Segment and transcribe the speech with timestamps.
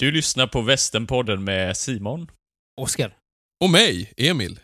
[0.00, 2.30] Du lyssnar på Västernpodden med Simon.
[2.80, 3.16] Oskar.
[3.64, 4.60] Och mig, Emil.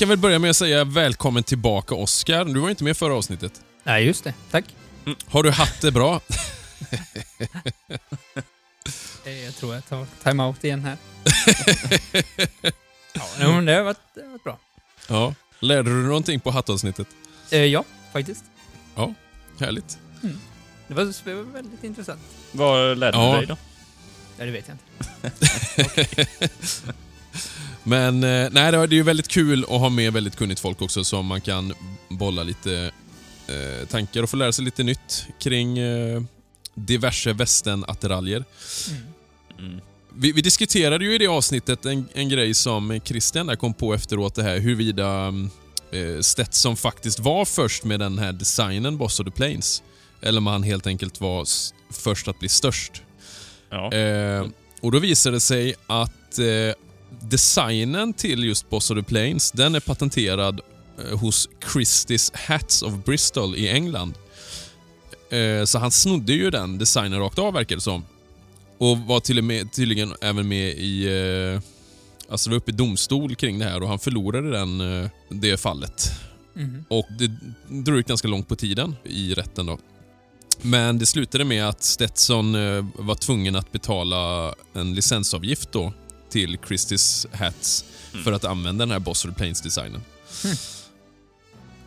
[0.00, 2.44] Kan väl börja med att säga välkommen tillbaka Oskar.
[2.44, 3.60] Du var inte med förra avsnittet.
[3.84, 4.34] Nej, just det.
[4.50, 4.64] Tack.
[5.26, 6.20] Har du haft det bra?
[9.24, 10.96] Eh, Jag tror jag tar time-out igen här.
[13.40, 14.58] ja, men det har varit, det har varit bra.
[15.08, 15.34] Ja.
[15.60, 17.06] Lärde du någonting på hattavsnittet?
[17.50, 18.44] Eh, ja, faktiskt.
[19.60, 19.98] Härligt.
[20.88, 22.20] Det var, det var väldigt intressant.
[22.52, 23.32] Vad lärde Ja.
[23.32, 23.56] du dig då?
[24.38, 24.84] Ja, det vet jag inte.
[27.82, 31.04] Men eh, nej, det är ju väldigt kul att ha med väldigt kunnigt folk också
[31.04, 31.74] som man kan
[32.08, 32.90] bolla lite
[33.48, 36.22] eh, tankar och få lära sig lite nytt kring eh,
[36.74, 38.44] diverse västernattiraljer.
[39.58, 39.80] Mm.
[40.14, 43.94] Vi, vi diskuterade ju i det avsnittet en, en grej som Christian där kom på
[43.94, 45.50] efteråt, det här huruvida mm,
[45.92, 49.82] eh, Stetson faktiskt var först med den här designen, Boss of the Plains.
[50.20, 51.46] Eller om han helt enkelt var
[51.90, 53.02] först att bli störst.
[53.70, 53.92] Ja.
[53.92, 54.46] Eh,
[54.80, 56.74] och då visade det sig att eh,
[57.20, 60.60] designen till just Boss of the Plains, den är patenterad
[60.98, 64.14] eh, hos Christie's Hats of Bristol i England.
[65.30, 68.04] Eh, så han snodde ju den designen rakt av verkar det som.
[68.78, 71.04] Och var till och med, tydligen även med i...
[71.54, 71.60] Eh,
[72.32, 74.78] alltså var uppe i domstol kring det här och han förlorade den,
[75.28, 76.10] det fallet.
[76.54, 76.84] Mhm.
[76.88, 77.30] Och det
[77.68, 79.78] drog ut ganska långt på tiden i rätten då.
[80.62, 82.52] Men det slutade med att Stetson
[82.94, 85.92] var tvungen att betala en licensavgift då
[86.30, 87.84] till Christie's Hats
[88.24, 90.02] för att använda den här Boss of the Plains-designen.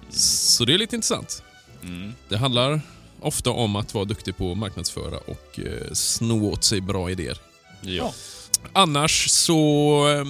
[0.09, 1.43] Så det är lite intressant.
[1.83, 2.13] Mm.
[2.29, 2.81] Det handlar
[3.21, 7.37] ofta om att vara duktig på att marknadsföra och eh, sno åt sig bra idéer.
[7.81, 8.13] Ja.
[8.73, 9.55] Annars så...
[10.09, 10.25] eh,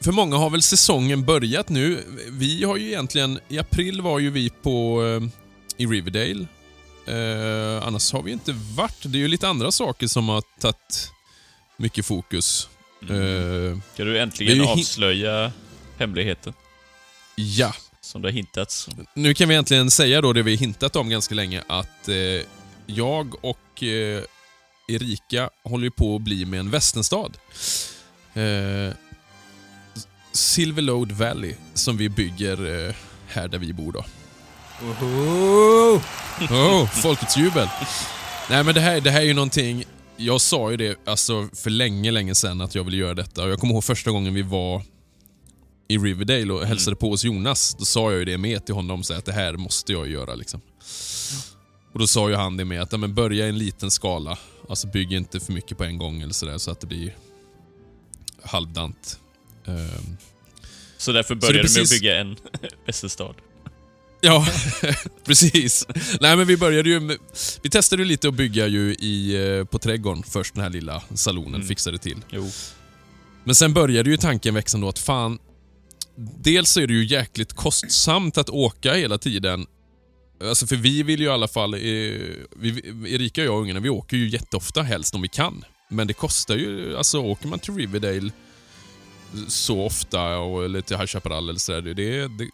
[0.00, 2.04] För många har väl säsongen börjat nu.
[2.30, 3.40] Vi har ju egentligen...
[3.48, 5.04] I april var ju vi på...
[5.04, 5.28] eh,
[5.76, 6.46] I Riverdale.
[7.06, 9.02] Eh, annars har vi inte varit.
[9.02, 11.10] Det är ju lite andra saker som har tagit
[11.76, 12.68] mycket fokus.
[13.02, 13.72] Mm.
[13.72, 15.52] Eh, Ska du äntligen avslöja
[15.98, 16.52] hemligheten
[17.36, 17.74] ja.
[18.00, 18.88] som det har hintats?
[19.14, 22.14] Nu kan vi äntligen säga då det vi hintat om ganska länge att eh,
[22.86, 24.22] jag och eh,
[24.88, 27.30] Erika håller på att bli med en västernstad.
[28.34, 28.94] Eh,
[30.32, 32.94] Silverlode Valley som vi bygger eh,
[33.28, 34.04] här där vi bor då.
[34.80, 36.00] Woho!
[36.50, 37.68] Oh, folkets jubel!
[38.50, 39.84] Nej men det här, det här är ju någonting,
[40.18, 43.44] jag sa ju det alltså för länge, länge sedan att jag ville göra detta.
[43.44, 44.82] Och jag kommer ihåg första gången vi var
[45.88, 47.76] i Riverdale och hälsade på hos Jonas.
[47.78, 50.34] Då sa jag ju det med till honom, så att det här måste jag göra.
[50.34, 50.60] liksom.
[51.92, 54.38] Och Då sa ju han det med att ja, men börja i en liten skala.
[54.68, 57.16] Alltså bygg inte för mycket på en gång eller sådär så att det blir
[58.42, 59.20] halvdant.
[59.66, 60.16] Ehm,
[60.98, 62.36] Så därför Så det är började du med att precis- bygga en
[62.86, 63.34] västerstad.
[64.20, 64.46] Ja,
[65.24, 65.86] precis.
[66.20, 67.16] Nej men vi började ju med,
[67.62, 71.02] Vi testade ju lite att bygga ju i, eh, på trädgården först, den här lilla
[71.14, 71.66] salonen, Mm.
[71.68, 72.16] fixade till.
[72.30, 72.50] Jo.
[73.44, 75.38] Men sen började ju tanken växa då att fan,
[76.38, 79.66] dels är det ju jäkligt kostsamt att åka hela tiden.
[80.44, 83.80] Alltså för vi vill ju i alla fall, eh, vi, Erika och jag och ungarna,
[83.80, 85.64] vi åker ju jätteofta helst om vi kan.
[85.90, 88.30] Men det kostar ju, alltså åker man till Riverdale
[89.48, 92.48] så ofta, och, eller till High Chaparral eller sådär, det, det, det,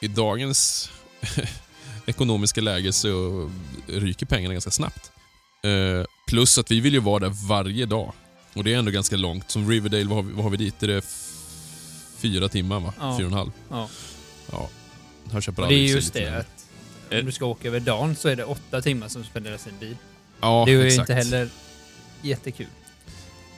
[0.00, 0.90] i dagens
[2.06, 3.50] ekonomiska läge så
[3.86, 5.10] ryker pengarna ganska snabbt.
[5.62, 8.12] Eh, plus att vi vill ju vara där varje dag.
[8.54, 9.50] Och det är ändå ganska långt.
[9.50, 10.82] Som Riverdale, vad har vi, vad har vi dit?
[10.82, 11.04] Är det
[12.18, 12.92] fyra timmar va?
[13.00, 13.18] Ja.
[13.18, 13.50] Fyra och en halv?
[13.68, 13.88] Ja.
[14.52, 14.68] Ja.
[15.32, 16.66] Här köper det är just det att
[17.10, 19.78] om du ska åka över dagen så är det åtta timmar som spenderas i en
[19.78, 19.96] bil.
[20.40, 21.10] Ja, det är ju exakt.
[21.10, 21.48] inte heller
[22.22, 22.66] jättekul.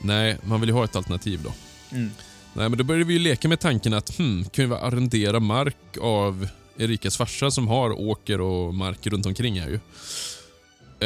[0.02, 1.52] Nej, man vill ju ha ett alternativ då.
[1.96, 2.10] Mm.
[2.52, 5.76] Nej, men då började vi ju leka med tanken att hmm, kan vi arrendera mark
[6.00, 6.48] av
[6.78, 9.80] Erikas farsa som har åker och mark runt omkring här ju.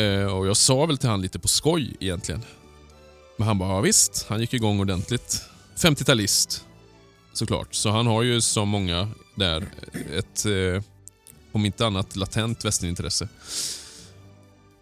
[0.02, 2.42] Eh, och jag sa väl till han lite på skoj egentligen.
[3.36, 4.26] Men han bara, ja, visst.
[4.28, 5.42] Han gick igång ordentligt.
[5.76, 6.64] 50-talist,
[7.32, 7.74] såklart.
[7.74, 9.66] Så han har ju som många där
[10.16, 10.82] ett, eh,
[11.52, 13.28] om inte annat, latent västernintresse.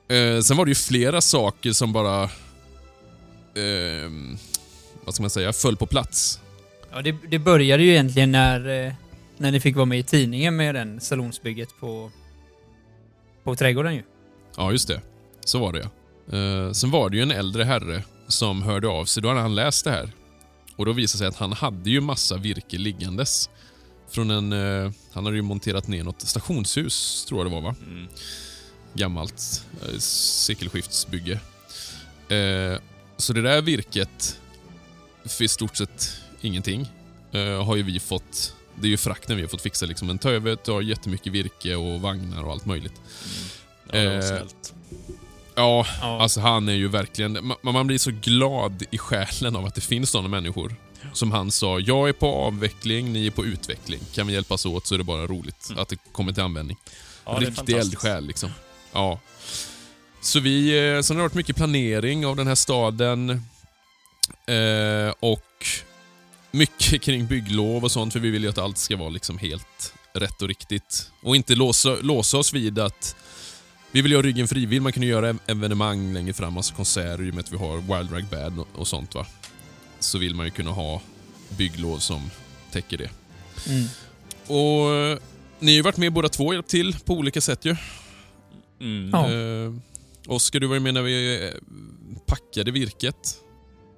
[0.09, 2.23] Eh, sen var det ju flera saker som bara,
[3.55, 4.11] eh,
[5.05, 6.41] vad ska man säga, föll på plats.
[6.93, 8.93] Ja, det, det började ju egentligen när, eh,
[9.37, 12.11] när ni fick vara med i tidningen med den salonsbygget på,
[13.45, 14.03] på trädgården ju.
[14.57, 15.01] Ja, just det.
[15.45, 15.91] Så var det ja.
[16.39, 19.23] Eh, sen var det ju en äldre herre som hörde av sig.
[19.23, 20.11] Då hade han läst det här.
[20.77, 23.51] Och då visade sig att han hade ju massa virke liggandes.
[24.11, 24.53] Från en...
[24.53, 27.75] Eh, han hade ju monterat ner något stationshus, tror jag det var va?
[27.87, 28.07] Mm.
[28.95, 31.41] Gammalt eh, sekelskiftsbygge.
[32.29, 32.79] Eh,
[33.17, 34.41] så det där virket,
[35.25, 36.89] för i stort sett ingenting,
[37.33, 38.55] eh, har ju vi fått...
[38.81, 39.87] Det är ju frakten vi har fått fixa.
[39.87, 40.11] Liksom.
[40.11, 43.00] En Tövet har jättemycket virke och vagnar och allt möjligt.
[43.93, 44.43] Ja, det var Eh.
[45.55, 46.21] Ja, Ja.
[46.23, 47.38] Alltså han är ju verkligen...
[47.38, 50.75] ma- Man blir så glad i själen av att det finns sådana människor.
[51.12, 54.00] Som han sa, jag är på avveckling, ni är på utveckling.
[54.15, 55.82] Kan vi hjälpas åt så är det bara roligt Mm.
[55.82, 56.77] att det kommer till användning.
[57.25, 58.50] Ja, Riktig eldsjäl liksom.
[58.93, 59.20] Ja.
[60.23, 60.88] Så vi...
[60.97, 63.31] eh, Sen har det varit mycket planering av den här staden.
[64.47, 65.43] Eh, och
[66.55, 69.95] mycket kring bygglov och sånt, för vi vill ju att allt ska vara liksom helt
[70.12, 71.11] rätt och riktigt.
[71.23, 73.17] Och inte låsa, låsa oss vid att
[73.91, 74.67] vi vill ju ha ryggen fri.
[74.67, 77.56] Vill man kunna göra ev- evenemang längre fram, alltså konserter, i och med att vi
[77.56, 79.27] har Wild Rag Bad och, och sånt va.
[80.01, 81.03] Så vill man ju kunna ha
[81.59, 82.31] bygglov som
[82.71, 83.11] täcker det.
[83.69, 83.87] Mm.
[84.47, 85.19] Och eh,
[85.59, 87.77] ni har ju varit med båda två och hjälpt till på olika sätt ju.
[88.81, 89.11] Mm.
[89.12, 89.33] Ja.
[89.33, 89.73] Eh,
[90.27, 91.51] Oskar, du var ju med när vi eh,
[92.27, 93.41] packade virket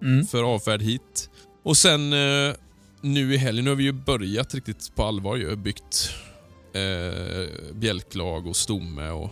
[0.02, 0.26] Mm.
[0.26, 1.30] för avfärd hit.
[1.66, 2.54] Och sen eh,
[3.00, 5.56] nu i helgen, nu har vi ju börjat riktigt på allvar ju.
[5.56, 6.10] Byggt
[6.72, 9.30] eh, bjälklag och stomme och,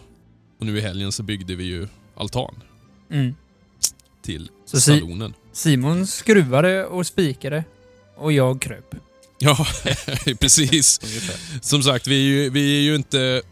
[0.58, 2.54] och nu i helgen så byggde vi ju altan
[3.10, 3.34] Mm.
[4.22, 5.34] till Så salonen.
[5.52, 7.64] Simon skruvade och spikade
[8.16, 8.94] och jag kröp.
[9.38, 9.66] Ja,
[10.40, 11.00] precis.
[11.62, 13.42] Som sagt, vi är ju, vi är ju inte...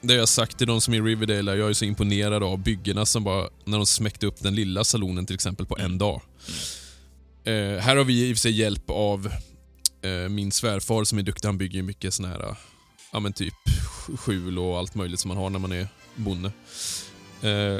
[0.00, 2.58] Det jag har sagt till de som är i Riverdale, jag är så imponerad av
[2.58, 6.20] byggena som bara, när de smäckte upp den lilla salonen till exempel på en dag.
[7.44, 9.32] Eh, här har vi i och för sig hjälp av
[10.02, 11.48] eh, min svärfar som är duktig.
[11.48, 12.56] Han bygger mycket såna här, eh,
[13.12, 13.54] ja men typ
[14.16, 16.52] skjul och allt möjligt som man har när man är bonde.
[17.42, 17.78] Eh,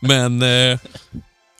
[0.00, 0.78] men eh,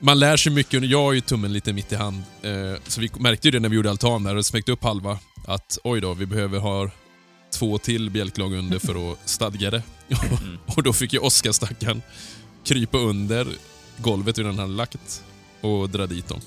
[0.00, 0.85] man lär sig mycket.
[0.85, 2.23] Jag har ju tummen lite mitt i hand.
[2.43, 5.19] Eh, så vi märkte ju det när vi gjorde altan där och smäckte upp halva.
[5.46, 6.91] Att oj då, vi behöver ha
[7.50, 9.82] två till bjälklag under för att stadga det.
[10.08, 10.58] Mm.
[10.67, 12.02] och då fick ju Oskar stackaren
[12.64, 13.46] krypa under
[13.96, 15.23] golvet hur den hade lagt
[15.60, 16.40] och dra dit dem.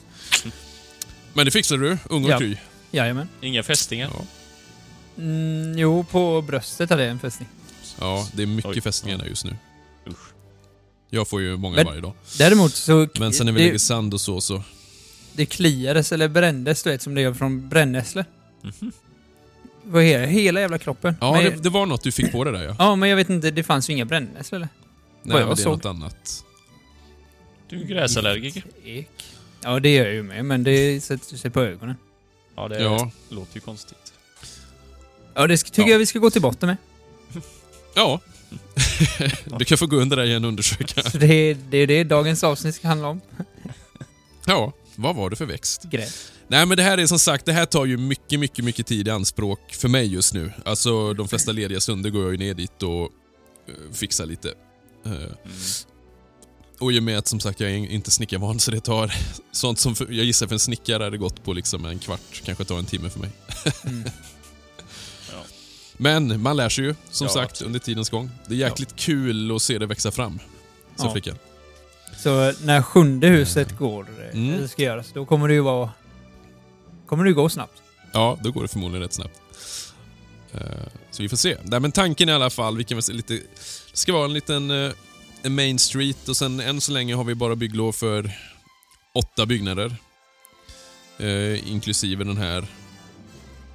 [1.33, 2.37] Men det fixade du, ung och Ja.
[2.37, 2.57] kry.
[2.91, 3.27] Jajamän.
[3.41, 4.09] Inga fästingar.
[4.13, 4.25] Ja.
[5.17, 7.49] Mm, jo, på bröstet hade jag en fästning.
[7.99, 8.81] ja, det är mycket Oj.
[8.81, 9.55] fästningar där just nu.
[10.07, 10.17] Usch.
[11.09, 12.13] Jag får ju många Men- varje dag.
[12.37, 13.07] Däremot så...
[13.19, 14.63] Men sen när vi det, lägger sand och så, så...
[15.33, 18.25] det kliades eller brändes, du vet, som det gör från brännässlor.
[19.83, 20.27] Vad är det?
[20.27, 21.15] Hela jävla kroppen.
[21.21, 22.75] Ja, men, det, det var något du fick på det där ja.
[22.79, 24.69] ja, men jag vet inte, det fanns ju inga brännässlor eller?
[25.23, 25.73] Nej, jag men det är såg.
[25.73, 26.43] något annat.
[27.71, 28.63] Du är gräsallergiker.
[28.85, 29.09] Ek.
[29.61, 31.95] Ja, det gör jag ju med, men det sätter sig på ögonen.
[32.55, 33.11] Ja, det Ja.
[33.29, 34.13] låter ju konstigt.
[35.33, 35.91] Ja, det ska- tycker Ja.
[35.91, 36.77] jag vi ska gå till botten med.
[37.95, 38.19] Ja.
[39.59, 41.03] du kan få gå under där igen och undersöka.
[41.09, 43.21] Så det är, det är det dagens avsnitt ska handla om.
[44.45, 45.83] Ja, vad var det för växt?
[45.83, 46.31] Gräs.
[46.47, 49.07] Nej men det här är som sagt, det här tar ju mycket, mycket, mycket tid
[49.07, 50.51] i anspråk för mig just nu.
[50.65, 53.03] Alltså de flesta lediga stunder går jag ju ner dit och
[53.67, 54.53] eh, fixar lite.
[55.05, 55.29] Eh, Mm.
[56.81, 59.13] Och i och med att som sagt jag är inte snickarvan så det tar
[59.51, 62.65] sånt som för, jag gissar för en snickare hade gått på liksom en kvart, kanske
[62.65, 63.29] tar en timme för mig.
[63.85, 64.03] Mm.
[65.31, 65.43] Ja.
[65.97, 67.67] Men man lär sig ju som Ja, sagt absolut.
[67.67, 68.29] under tidens gång.
[68.47, 70.39] Det är jäkligt kul att se det växa fram.
[70.95, 71.33] Så Ja.
[72.17, 74.67] Så när sjunde huset går, eh, Mm.
[74.67, 75.89] ska göras, då kommer det ju vara...
[77.05, 77.81] Kommer det gå snabbt.
[78.11, 79.39] Ja, då går det förmodligen rätt snabbt.
[80.53, 80.61] Eh,
[81.11, 81.57] Så vi får se.
[81.63, 83.33] Nej, men tanken i alla fall, vi kan väl se lite...
[83.33, 84.91] Det ska vara en liten eh,
[85.49, 88.31] main street och sen än så länge har vi bara bygglov för
[89.13, 89.95] åtta byggnader.
[91.19, 92.65] Eh, inklusive den här...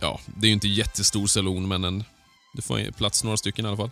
[0.01, 2.05] Ja, det är ju inte jättestor salon men en,
[2.55, 3.91] det får plats några stycken i alla fall.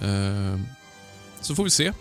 [0.00, 0.60] Eh,
[1.40, 1.92] så får vi se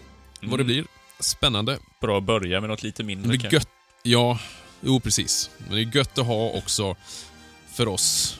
[0.41, 0.65] vad det Mm.
[0.65, 0.85] blir.
[1.19, 1.77] Spännande.
[2.01, 3.55] Bra att börja med något lite mindre Det är kanske.
[3.57, 3.67] gött.
[4.03, 4.39] Ja,
[4.81, 5.49] jo precis.
[5.57, 6.95] Men det är gött att ha också
[7.73, 8.39] för oss.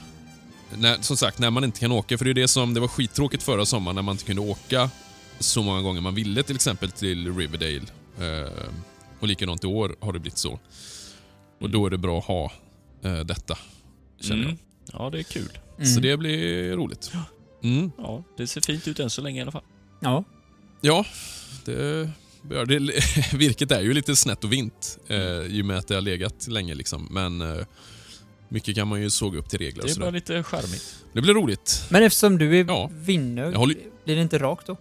[0.77, 2.17] När, som sagt, när man inte kan åka.
[2.17, 4.89] För det är det som, det var skittråkigt förra sommaren när man inte kunde åka
[5.39, 7.81] så många gånger man ville till exempel till Riverdale.
[8.19, 8.51] Eh,
[9.19, 10.59] och likadant i år har det blivit så.
[11.61, 12.51] Och då är det bra att ha
[13.03, 13.57] eh, detta,
[14.21, 14.57] känner Mm.
[14.93, 15.49] Ja, det är kul.
[15.77, 15.87] jag.
[15.87, 16.01] Så Mm.
[16.01, 17.11] det blir roligt.
[17.63, 17.91] Mm.
[17.97, 19.63] Ja, det ser fint ut än så länge i alla fall.
[19.99, 20.23] Ja.
[20.81, 21.05] Ja,
[21.65, 22.09] det,
[22.51, 22.79] Ja, det,
[23.33, 26.47] virket är ju lite snett och vint eh, i och med att det har legat
[26.47, 26.73] länge.
[26.75, 27.07] Liksom.
[27.11, 27.65] Men eh,
[28.49, 30.11] mycket kan man ju såga upp till regler Det sådär.
[30.11, 30.95] lite charmigt.
[31.13, 31.83] Det blir roligt.
[31.89, 32.89] Men eftersom du är Ja.
[33.07, 34.77] Jag håller- blir det inte rakt då?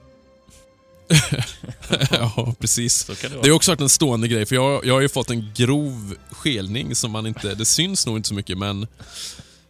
[2.10, 3.04] ja, precis.
[3.04, 5.52] Det Det har också varit en stående grej, för jag, jag har ju fått en
[5.54, 7.54] grov skelning som man inte...
[7.54, 8.86] Det syns nog inte så mycket, men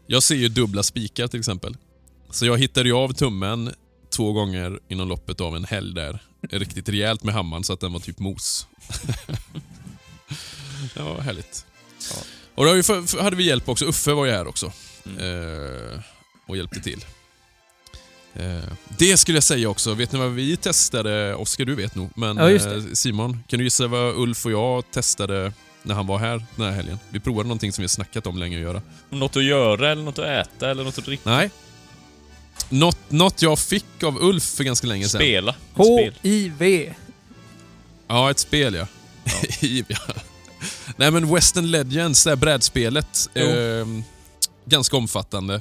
[0.06, 1.76] jag ser ju dubbla spikar till exempel.
[2.30, 3.74] Så jag hittade ju av tummen
[4.10, 6.22] två gånger inom loppet av en helg där.
[6.50, 8.66] Riktigt rejält med hammaren så att den var typ mos.
[10.94, 11.66] det var härligt.
[12.10, 12.16] Ja.
[12.54, 12.72] Och då
[13.22, 13.84] hade vi hjälp också.
[13.84, 14.72] Uffe var ju här också.
[15.06, 15.18] Mm.
[15.18, 16.00] Eh,
[16.46, 17.04] och hjälpte till.
[18.34, 19.94] Eh, det skulle jag säga också.
[19.94, 21.34] Vet ni vad vi testade?
[21.34, 22.10] Oskar, du vet nog.
[22.14, 26.18] Men Ja, eh, Simon, kan du gissa vad Ulf och jag testade när han var
[26.18, 26.98] här den här helgen?
[27.10, 28.82] Vi provade någonting som vi snackat om länge att göra.
[29.10, 31.30] Något att göra, eller något att äta, eller något att dricka.
[31.30, 31.50] Nej.
[32.68, 35.18] Något, något jag fick av Ulf för ganska länge sedan.
[35.20, 35.54] Spela.
[35.74, 36.94] H-I-V.
[38.08, 38.86] Ja, ett spel ja.
[39.88, 39.96] ja.
[40.96, 43.28] Nej men Western Legends, det här brädspelet.
[43.34, 43.86] Eh,
[44.64, 45.60] ganska omfattande.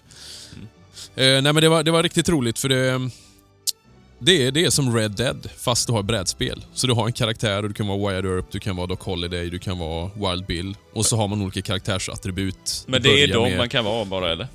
[1.18, 3.10] Eh, nej men det var, det var riktigt roligt för det...
[4.20, 6.66] Det är, det är som Red Dead, fast du har brädspel.
[6.74, 9.00] Så du har en karaktär och du kan vara Wyatt Earp, du kan vara Doc
[9.00, 10.76] Holiday, du kan vara Wild Bill.
[10.94, 12.84] Och så har man olika karaktärsattribut.
[12.88, 14.48] Men det är de med- man kan vara bara, eller?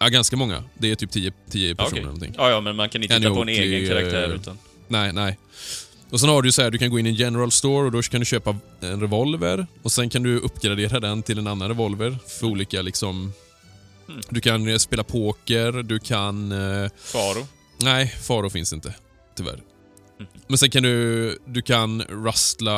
[0.00, 0.64] Ja, ganska många.
[0.78, 1.98] Det är typ 10 10 personer Okej.
[1.98, 2.34] eller någonting.
[2.38, 4.58] Ja, ja, men man kan inte hitta på en egen karaktär, eh, utan...
[4.88, 5.38] Nej, nej.
[6.10, 7.92] Och sen har du så här, du kan gå in i en general store och
[7.92, 11.68] då kan du köpa en revolver och sen kan du uppgradera den till en annan
[11.68, 13.32] revolver för olika liksom...
[14.08, 14.20] Mm.
[14.28, 16.52] Du kan eh, spela poker, du kan...
[16.52, 17.46] Eh, Faro.
[17.82, 18.94] nej, Faro finns inte.
[19.36, 19.60] Tyvärr.
[20.20, 20.32] Mm.
[20.46, 22.74] Men sen kan du, du kan rustla,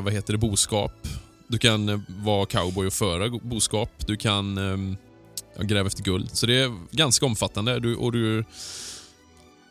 [0.00, 1.08] vad heter det, boskap.
[1.48, 3.90] Du kan eh, vara cowboy och föra boskap.
[4.06, 6.30] Du kan eh, gräva efter guld.
[6.32, 7.80] Så det är ganska omfattande.
[7.80, 8.44] Du, och du,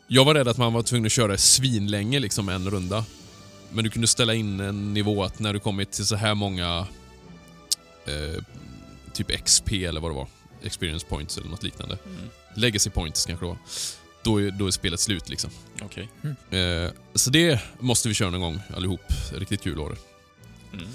[0.08, 3.04] jag var rädd att man var tvungen att köra svinlänge, liksom en runda.
[3.72, 6.86] Men du kunde ställa in en nivå att när du kommit till så här många
[8.06, 8.42] eh,
[9.12, 10.26] typ XP eller vad det var,
[10.64, 11.98] experience points eller något liknande.
[12.06, 12.28] Mm.
[12.56, 13.56] Legacy points kanske var.
[14.22, 15.50] Då är, då är spelet slut liksom.
[15.82, 16.08] Okej.
[16.60, 19.00] Eh, så det måste vi köra någon gång allihop.
[19.32, 19.96] Riktigt kul var det.
[20.76, 20.88] Mm.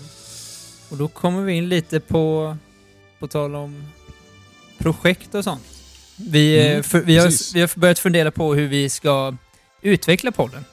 [0.89, 2.57] Och då kommer vi in lite på,
[3.19, 3.83] på tal om
[4.77, 5.63] projekt och sånt.
[6.15, 9.35] Vi, eh, Mm, för, vi, har, vi har börjat fundera på hur vi ska
[9.81, 10.65] utveckla podden.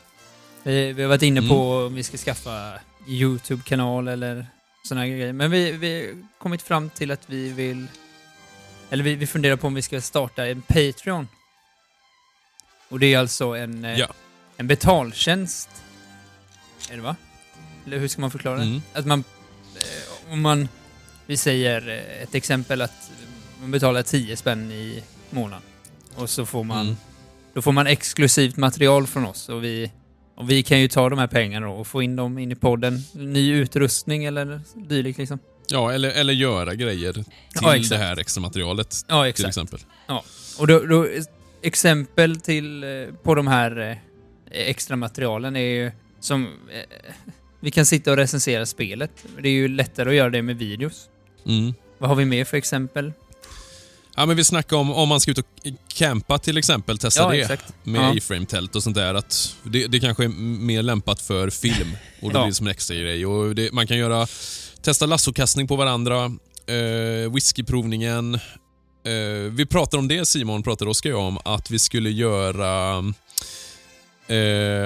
[0.63, 1.49] Vi, vi har varit inne Mm.
[1.49, 2.73] på om vi ska skaffa
[3.09, 4.47] YouTube-kanal eller
[4.89, 5.33] såna här grejer.
[5.33, 7.87] Men vi, vi har kommit fram till att vi vill...
[8.91, 11.29] Eller vi, vi funderar på om vi ska starta en Patreon.
[12.89, 14.07] Och det är alltså en, eh, Ja.
[14.57, 15.69] en betaltjänst.
[16.91, 17.17] Är det va?
[17.87, 18.63] Eller hur ska man förklara det?
[18.63, 18.83] Mm.
[18.93, 19.25] Att man,
[19.77, 20.69] eh, om man,
[21.27, 23.11] vi säger eh, ett exempel att
[23.61, 25.63] man betalar 10 spänn i månaden.
[26.15, 26.97] Och så får man, Mm.
[27.55, 29.49] då får man exklusivt material från oss.
[29.49, 29.91] Och vi,
[30.35, 33.03] och vi kan ju ta de här pengarna och få in dem in i podden.
[33.13, 35.39] Ny utrustning eller dylikt liksom.
[35.69, 37.25] Ja, eller, eller göra grejer till
[37.63, 39.49] Ja, det här extra materialet Ja, till exakt.
[39.49, 39.81] exempel.
[40.59, 41.07] Och då, då,
[41.63, 42.89] exempel till, eh,
[43.23, 43.97] på de här eh,
[44.69, 46.45] extra materialen är ju som...
[46.45, 47.13] Eh,
[47.61, 49.11] vi kan sitta och recensera spelet.
[49.43, 51.09] Det är ju lättare att göra det med videos.
[51.47, 51.75] Mm.
[51.99, 53.13] Vad har vi mer för exempel?
[54.17, 55.47] Ja, men vi snackar om om man ska ut och
[55.89, 57.73] campa till exempel, testa Ja, det exakt.
[57.83, 58.17] med Ja.
[58.17, 59.15] A-frame-tält och sånt där.
[59.15, 62.45] Att det, det kanske är mer lämpat för film och då Ja.
[62.45, 63.27] blir som en extra grej.
[63.27, 64.27] Och det, man kan göra,
[64.87, 66.25] testa lassokastning på varandra,
[66.67, 68.35] eh, whiskyprovningen.
[68.35, 72.99] Eh, vi pratar om det Simon, pratade Oskar och jag om, att vi skulle göra
[74.27, 74.37] eh,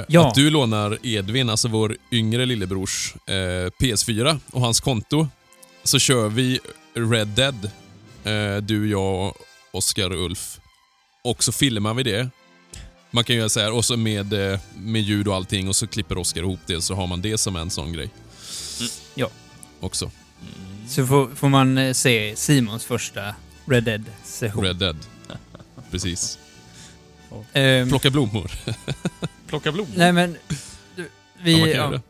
[0.08, 0.28] Ja.
[0.28, 3.32] att du lånar Edvin, alltså vår yngre lillebrors eh,
[3.80, 5.28] PS4 och hans konto.
[5.84, 6.60] Så kör vi
[6.94, 7.70] Red Dead,
[8.24, 9.34] eh, du, jag,
[9.72, 10.60] Oskar och Ulf.
[11.24, 12.30] Och så filmar vi det.
[13.10, 15.86] Man kan göra så här, och så med, eh, med ljud och allting och så
[15.86, 18.10] klipper Oskar ihop det så har man det som en sån grej.
[18.80, 18.90] Mm.
[19.14, 19.28] Ja.
[19.80, 20.04] Också.
[20.04, 20.88] Mm.
[20.88, 23.34] Så får, får man eh, se Simons första
[23.66, 24.64] Red Dead-session.
[24.64, 24.96] Red Dead.
[25.90, 26.38] Precis.
[27.52, 28.50] Ehm, Plocka blommor.
[29.46, 29.92] Plocka blommor?
[29.96, 30.36] nej men...
[30.96, 31.08] du,
[31.42, 31.60] Vi...
[31.76, 32.00] Ja,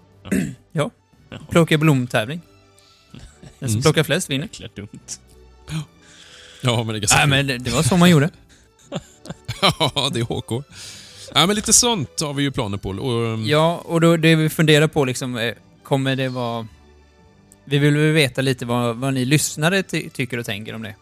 [0.73, 0.91] ja,
[1.31, 1.41] det.
[1.51, 2.41] plocka blomtävling.
[3.59, 3.83] Den som Mm.
[3.83, 4.49] plockar flest vinner.
[4.53, 4.89] Jäkla dumt.
[6.63, 8.31] Ja, men det är ganska Nej men det, det var så man gjorde.
[9.61, 10.65] Ja, det är HK.
[11.35, 12.89] Ja, men lite sånt har vi ju planer på.
[12.91, 16.67] Och, um, Ja, och då det vi funderar på liksom, eh, kommer det vara...
[17.65, 20.95] Vi vill väl veta lite vad, vad ni lyssnare ty tycker och tänker om det.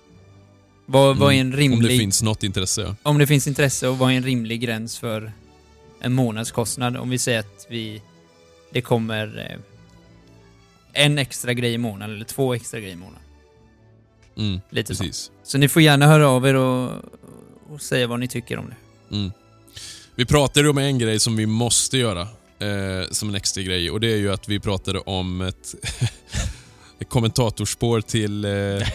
[0.86, 1.66] Vad, vad är en rimlig...
[1.66, 1.78] Mm.
[1.78, 2.82] Om det finns något intresse.
[2.82, 2.94] ja.
[3.02, 5.32] om det finns intresse och vad är en rimlig gräns för
[6.00, 6.96] en månadskostnad?
[6.96, 8.02] Om vi säger att vi...
[8.72, 9.58] Det kommer eh,
[11.04, 13.22] en extra grej i månaden eller två extra grejer i månaden.
[14.36, 15.04] Mm, Lite så.
[15.04, 15.30] precis.
[15.42, 16.90] Så ni får gärna höra av er och,
[17.70, 19.16] och säga vad ni tycker om det.
[19.16, 19.32] Mm.
[20.14, 22.28] Vi pratade om en grej som vi måste göra.
[22.60, 25.74] Eh, som en extra grej och det är ju att vi pratade om ett,
[26.98, 28.88] ett kommentatorspår till eh,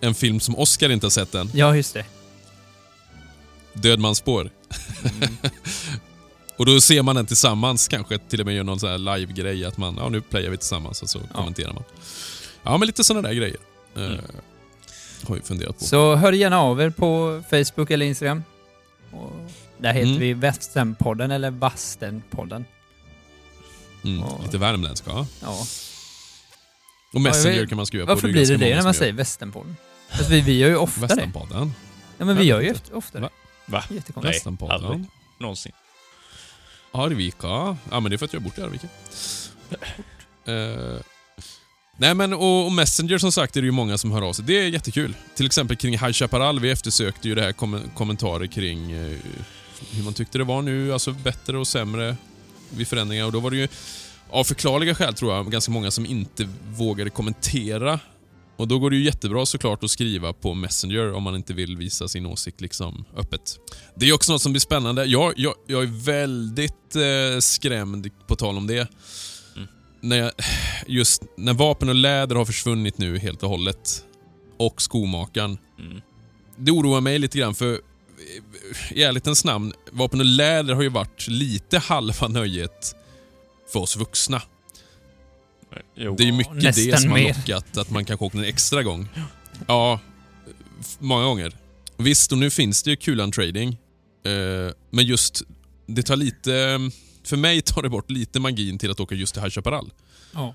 [0.00, 1.50] en film som Oscar inte har sett än.
[1.54, 2.04] Ja, just det.
[3.72, 4.50] Dödmansspår.
[5.20, 5.36] Mm.
[6.58, 9.64] Och då ser man den tillsammans, kanske till och med gör någon sån här live-grej
[9.64, 11.82] att man, ja nu playar vi tillsammans och så kommenterar man.
[12.62, 13.56] Ja, men lite sådana där grejer.
[13.96, 14.20] Eh, Mm.
[15.28, 15.84] Har vi funderat på.
[15.84, 18.42] Så hör gärna av er på Facebook eller Instagram.
[19.12, 19.32] Och
[19.78, 20.20] där heter Mm.
[20.20, 22.64] vi Västernpodden eller Vastenpodden.
[24.06, 24.40] Mm, Ja.
[24.44, 25.10] lite värmländska.
[25.10, 25.26] ja.
[25.42, 25.66] Ja.
[27.12, 28.12] Och Messenger vet- kan man skriva på.
[28.14, 29.76] Varför är blir det det när man säger Västernpodden?
[30.10, 31.30] Alltså, vi, vi gör ju ofta det.
[32.18, 33.22] Ja, men vi gör ju ofta det.
[33.22, 33.30] Va?
[33.66, 33.84] Va?
[33.90, 34.44] Jättekonstigt.
[34.60, 35.04] Nej, aldrig.
[35.40, 35.72] Någonsin.
[36.92, 37.46] Arvika.
[37.90, 38.88] Ja, men det är för att jag bott i Arvika.
[41.98, 44.44] Nej, men och, och Messenger som sagt är det ju många som hör av sig.
[44.44, 45.14] Det är jättekul.
[45.34, 46.60] Till exempel kring High Chaparral.
[46.60, 49.18] Vi eftersökte ju det här kom kommentarer kring eh,
[49.92, 52.16] hur man tyckte det var nu, alltså bättre och sämre
[52.70, 53.24] vid förändringar.
[53.24, 53.68] Och då var det ju
[54.30, 58.00] av förklarliga skäl tror jag, ganska många som inte vågade kommentera.
[58.56, 61.76] Och då går det ju jättebra såklart att skriva på Messenger om man inte vill
[61.76, 63.58] visa sin åsikt liksom öppet.
[63.94, 65.04] Det är också något som blir spännande.
[65.04, 68.88] Jag, jag, jag är väldigt eh, skrämd, på tal om det.
[69.56, 69.68] Mm.
[70.00, 70.32] När jag,
[70.86, 74.04] just när vapen och läder har försvunnit nu helt och hållet.
[74.58, 75.58] Och skomakaren.
[75.78, 76.00] Mm.
[76.56, 77.80] Det oroar mig lite grann för
[78.90, 82.96] i ärlighetens namn, vapen och läder har ju varit lite halva nöjet
[83.72, 84.42] för oss vuxna.
[85.94, 86.14] Jo.
[86.16, 87.34] Det är ju mycket det nästan som har mer.
[87.34, 89.08] lockat att man kanske åker en extra gång.
[89.66, 90.00] Ja,
[90.98, 91.52] många gånger.
[91.96, 93.68] Visst, och nu finns det ju kulan trading.
[94.24, 95.42] Eh, men just,
[95.86, 96.78] det tar lite...
[97.24, 99.92] För mig tar det bort lite magin till att åka just till High Chaparral.
[100.32, 100.54] Ja.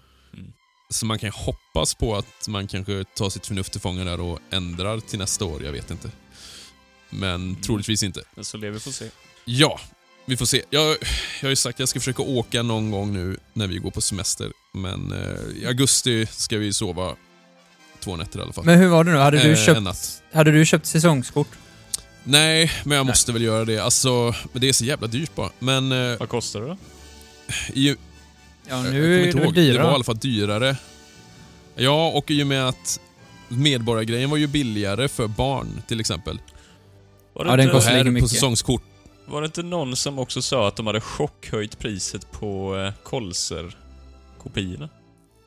[0.89, 4.39] Så man kan hoppas på att man kanske tar sitt förnuft till fånga där och
[4.51, 6.11] ändrar till nästa år, jag vet inte.
[7.11, 8.23] Men troligtvis inte.
[8.35, 9.05] Men så lever får se.
[9.45, 9.79] Ja,
[10.25, 10.63] vi får se.
[10.69, 10.97] Jag, jag
[11.41, 14.01] har ju sagt att jag ska försöka åka någon gång nu när vi går på
[14.01, 14.51] semester.
[14.73, 17.15] Men eh, i augusti ska vi sova
[17.99, 18.65] två nätter i alla fall.
[18.65, 19.17] Men hur var det nu?
[19.17, 21.47] Hade du, Eh, köpt, hade du köpt säsongskort?
[22.23, 23.79] Nej, men jag måste väl göra det.
[23.79, 25.49] Alltså, men det är så jävla dyrt bara.
[25.59, 26.77] Men eh, Vad kostar det då?
[27.73, 27.95] i, Ja,
[28.77, 29.53] jag kommer nu är inte det väl ihåg.
[29.55, 29.91] Det var i dyrare.
[29.93, 30.75] alla fall dyrare.
[31.75, 32.99] Ja, och i och med att
[33.47, 36.39] medborgargrejen var ju billigare för barn till exempel.
[37.33, 38.29] Var det, Ja, den kostar här lika på mycket.
[38.29, 38.81] säsongskort.
[39.25, 44.89] var det inte någon som också sa att de hade chockhöjt priset på eh, Kolser-kopiorna?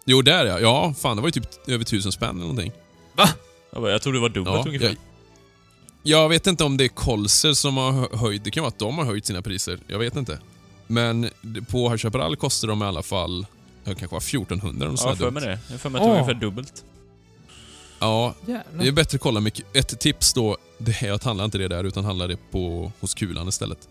[0.05, 0.61] Jo, där ja.
[0.61, 2.73] Ja, fan det var ju typ över tusen spänn eller någonting.
[3.73, 4.87] Jag, bara, jag tror det var dubbelt Ja, ungefär.
[4.87, 4.97] jag,
[6.03, 8.45] jag vet inte om det är Kolser som har hö- höjt.
[8.45, 9.79] Det kan vara att de har höjt sina priser.
[9.87, 10.39] Jag vet inte.
[10.87, 11.31] Men
[11.71, 13.47] på High Chaparral kostar de i alla fall,
[13.85, 15.59] det kanske var 1400 eller Ja, sånt för mig det.
[15.71, 16.85] Jag för mig att det var ungefär dubbelt.
[17.99, 18.93] Ja, det är Jävlar.
[18.93, 19.77] bättre att kolla mycket.
[19.77, 23.15] Ett tips då, det är att handla inte det där utan handla det på, hos
[23.15, 23.89] Kulan istället.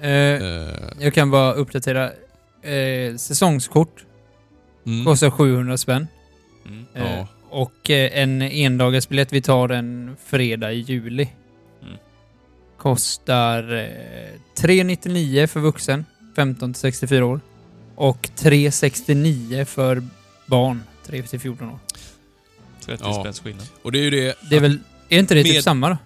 [0.00, 0.68] Eh, Eh,
[1.00, 2.10] jag kan bara uppdatera.
[2.62, 4.04] Eh, säsongskort
[4.86, 6.06] mm, kostar 700 spänn.
[6.66, 6.86] Mm.
[6.94, 7.26] Eh, Ja.
[7.50, 11.28] Och eh, en endagarsbiljett vi tar en fredag i juli.
[11.82, 11.94] Mm.
[12.78, 16.04] Kostar eh, 399 för vuxen,
[16.36, 17.40] 15 till 64 år.
[17.94, 20.02] Och 369 för
[20.46, 21.78] barn, 3 till 14 år.
[22.84, 23.20] 30 Ja.
[23.20, 23.66] spänns skillnad.
[23.82, 24.78] Och det är ju det, Det är väl...
[25.08, 25.96] Är inte det typ Med- samma då?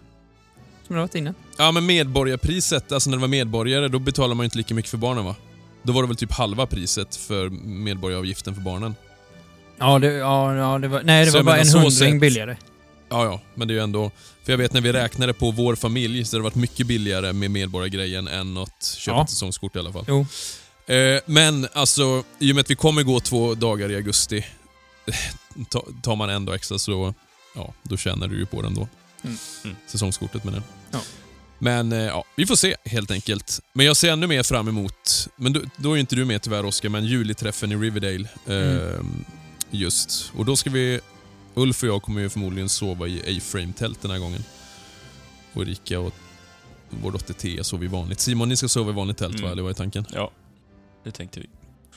[0.90, 1.34] Som det har varit innan?
[1.56, 4.90] ja men medborgarpriset, alltså när det var medborgare, då betalar man ju inte lika mycket
[4.90, 5.36] för barnen va?
[5.82, 8.94] Då var det väl typ halva priset för medborgaravgiften för barnen.
[9.78, 11.02] Ja, det, ja, ja, det var...
[11.02, 12.56] Nej, det Så var bara en hundring billigare.
[13.08, 14.10] Ja, ja, men det är ju ändå...
[14.44, 17.32] För jag vet när vi räknade på vår familj så har det varit mycket billigare
[17.32, 19.22] med medborgargrejen än att köpa Ja.
[19.24, 20.04] ett säsongskort i alla fall.
[20.08, 20.26] Jo.
[20.94, 24.44] Eh, men alltså, i och med att vi kommer gå två dagar i augusti,
[25.68, 27.14] ta, tar man en dag extra så
[27.54, 28.88] ja, då tjänar du ju på den då.
[29.24, 29.36] Mm.
[29.64, 29.76] Mm.
[29.86, 30.79] Säsongskortet menar jag.
[30.90, 31.00] Ja.
[31.58, 33.60] Men eh, ja, vi får se helt enkelt.
[33.72, 36.42] Men jag ser ännu mer fram emot, men då, då är ju inte du med
[36.42, 38.28] tyvärr Oskar, men juliträffen i Riverdale.
[38.46, 39.24] Eh, Mm.
[39.70, 40.32] Just.
[40.36, 41.00] Och då ska vi,
[41.54, 44.44] Ulf och jag kommer ju förmodligen sova i A-frame-tält den här gången.
[45.52, 46.14] Och Erika och
[46.90, 48.20] vår dotter Thea sover i vanligt.
[48.20, 49.44] Simon, ni ska sova i vanligt tält Mm.
[49.46, 49.52] va?
[49.52, 50.06] Eller vad är tanken?
[50.12, 50.30] Ja,
[51.04, 51.46] det tänkte vi.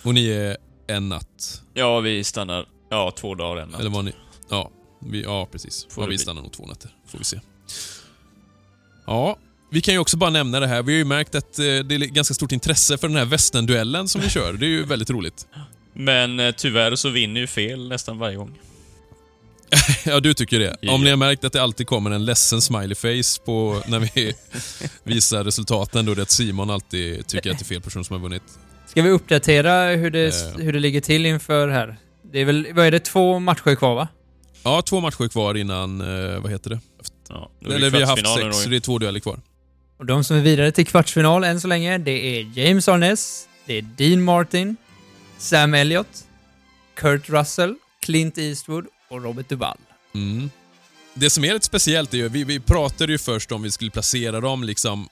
[0.04, 1.62] Och ni är en natt?
[1.74, 3.80] Ja, vi stannar ja, två dagar en natt.
[3.80, 4.12] Eller var ni...
[4.50, 5.88] Ja, vi, ja precis.
[5.90, 6.24] Får ja, det vi bli.
[6.24, 6.92] stannar nog två nätter.
[7.08, 7.40] Får vi se.
[9.06, 9.38] Ja,
[9.72, 10.84] vi kan ju också bara nämna det här.
[10.84, 14.08] Vi har ju märkt att eh, det är ganska stort intresse för den här västernduellen
[14.08, 14.54] som vi kör.
[14.54, 15.48] Det är ju väldigt roligt.
[15.94, 18.58] Men eh, tyvärr så vinner ju fel nästan varje gång.
[20.06, 20.78] Ja, du tycker det.
[20.82, 20.94] Ja.
[20.94, 24.34] Om ni har märkt att det alltid kommer en ledsen smiley face på när vi
[25.04, 28.14] visar resultaten, då är det att Simon alltid tycker att det är fel person som
[28.14, 28.44] har vunnit.
[28.88, 30.58] Ska vi uppdatera hur det, Eh.
[30.64, 31.98] hur det ligger till inför här?
[32.32, 34.08] Det är väl, vad är det, två matcher kvar va?
[34.64, 35.98] Ja, två matcher kvar innan,
[36.42, 36.80] vad heter det?
[37.34, 39.40] Ja, Eller vi har haft sex, så det är två dueller kvar.
[39.98, 43.78] Och de som är vidare till kvartsfinal än så länge, det är James Arness, Det
[43.78, 44.76] är Dean Martin,
[45.38, 46.28] Sam Elliott,
[46.96, 49.78] Kurt Russell, Clint Eastwood och Robert Duvall.
[50.16, 50.50] Mm.
[51.14, 53.92] Det som är lite speciellt är ju, vi, vi pratade ju först om vi skulle
[53.92, 55.10] placera dem liksom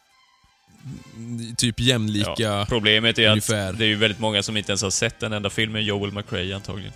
[1.57, 2.34] typ jämlika.
[2.38, 3.69] Ja, problemet är ungefär.
[3.69, 5.84] att det är ju väldigt många som inte ens har sett en enda film med
[5.84, 6.93] Joel McRae antagligen.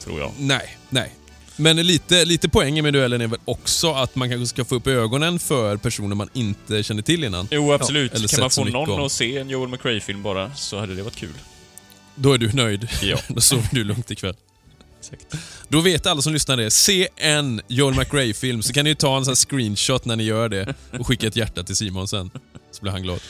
[0.00, 0.32] Tror jag.
[0.38, 1.12] Nej, nej.
[1.60, 4.86] Men lite, lite poängen med duellen är väl också att man kanske ska få upp
[4.86, 7.48] ögonen för personer man inte känner till innan.
[7.50, 8.14] Jo, absolut.
[8.14, 9.06] eller kan man få någon om.
[9.06, 11.34] att se en Joel McRae-film bara, så hade det varit kul.
[12.14, 12.88] Då är du nöjd.
[13.02, 13.18] Ja.
[13.28, 14.34] Då sover du lugnt ikväll.
[15.00, 15.34] Exakt.
[15.68, 16.70] Då vet alla som lyssnar det.
[16.70, 20.24] Se en Joel McRae-film så kan ni ju ta en sån här screenshot när ni
[20.24, 22.30] gör det och skicka ett hjärta till Simon sen.
[22.70, 23.20] Så blir han glad.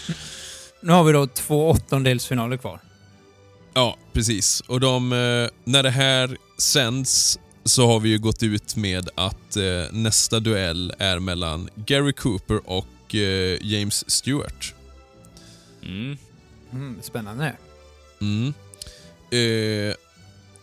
[0.82, 2.80] Nu har vi då två åttondelsfinaler kvar.
[3.74, 4.60] Ja, precis.
[4.60, 7.38] Och de, eh, när det här sänds
[7.68, 12.60] så har vi ju gått ut med att eh, nästa duell är mellan Gary Cooper
[12.64, 14.74] och eh, James Stewart.
[15.82, 16.16] Mm.
[16.72, 17.56] Mm, spännande.
[18.20, 18.54] Mm.
[19.30, 19.94] Eh,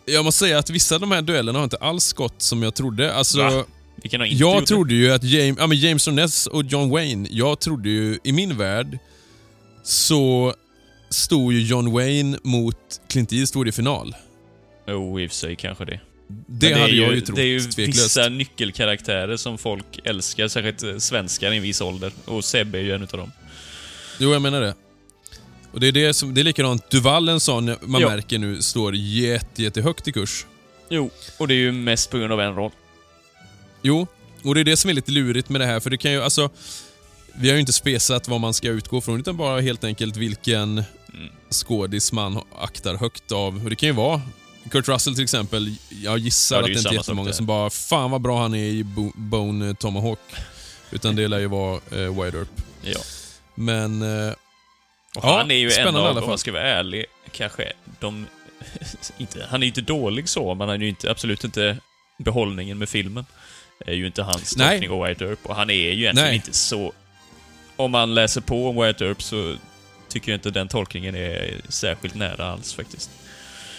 [0.06, 2.76] jag måste säga att vissa av de här duellerna har inte alls gått som jag
[2.76, 3.14] trodde.
[3.14, 3.66] Alltså, Va?
[3.96, 6.90] Vilken har inte jag gjort trodde ju att James, ja, men James Ness och John
[6.90, 8.98] Wayne, jag trodde ju, i min värld,
[9.84, 10.54] så
[11.10, 14.12] stod ju John Wayne mot Clint Eastwood i final.
[14.12, 14.92] det?
[14.92, 16.00] Jo, i och för sig kanske det.
[16.28, 18.00] Det, Men hade är jag ju trott, Det är ju tveklöst.
[18.06, 22.12] vissa nyckelkaraktärer som folk älskar, särskilt eh, svenskar i en viss ålder.
[22.26, 23.32] Och Sebbe är ju en utav dem.
[24.20, 24.76] Jo, jag menar det.
[25.72, 28.10] Och det är, det som, det är likadant, Duval en sån man Ja.
[28.10, 30.46] märker nu står jätte, jättehögt i kurs.
[30.90, 32.72] Jo, och det är ju mest på grund av en roll.
[33.82, 34.08] Jo,
[34.44, 36.22] och det är det som är lite lurigt med det här, för det kan ju
[36.24, 36.50] alltså...
[37.38, 40.84] Vi har ju inte spesat vad man ska utgå från, utan bara helt enkelt vilken
[41.14, 41.30] Mm.
[41.52, 43.64] skådis man aktar högt av.
[43.64, 44.22] Och det kan ju vara
[44.72, 45.76] Kurt Russell till exempel.
[45.90, 48.54] Jag gissar Ja, det att det inte är jättemånga som bara “Fan vad bra han
[48.56, 50.20] är i Bo- Bone Tomahawk”.
[50.92, 52.62] Utan det lär ju vara eh, Wide Earp.
[52.82, 53.00] Ja.
[53.56, 54.02] Men...
[54.02, 54.34] Eh,
[55.16, 58.26] Och Ja, han är ju en av, om man ska vara ärlig, kanske de...
[59.18, 61.78] inte, han är ju inte dålig så, men han är ju inte, absolut inte
[62.18, 63.26] behållningen med filmen.
[63.86, 65.40] är ju inte hans tolkning av White Earp.
[65.46, 66.36] Och han är ju egentligen Nej.
[66.36, 66.94] inte så...
[67.76, 69.56] Om man läser på om White Earp så
[70.10, 73.10] tycker jag inte den tolkningen är särskilt nära alls faktiskt.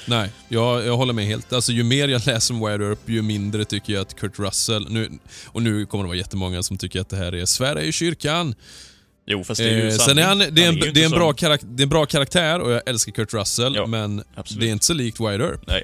[0.06, 1.52] Nej, jag, jag håller med helt.
[1.52, 4.86] Alltså, ju mer jag läser om Wide Earp, ju mindre tycker jag att Kurt Russell...
[4.90, 5.10] Nu,
[5.46, 8.54] och nu kommer det vara jättemånga som tycker att det här är Sverige i kyrkan.
[9.26, 11.04] Jo, fast det är ju Eh, sen är han, det är en, ju det är
[11.04, 14.22] en bra karak, det är en bra karaktär och jag älskar Kurt Russell, Ja, men
[14.34, 14.60] absolut.
[14.60, 15.66] det är inte så likt Wide Earp.
[15.66, 15.82] Nej.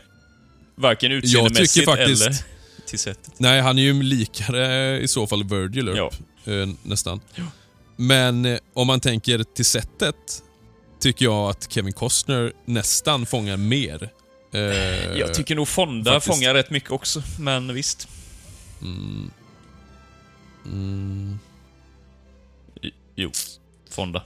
[0.77, 2.37] Varken utseendemässigt faktiskt- eller
[2.87, 3.33] till sättet.
[3.39, 7.21] Nej, han är ju likare i så fall Virgil Earp, eh, nästan.
[7.97, 10.43] Men eh, om man tänker till sättet,
[11.03, 14.09] tycker jag att Kevin Costner nästan fångar mer.
[14.53, 14.61] Eh,
[15.19, 16.35] Jag tycker nog Fonda faktiskt.
[16.37, 18.09] fångar rätt mycket också, men visst.
[18.83, 19.31] Mm,
[20.65, 21.39] mm,
[23.15, 23.31] Jo,
[23.91, 24.23] Fonda.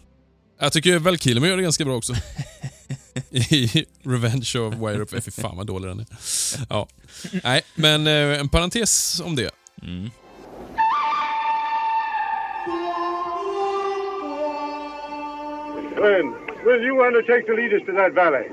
[0.61, 2.15] jag tycker Val Kilmer gör det ganska bra också.
[3.31, 5.25] I Revenge of Wire Up.
[5.25, 6.07] Fy fan vad dålig den är.
[6.71, 6.89] Ja.
[7.45, 9.51] Nej, men eh, en parentes om det.
[9.83, 10.11] Mm.
[15.97, 16.35] Glenn,
[16.65, 18.47] will you undertake to lead us to that valley?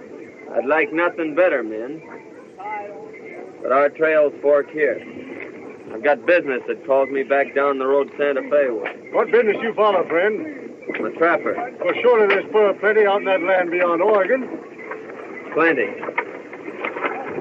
[0.55, 2.01] I'd like nothing better, men.
[3.61, 5.01] But our trails fork here.
[5.93, 9.09] I've got business that calls me back down the road Santa Fe way.
[9.11, 10.45] What business you follow, friend?
[10.95, 11.53] I'm a trapper.
[11.79, 14.49] Well, surely there's full plenty out in that land beyond Oregon.
[15.53, 15.87] Plenty.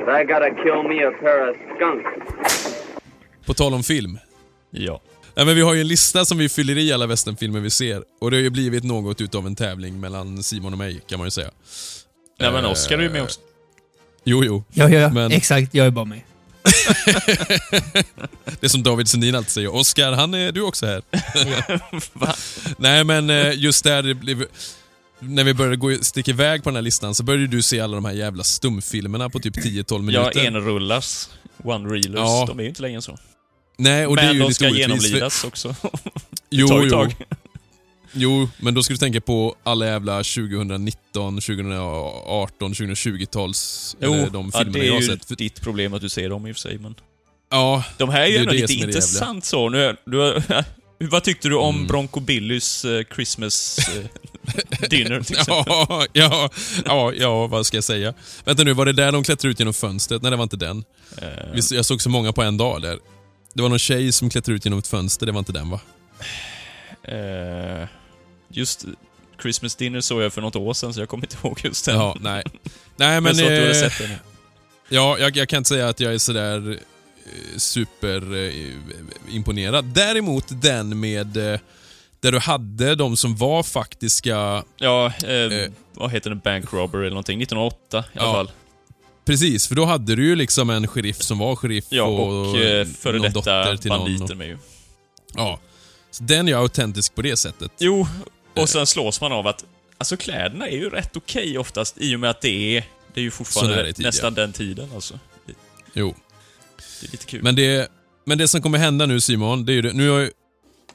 [0.05, 2.11] But I gotta kill me a pair of skunks.
[3.47, 4.19] På tal om film.
[4.71, 5.01] Ja.
[5.35, 8.03] Ja, men vi har ju en lista som vi fyller i alla westernfilmer vi ser.
[8.21, 11.27] Och det har ju blivit något utav en tävling mellan Simon och mig, kan man
[11.27, 11.51] ju säga.
[12.41, 13.41] Nej men Eh, Oscar är ju med också.
[14.25, 14.65] Jo, jo.
[14.73, 15.75] Ja, ja, Men- exakt.
[15.75, 16.21] Jag är bara med.
[18.61, 19.75] Det är som David Sundin alltid säger.
[19.75, 21.03] Oscar, han är du också här.
[22.77, 24.45] Nej, men eh, just där det blev...
[25.19, 27.95] När vi började gå, sticka iväg på den här listan så började du se alla
[27.95, 30.41] de här jävla stumfilmerna på typ 10-12 Ja, minuter.
[30.47, 31.29] enrullars.
[31.65, 32.17] One-reelers.
[32.17, 32.45] Ja.
[32.49, 33.19] De är ju inte längre än så.
[33.77, 35.75] Nej, och det är men ju de lite ska orättvist, för- genomlidas också.
[36.51, 36.91] Jo, Tag jo.
[36.91, 37.15] tag.
[38.13, 43.97] Jo, men då ska du tänka på alla jävla 2019, 2018, 2020-tals...
[44.01, 45.39] Jo, eller de ja, filmerna det jag är har ju sett.
[45.39, 46.95] Ditt problem att du ser dem i och för sig, men...
[47.51, 49.69] Ja, De här är ju Det ändå det lite det intressant så.
[49.69, 50.43] Nu, du,
[51.11, 51.87] vad tyckte du om Mm.
[51.87, 56.51] Bronco Billys eh, Christmas eh, dinner ja, ja,
[56.85, 58.15] ja, ja, vad ska jag säga?
[58.45, 60.23] Vänta nu, var det där de klättrade ut genom fönstret?
[60.23, 60.85] Nej, det var inte den.
[61.55, 62.99] Visst, Jag såg så många på en dag där.
[63.53, 65.81] Det var någon tjej som klättrade ut genom ett fönster, det var inte den va?
[67.05, 67.89] eh,
[68.49, 68.85] just
[69.43, 71.97] Christmas dinner såg jag för något år sedan, så jag kommer inte ihåg just den.
[71.97, 72.43] Ja, nej.
[72.97, 73.35] Nej men men...
[73.37, 74.11] så att du hade eh, sett den.
[74.89, 76.77] Ja, jag, jag kan inte säga att jag är sådär eh,
[77.59, 78.55] super eh,
[79.35, 79.85] imponerad.
[79.85, 81.27] Däremot den med
[82.21, 84.65] Där du hade de som var faktiska...
[84.77, 85.71] Ja, eh, Eh.
[85.95, 86.37] vad heter det?
[86.37, 87.43] Bank robbery eller någonting.
[87.43, 88.51] 1908 i alla Ja, fall.
[89.25, 92.87] Precis, för då hade du ju liksom en sheriff som var sheriff Ja, och eh,
[92.87, 93.33] före någon detta
[93.65, 94.59] dotter till någon banditer och- med ju.
[95.35, 95.61] Ja.
[96.11, 97.73] Så den är ju autentisk på det sättet.
[97.79, 98.07] Jo,
[98.57, 99.65] och sen slås man av att
[99.99, 103.25] alltså kläderna är ju rätt okej oftast i och med att det är, det är
[103.25, 105.19] ju fortfarande är tid, nästan den tiden alltså.
[105.47, 105.53] Det,
[105.93, 106.15] Jo.
[107.01, 107.43] det är lite kul.
[107.43, 107.89] Men det,
[108.25, 110.31] men det som kommer hända nu Simon, det är ju det, nu, har, jag-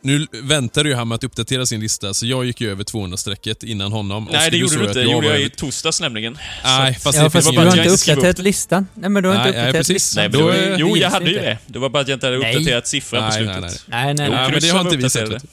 [0.02, 3.64] nu väntar ju han med att uppdatera sin lista, så jag gick ju över 200-strecket
[3.64, 4.28] innan honom.
[4.32, 4.94] Nej, Oskar, det gjorde du inte.
[4.94, 6.38] Det gjorde var jag i torsdags nämligen.
[6.64, 8.44] Nej, fast Ja, det fast var du bara har jag inte upp uppdaterat det.
[8.44, 8.88] listan.
[8.94, 9.94] Nej, men du har inte Nej, nej, uppdaterat precis.
[9.94, 10.22] listan.
[10.22, 11.46] Nej, men Då det jo, jag hade ju inte.
[11.46, 11.58] det.
[11.68, 12.56] Det var bara att jag inte hade Nej.
[12.56, 13.62] uppdaterat siffran på Nej, slutet.
[13.88, 14.06] nej, nej.
[14.06, 14.52] Nej, nej, Jo, Nej, nej.
[14.52, 15.44] men det har inte vi sett.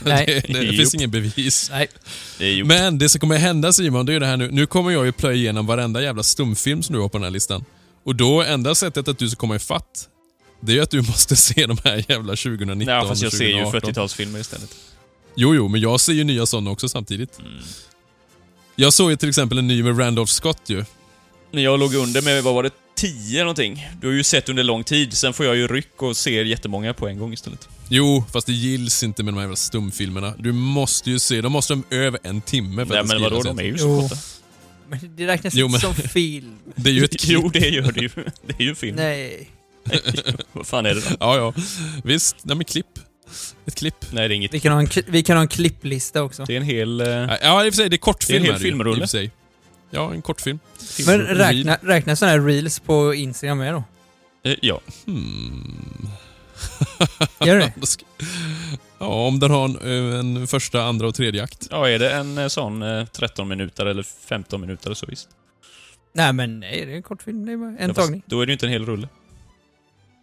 [0.04, 0.42] Nej.
[0.46, 0.72] det, det Jo.
[0.72, 1.70] finns ingen bevis.
[1.72, 1.88] nej.
[2.38, 2.64] Det.
[2.64, 4.48] Men det som kommer hända Simon, det är ju det här nu.
[4.50, 7.30] Nu kommer jag ju plöja igenom varenda jävla stumfilm som du har på den här
[7.30, 7.64] listan.
[8.04, 10.08] Och då, enda sättet att du ska komma ifatt,
[10.60, 13.32] det är ju att du måste se de här jävla 2019 Nej, fast jag och
[13.32, 13.90] ser ju 2018.
[13.92, 14.76] 40-talsfilmer istället.
[15.34, 17.38] Jo, jo, men jag ser ju nya sådana också samtidigt.
[17.38, 17.52] Mm.
[18.76, 20.84] Jag såg ju till exempel en ny med Randolph Scott ju.
[21.50, 23.88] När jag låg under med, vad var det, 10 någonting?
[24.00, 26.94] Du har ju sett under lång tid, sen får jag ju ryck och ser jättemånga
[26.94, 27.68] på en gång istället.
[27.88, 30.34] Jo, fast det gills inte med de här jävla stumfilmerna.
[30.38, 33.42] Du måste ju se, de måste ha över en timme för Nej att men vadå,
[33.42, 34.16] de är ju så korta.
[34.88, 36.58] Men det räknas Jo, inte men- som film.
[36.74, 37.40] Det är ju ett klipp.
[37.42, 38.10] Jo, det gör det ju.
[38.46, 38.96] Det är ju film.
[38.96, 39.50] Nej.
[40.52, 41.16] Vad fan är det då?
[41.20, 41.52] Ja, ja.
[42.04, 42.36] Visst.
[42.42, 42.86] Nej, men klipp.
[43.66, 43.94] Ett klipp.
[44.12, 44.54] Nej, det är inget.
[44.54, 46.44] Vi kan ha en, kli- vi kan ha en klipplista också.
[46.44, 47.00] Det är en hel...
[47.00, 47.06] eh,
[47.42, 48.96] Ja, i och för sig, det är kortfilm Det är en hel ju, filmrulle.
[48.96, 49.30] i och för sig.
[49.90, 50.58] Ja, en kortfilm.
[51.06, 53.84] Men räkna, räkna sådana här reels på Instagram med då?
[54.50, 54.80] eh, ja.
[55.06, 56.08] Hmm.
[57.40, 57.72] Gör det?
[57.76, 58.04] Då ska-
[58.98, 59.76] Ja, om den har en,
[60.12, 61.68] eh, en första, andra och tredje akt.
[61.70, 65.28] Ja, är det en eh, sån eh, 13 minuter eller 15 minuter så visst.
[66.14, 67.46] Nej men nej, det är en kortfilm.
[67.46, 68.22] Det är bara en Ja, fast tagning.
[68.26, 69.08] Då är det ju inte en hel rulle.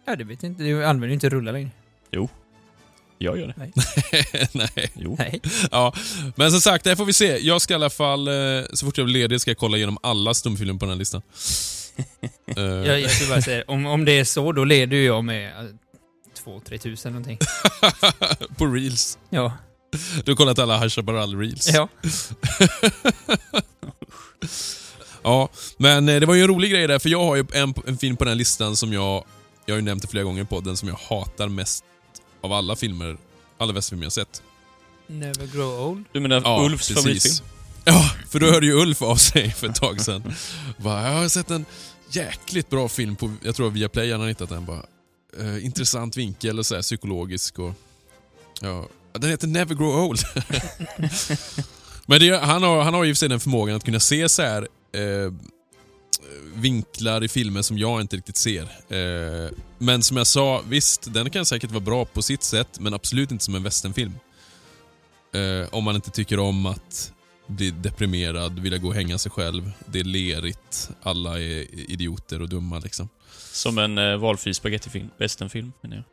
[0.06, 0.62] Ja, det vet jag inte.
[0.62, 1.70] Du använder ju inte rullar längre.
[3.18, 3.70] Jag gör det.
[4.52, 4.90] Nej.
[4.94, 5.16] Jo.
[5.18, 5.40] Nej.
[5.70, 5.94] Ja,
[6.36, 7.38] men som sagt, det får vi se.
[7.38, 8.34] Jag ska i alla fall, eh,
[8.72, 11.22] så fort jag blir ledig, ska jag kolla igenom alla stumfilmer på den här listan.
[12.56, 15.24] Eh, Jag, jag skulle bara säga, om, om det är så, då leder ju jag
[15.24, 15.64] med eh,
[16.44, 17.38] 2-3 tusen någonting.
[18.56, 19.18] på reels.
[19.30, 19.52] Ja.
[20.24, 21.68] Du har kollat alla High Chaparral reels.
[21.74, 21.88] Ja.
[25.22, 27.74] Ja, men eh, det var ju en rolig grej där, för jag har ju en,
[27.86, 29.24] en film på den listan som jag,
[29.66, 31.84] jag har ju nämnt det flera gånger på den som jag hatar mest
[32.40, 33.16] av alla filmer,
[33.58, 34.42] alla västfilmer jag sett.
[35.06, 36.04] Never grow old.
[36.12, 37.46] Du menar Ja, Ulfs favoritfilm?
[37.84, 40.34] Ja, för då hörde ju Ulf av sig för ett tag sedan.
[40.78, 41.64] Bara, jag har sett en
[42.10, 44.64] jäkligt bra film på, jag tror via Play han har hittat den.
[44.64, 44.82] Bara,
[45.40, 47.72] eh, intressant vinkel och så här, psykologisk och...
[48.60, 50.20] Ja, den heter Never Grow Old.
[52.06, 54.42] Men det, han, har, han har ju för sig den förmågan att kunna se så
[54.42, 55.32] här eh,
[56.54, 58.62] vinklar i filmer som jag inte riktigt ser.
[58.88, 62.94] Eh, men som jag sa, visst, den kan säkert vara bra på sitt sätt, men
[62.94, 64.12] absolut inte som en westernfilm.
[65.34, 67.12] Eh, om man inte tycker om att
[67.46, 69.72] bli deprimerad, vilja gå och hänga sig själv.
[69.86, 73.08] Det är lerigt, alla är idioter och dumma liksom.
[73.52, 75.10] Som en valfri spagettifilm.
[75.18, 76.04] Westernfilm, menar jag.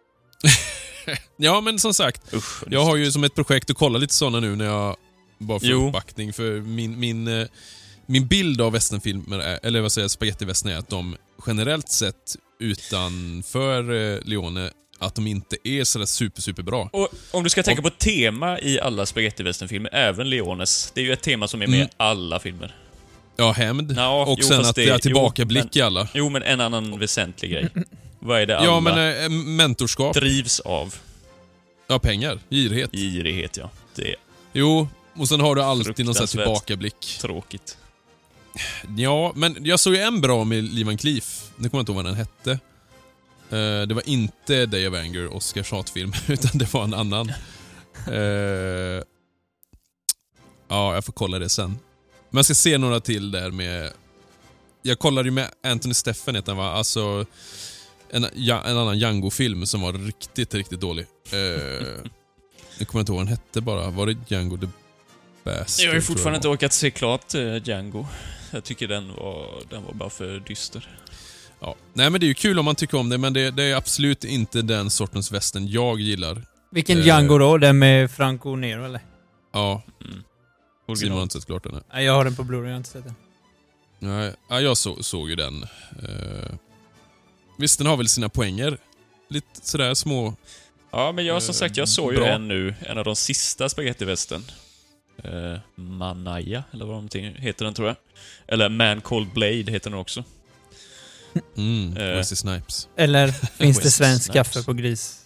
[1.37, 2.63] Ja, men som sagt, Usch.
[2.69, 4.95] jag har ju som ett projekt att kolla lite sådana nu när jag
[5.37, 6.33] bara får uppbackning.
[6.33, 7.47] För min, min, eh,
[8.13, 11.15] min bild av westernfilmer, är, eller vad säger jag, spagettivästern är att de
[11.47, 16.89] generellt sett utanför eh, Leone, att de inte är sådär super, super bra.
[16.93, 20.91] Och om du ska tänka på tema i alla spagettivästernfilmer, även Leones.
[20.95, 21.87] Det är ju ett tema som är med Mm.
[21.87, 22.75] i alla filmer.
[23.37, 23.93] Ja, hämnd.
[23.97, 26.07] Ja, och jo, sen att det- är tillbakablick i alla.
[26.13, 27.69] Jo, men en annan väsentlig grej.
[28.19, 30.15] Vad är det alla Ja, men eh, mentorskap.
[30.15, 30.95] drivs av?
[31.87, 32.39] Ja, pengar.
[32.49, 32.91] Girighet.
[32.91, 33.69] Girighet, ja.
[33.95, 34.15] Det är
[34.53, 37.17] Jo, och sen har du alltid någon sån här tillbakablick.
[37.21, 37.77] tråkigt.
[38.97, 41.51] Ja, men jag såg ju en bra med Lee Van Cleef.
[41.55, 42.51] Nu kommer jag inte ihåg vad den hette.
[43.49, 47.29] Eh, det var inte Day of Anger, Oscar Schat-film, utan det var en annan.
[48.07, 49.03] Eh,
[50.67, 51.69] ja, jag får kolla det sen.
[52.29, 53.91] Men jag ska se några till där med...
[54.81, 56.71] Jag kollade ju med Anthony Steffen, heter han va?
[56.71, 57.25] Alltså,
[58.09, 61.05] en, ja, en annan Django-film som var riktigt, riktigt dålig.
[61.31, 61.87] Eh,
[62.79, 63.89] nu kommer jag inte ihåg vad den hette bara.
[63.89, 64.67] Var det Django the
[65.43, 65.85] Bastard?
[65.85, 68.07] Jag har ju fortfarande inte orkat se klart uh, Django.
[68.53, 70.89] Jag tycker den var, den var bara för dyster.
[71.59, 71.75] Ja.
[71.93, 73.75] Nej men det är ju kul om man tycker om det, men det, det är
[73.75, 76.41] absolut inte den sortens västern jag gillar.
[76.71, 77.05] Vilken Eh.
[77.05, 77.57] Django då?
[77.57, 79.01] Den med Franco Nero eller?
[79.53, 80.97] Ja, Mm.
[80.97, 81.75] Simon har inte sett klart den.
[81.75, 81.83] än.
[81.93, 83.15] Nej, jag har den på Blu-ray, jag har inte sett den.
[83.99, 85.63] Nej, ja, jag så, såg ju den.
[86.03, 86.55] Eh,
[87.57, 88.77] visst, den har väl sina poänger.
[89.29, 90.35] Lite sådär små...
[90.91, 92.27] Ja, men jag som Eh, sagt, jag såg ju bra.
[92.27, 94.43] en nu, en av de sista spagettivästern.
[95.25, 97.95] Uh, Manaya, eller vad någonting heter den tror jag.
[98.47, 100.23] Eller Man Called Blade heter den också.
[101.57, 102.03] Mm, Eh.
[102.15, 102.87] Wesley Snipes.
[102.95, 105.25] Eller finns det svensk kaffe på gris?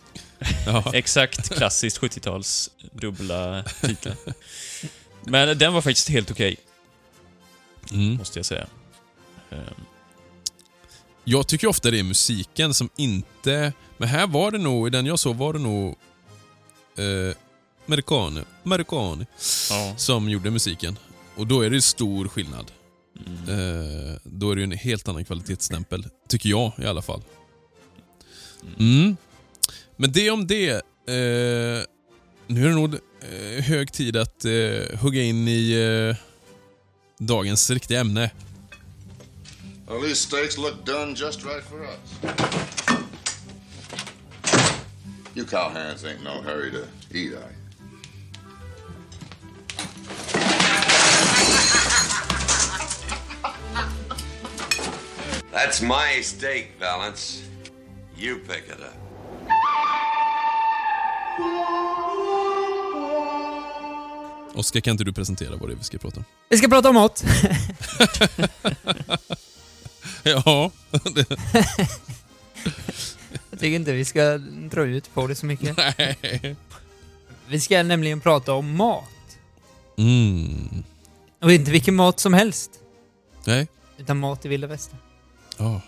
[0.65, 0.83] Ja.
[0.93, 4.15] Exakt klassiskt 70-tals dubbla titlar.
[5.23, 6.55] Men den var faktiskt helt okej,
[7.91, 8.15] Mm.
[8.15, 8.67] måste jag säga.
[9.51, 9.59] Ehm,
[11.23, 13.73] Jag tycker ofta det är musiken som inte...
[13.97, 15.95] Men här var det nog, i den jag såg var det nog...
[16.97, 17.35] Eh,
[17.87, 19.25] Mercani, Mercani
[19.69, 19.93] Ja.
[19.97, 20.97] som gjorde musiken.
[21.35, 22.71] Och då är det stor skillnad.
[23.27, 23.49] Mm.
[23.49, 26.05] Eh, då är det en helt annan kvalitetsstämpel.
[26.27, 27.21] Tycker jag i alla fall.
[28.79, 29.17] Mm.
[29.95, 30.69] Men det om det.
[30.69, 31.83] Eh,
[32.47, 36.15] nu är det nog eh, hög tid att eh, hugga in i eh,
[37.25, 38.31] dagens riktiga ämne.
[39.87, 42.33] Well, these steaks look done just right for us.
[45.35, 46.77] You cowhands ain't no hurry to
[47.17, 47.56] eat, are you?
[55.57, 57.41] That's my steak, Valance.
[58.17, 58.93] You pick it up.
[64.55, 66.25] Oskar, kan inte du presentera vad det är vi ska prata om?
[66.49, 67.25] Vi ska prata om mat.
[70.23, 70.71] Ja,
[73.49, 74.37] Jag tycker inte vi ska
[74.71, 75.77] dra ut på det så mycket.
[75.97, 76.55] nej.
[77.47, 79.37] Vi ska nämligen prata om mat.
[79.97, 80.83] Mm.
[81.41, 82.71] Och inte vilken mat som helst.
[83.45, 83.67] Nej.
[83.97, 84.99] Utan mat i vilda västern.
[85.57, 85.81] Ja.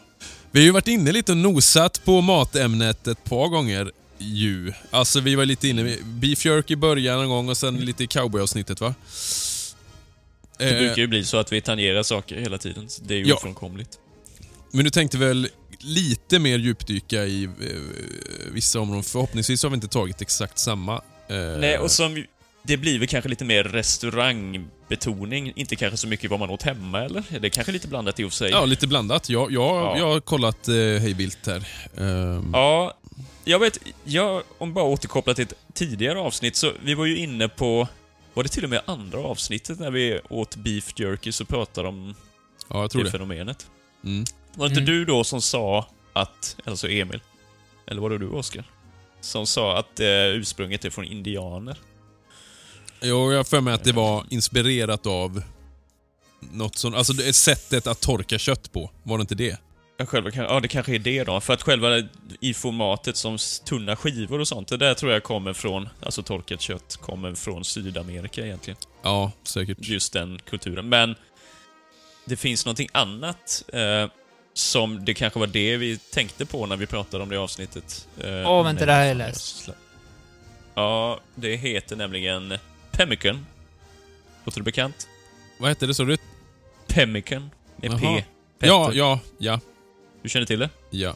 [0.52, 4.74] Vi har ju varit inne lite och nosat på matämnet ett par gånger ju.
[4.92, 8.04] Alltså vi var lite inne med beef jerky i början en gång och sen lite
[8.04, 8.96] i cowboy-avsnittet va?
[10.58, 12.90] Det Eh, brukar ju bli så att vi tangerar saker hela tiden.
[12.90, 13.36] så Det är ju Ja.
[13.36, 13.90] ofrånkomligt.
[14.72, 17.50] Men du tänkte väl lite mer djupdyka i eh,
[18.52, 19.04] vissa områden.
[19.04, 20.96] Förhoppningsvis har vi inte tagit exakt samma.
[21.28, 22.24] Eh, Nej, och som...
[22.64, 27.02] Det blir väl kanske lite mer restaurangbetoning, inte kanske så mycket vad man åt hemma,
[27.02, 27.24] eller?
[27.40, 28.52] Det är kanske lite blandat i och för sig.
[28.52, 29.30] Ja, lite blandat.
[29.30, 29.98] Jag, jag, Ja.
[29.98, 31.68] jag har kollat eh, hej vilt här.
[31.98, 32.94] Ehm, Ja,
[33.44, 37.48] jag vet, jag, om bara återkoppla till ett tidigare avsnitt, så vi var ju inne
[37.48, 37.88] på,
[38.34, 42.16] var det till och med andra avsnittet när vi åt beef jerky så pratade om
[42.70, 43.12] ja, jag tror det det.
[43.12, 43.68] fenomenet?
[44.04, 44.26] Mm.
[44.54, 44.94] Var det inte Mm.
[44.94, 47.22] du då som sa att, alltså Emil,
[47.88, 48.64] eller var det du Oskar?
[49.22, 51.78] Som sa att eh, ursprunget är från indianer?
[53.02, 55.44] Jo, jag har för mig att det var inspirerat av
[56.40, 58.92] något som, alltså det är sättet att torka kött på.
[59.04, 59.58] Var det inte det?
[59.98, 61.40] Ja, själva, ja, det kanske är det då.
[61.42, 61.90] För att själva
[62.40, 66.62] i formatet som tunna skivor och sånt, det där tror jag kommer från, alltså torkat
[66.62, 68.78] kött, kommer från Sydamerika egentligen.
[69.04, 69.78] Ja, säkert.
[69.82, 70.90] Just den kulturen.
[70.90, 71.16] Men
[72.26, 74.12] det finns någonting annat eh,
[74.54, 78.08] som det kanske var det vi tänkte på när vi pratade om det avsnittet.
[78.20, 79.70] Eh, Åh, vänta, men- det här jag läst.
[80.76, 82.58] Ja, det heter nämligen
[83.00, 83.46] Pemmican.
[84.46, 85.08] Låter det bekant?
[85.58, 86.18] Vad hette det sa du?
[86.88, 87.50] Pemmican.
[87.76, 88.00] Med Jaha.
[88.00, 88.24] P.
[88.60, 88.98] Ja, Petter.
[89.00, 89.60] ja, ja,
[90.22, 90.70] Du känner till det?
[90.90, 91.16] ja.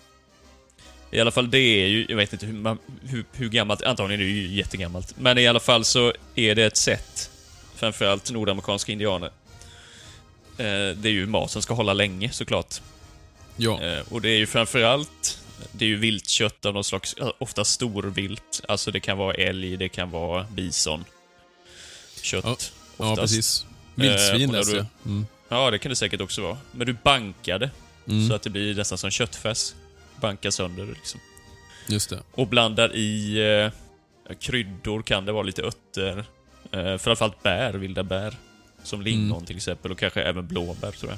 [1.11, 4.21] I alla fall, det är ju, jag vet inte hur, man, hur, hur gammalt, antagligen
[4.21, 5.15] är det ju jättegammalt.
[5.17, 7.29] Men i alla fall så är det ett sätt,
[7.75, 9.27] framförallt nordamerikanska indianer.
[10.57, 12.81] Eh, det är ju mat som ska hålla länge såklart.
[13.57, 15.41] Ja, Eh, och det är ju framförallt,
[15.71, 18.61] det är ju viltkött av någon slags, ja, ofta storvilt.
[18.67, 21.05] Alltså det kan vara älg, det kan vara bison.
[22.23, 22.73] Kött.
[22.97, 23.65] Ja, ja precis.
[23.65, 24.85] Eh, Vildsvin när läste du- jag.
[25.05, 25.25] Mm.
[25.49, 26.57] Ja, det kan det säkert också vara.
[26.71, 27.71] Men du bankar det,
[28.07, 28.27] Mm.
[28.29, 29.73] så att det blir nästan som köttfärs.
[30.21, 31.19] Bankar sönder liksom.
[31.87, 32.19] Just det.
[32.31, 33.37] Och blandar i
[34.29, 36.25] eh, kryddor, kan det vara lite örter.
[36.71, 38.35] Eh, framförallt bär, vilda bär.
[38.83, 39.45] Som lingon Mm.
[39.45, 41.11] till exempel, och kanske även blåbär tror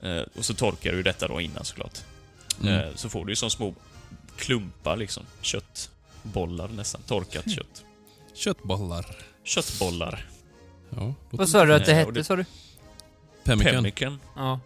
[0.00, 0.18] jag.
[0.18, 1.98] Eh, och så torkar du detta då innan såklart.
[2.62, 2.74] Mm.
[2.74, 3.74] Eh, så får du ju som små
[4.36, 5.26] klumpar liksom.
[5.40, 7.00] Köttbollar nästan.
[7.02, 7.56] Torkat Mm.
[7.56, 7.84] kött.
[8.38, 9.16] Köttbollar.
[9.44, 10.26] Köttbollar.
[10.90, 12.44] Ja, Vad sa du att det Eh, hette, det- sa du?
[13.44, 14.20] Pemmican Pemmican.
[14.36, 14.60] Ja.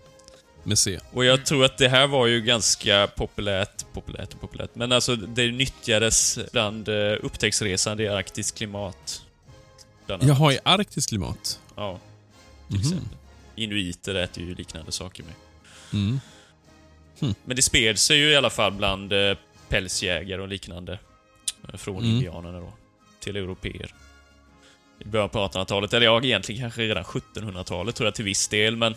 [0.64, 0.98] med C.
[1.12, 5.16] Och jag tror att det här var ju ganska populärt, populärt och populärt, men alltså
[5.16, 9.22] det nyttjades bland uh, upptäcktsresande i arktiskt klimat.
[10.06, 11.60] Jaha, i arktiskt klimat?
[11.76, 11.98] Ja,
[12.68, 12.86] till Mhm.
[12.86, 13.18] exempel.
[13.56, 15.34] Inuiter äter ju liknande saker med.
[15.92, 16.20] Mm.
[17.44, 19.36] Men det spred sig ju i alla fall bland eh,
[19.68, 20.98] pälsjägare och liknande.
[21.72, 22.10] eh, Från Mm.
[22.10, 22.72] indianerna då.
[23.22, 23.94] Till europeer.
[24.98, 28.76] I början på 1800-talet, eller ja, egentligen kanske redan 1700-talet tror jag till viss del,
[28.76, 28.94] men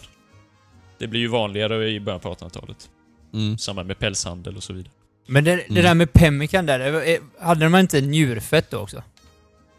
[0.97, 2.89] det blir ju vanligare i början på 1800-talet.
[3.33, 3.53] Mm.
[3.53, 4.91] I samband med pälshandel och så vidare.
[5.27, 9.03] Men det, det där med pemmican där, eh, hade de inte njurfett då också?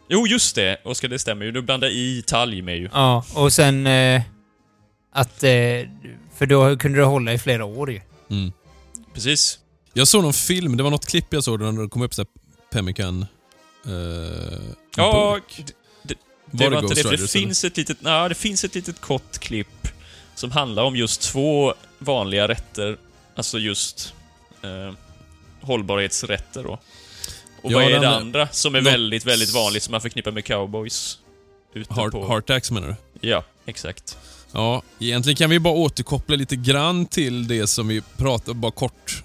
[0.09, 0.81] Jo, just det!
[0.83, 1.51] Oskar, det stämmer ju.
[1.51, 2.89] Du blandar i talg med ju.
[2.93, 4.21] Ja, och sen eh,
[5.11, 5.43] att...
[5.43, 5.49] Eh,
[6.37, 8.01] för då kunde det hålla i flera år ju.
[8.29, 8.51] Mm.
[9.13, 9.59] Precis.
[9.93, 12.21] Jag såg någon film, det var något klipp jag såg där det kom upp så
[12.21, 12.27] här
[12.71, 13.25] Pemmican...
[13.87, 14.59] Eh,
[14.95, 15.65] Ja, burk.
[16.03, 16.13] d-
[16.51, 17.27] det Var det inte det, för det eller?
[17.27, 19.87] finns ett litet, nej, det finns ett litet kort klipp
[20.35, 22.97] som handlar om just två vanliga rätter,
[23.35, 24.13] alltså just
[24.63, 24.93] eh,
[25.61, 26.79] hållbarhetsrätter då.
[27.61, 30.45] Och Ja, vad är det andra som är väldigt, väldigt vanligt som man förknippar med
[30.45, 31.19] cowboys?
[31.89, 32.27] Heart, på...
[32.27, 33.27] Heartax menar du?
[33.27, 34.17] Ja, exakt.
[34.51, 39.23] Ja, egentligen kan vi bara återkoppla lite grann till det som vi pratade bara kort.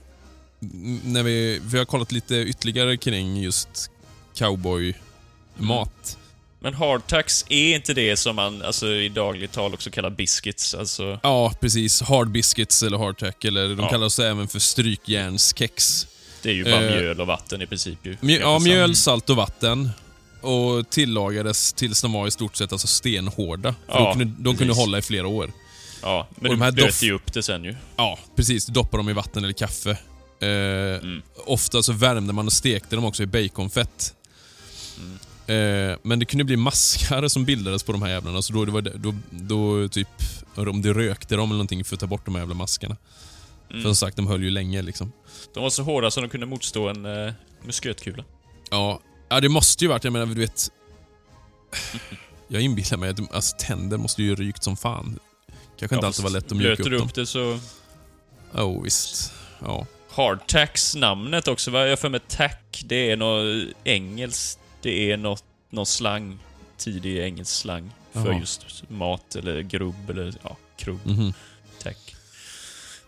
[1.04, 3.90] När vi, vi har kollat lite ytterligare kring just
[4.34, 6.18] cowboy-mat.
[6.60, 10.74] Men hardtax är inte det som man alltså, i dagligt tal också kallar biscuits?
[10.74, 12.02] Alltså, Ja, precis.
[12.02, 13.88] Hard biscuits eller hardtack, eller de Ja.
[13.88, 16.06] kallas även för strykjärnskex.
[16.42, 18.16] det är ju bara Eh, mjöl och vatten i princip ju.
[18.20, 19.90] Mjö, ja, mjöl, salt och vatten.
[20.40, 23.74] Och tillagades tills de var i stort sett alltså stenhårda.
[23.86, 25.52] För Ja, de kunde, de kunde hålla i flera år.
[26.02, 27.76] Ja, men och de här blöt doft- ju upp det sen ju.
[27.96, 28.66] Ja, precis.
[28.66, 29.90] Doppa dem i vatten eller kaffe.
[29.90, 30.48] Eh,
[31.02, 31.22] Mm.
[31.46, 34.14] Ofta så värmde man och stekte dem också i baconfett.
[35.46, 38.72] Eh, men det kunde bli maskar som bildades på de här jävlarna, så då, det
[38.72, 40.08] var, då, då typ,
[40.56, 42.96] om det rökte dem eller någonting för att ta bort de här jävla maskarna.
[43.72, 45.12] För som sagt, de höll ju länge liksom.
[45.54, 47.32] De var så hårda så de kunde motstå en uh,
[47.64, 48.24] muskötkula.
[48.70, 50.70] Ja, ja, det måste ju varit, jag menar du vet...
[52.48, 55.18] Jag inbillar mig att alltså, tänder måste ju rykt som fan.
[55.78, 57.02] Kanske inte Ja, alltid var lätt att mjuka upp dem.
[57.02, 57.58] upp det så...
[58.52, 59.32] Ja, oh, visst.
[59.58, 59.86] Ja.
[60.10, 65.44] Hardtax, namnet också, vad jag för mig tack, det är något engelskt, det är något,
[65.70, 66.38] någon slang,
[66.76, 68.40] tidig engelsk slang för Jaha.
[68.40, 71.32] just mat eller grubb eller ja, krubb, Mhm.
[71.82, 72.14] tack.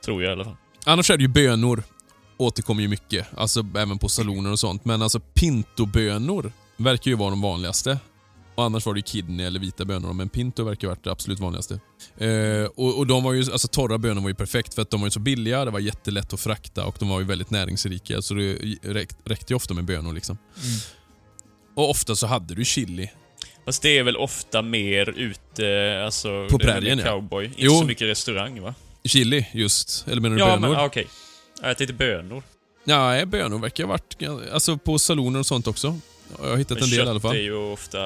[0.05, 0.57] Tror jag i alla fall.
[0.87, 1.83] Annars är det ju bönor.
[2.37, 3.27] Återkommer ju mycket.
[3.37, 4.85] Alltså även på saloner och sånt.
[4.85, 7.99] Men alltså pintobönor verkar ju vara de vanligaste.
[8.55, 11.41] Och annars var det ju kidney eller vita bönor, men pinto verkar varit det absolut
[11.41, 11.81] vanligaste.
[12.19, 15.01] Eh, och, och de var ju, alltså torra bönor var ju perfekt för att de
[15.01, 18.23] var ju så billiga, det var jättelätt att frakta och de var ju väldigt näringsrika.
[18.23, 20.39] Så det räck, räckte ju ofta med bönor liksom.
[21.75, 23.11] Och ofta så hade du chili.
[23.65, 26.49] Fast det är väl ofta mer ute, alltså...
[26.51, 27.05] På prärien, ja.
[27.05, 27.45] Cowboy.
[27.45, 27.79] Inte Jo.
[27.79, 28.75] så mycket restaurang va?
[29.05, 30.69] Chili just, eller menar du Ja, bönor?
[30.69, 31.07] men ah, okej.
[31.63, 32.43] Ja, Jag tänkte bönor.
[32.85, 34.17] Nej, bönor verkar ha varit,
[34.53, 35.99] alltså på saloner och sånt också.
[36.43, 37.37] Jag har hittat Men en del i kött alla fall.
[37.37, 37.99] är ju ofta...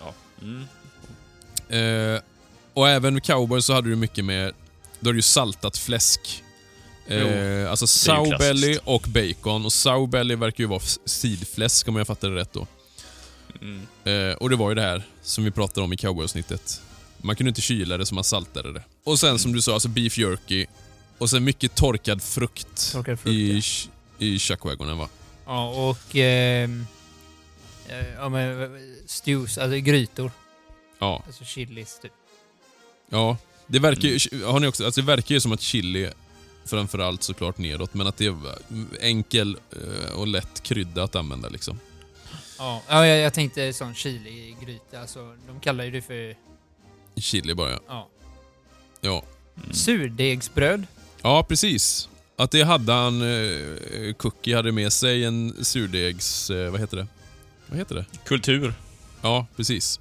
[0.00, 0.14] Ja.
[0.42, 2.14] Mm.
[2.14, 2.20] Eh,
[2.74, 4.52] och även cowboy så hade du mycket med,
[5.00, 6.42] då är det ju saltat fläsk.
[7.08, 9.64] Eh, alltså sow belly och bacon.
[9.64, 12.66] Och sow belly verkar ju vara sidfläsk om jag fattar det rätt då.
[13.64, 13.86] Mm.
[14.04, 16.82] Eh, och det var ju det här som vi pratade om i cowboy-avsnittet.
[17.18, 18.82] Man kunde inte kyla det så man saltade det.
[19.04, 20.66] Och sen som du sa, alltså beef jerky.
[21.18, 23.54] Och sen mycket torkad frukt, Torkad frukt, i,
[24.18, 24.26] ja.
[24.26, 25.08] i chuckwagonen va?
[25.46, 26.16] Ja, och...
[26.16, 26.86] ehm,
[27.88, 30.30] eh, ja, men stews, alltså grytor.
[30.98, 31.22] Ja.
[31.26, 32.12] Alltså chilis, typ.
[33.10, 33.36] Ja,
[33.66, 36.10] det verkar ju, har ni också, alltså det verkar ju som att chili
[36.64, 38.34] framförallt såklart nedåt, men att det är
[39.00, 41.80] enkel eh, och lätt krydda att använda liksom.
[42.58, 45.00] Ja, ja jag, jag tänkte sån chili-gryta.
[45.00, 46.36] Alltså, de kallar ju det för...
[47.16, 47.78] Chili bara ja.
[47.88, 48.08] Ja.
[49.00, 49.22] Ja,
[49.72, 50.86] Surdegsbröd.
[51.22, 52.08] ja precis.
[52.36, 57.06] Att det hade han, eh, Cookie hade med sig en surdegs, eh, vad heter det?
[57.66, 58.04] Vad heter det?
[58.24, 58.74] Kultur.
[59.22, 60.00] Ja, precis.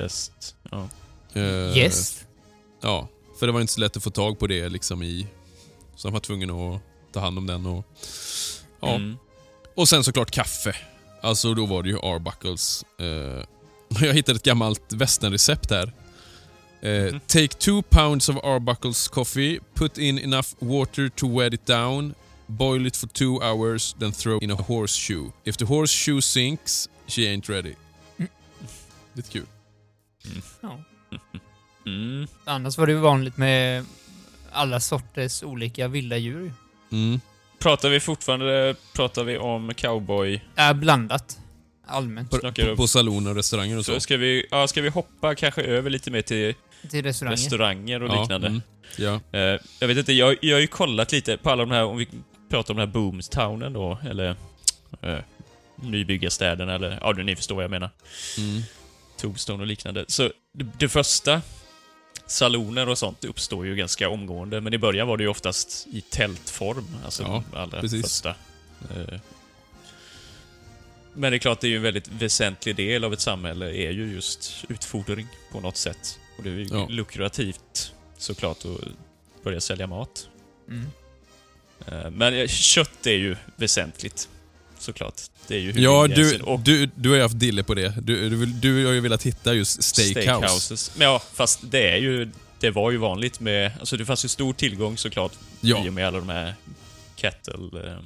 [0.00, 0.30] Yes.
[0.70, 0.88] Ja.
[1.32, 2.24] Eh, Yes.
[2.80, 5.26] Ja, för det var inte så lätt att få tag på det liksom i...
[5.96, 6.80] Så han var tvungen att
[7.12, 7.84] ta hand om den och...
[8.80, 8.94] Ja.
[8.94, 9.16] Mm.
[9.74, 10.76] Och sen såklart kaffe.
[11.20, 12.84] Alltså då var det ju Arbuckles.
[12.98, 13.44] Eh,
[14.06, 15.92] jag hittade ett gammalt västernrecept här.
[16.80, 22.14] Eh, Take two pounds of Arbuckles coffee, put in enough water to wet it down,
[22.46, 25.30] boil it for two hours, then throw in a horseshoe.
[25.44, 27.74] If the horseshoe sinks, she ain't ready.
[29.14, 29.46] Lite kul.
[30.60, 30.78] Ja.
[31.86, 32.26] Mm.
[32.44, 33.84] Annars var det ju vanligt med
[34.52, 36.40] alla sorters olika vilda djur.
[36.40, 36.52] ju.
[36.98, 37.20] Mm.
[37.58, 40.40] Pratar vi fortfarande pratar vi om cowboy?
[40.56, 41.38] Är blandat.
[41.86, 42.30] Allmänt.
[42.30, 43.92] På, på, på saloner och restauranger och så.
[43.94, 46.54] Så ska vi, ja, ska vi hoppa kanske över lite mer till
[46.90, 47.36] Till restauranger.
[47.36, 48.46] restauranger och Ja, liknande?
[48.46, 48.62] mm.
[48.96, 49.20] Ja.
[49.38, 51.96] Eh, jag vet inte, jag, jag har ju kollat lite på alla de här, om
[51.96, 52.08] vi
[52.50, 54.30] pratar om den här Boomstownen då, eller
[55.06, 55.18] uh,
[55.76, 57.90] nybyggarstäderna, eller ja, ni förstår vad jag menar.
[58.38, 58.62] Mm.
[59.20, 60.04] Tombstone och liknande.
[60.08, 60.22] Så
[60.54, 61.42] det, det första,
[62.28, 66.00] saloner och sånt, uppstår ju ganska omgående, men i början var det ju oftast i
[66.00, 68.02] tältform, alltså Ja, de allra precis.
[68.02, 68.28] första.
[68.90, 69.20] Eh,
[71.14, 73.90] men det är klart, det är ju en väldigt väsentlig del av ett samhälle, är
[73.90, 76.18] ju just utfodring på något sätt.
[76.38, 76.86] Och det är ju Ja.
[76.88, 78.88] lukrativt såklart att
[79.44, 80.28] börja sälja mat.
[80.68, 80.86] Mm.
[81.86, 84.28] Eh, Men eh, kött är ju väsentligt,
[84.78, 85.14] såklart.
[85.46, 86.40] Det är ju Ja, du.
[86.40, 87.94] Och du, du har ju haft dille på det.
[88.02, 90.20] Du, du, du har ju velat hitta just steakhouse.
[90.22, 90.92] steakhouses.
[90.96, 92.30] Men ja, fast det är ju...
[92.60, 93.72] Det var ju vanligt med...
[93.80, 95.84] Alltså det fanns ju stor tillgång såklart Ja.
[95.84, 96.54] i och med alla de här
[97.16, 97.86] cattle...
[97.90, 97.98] Eh,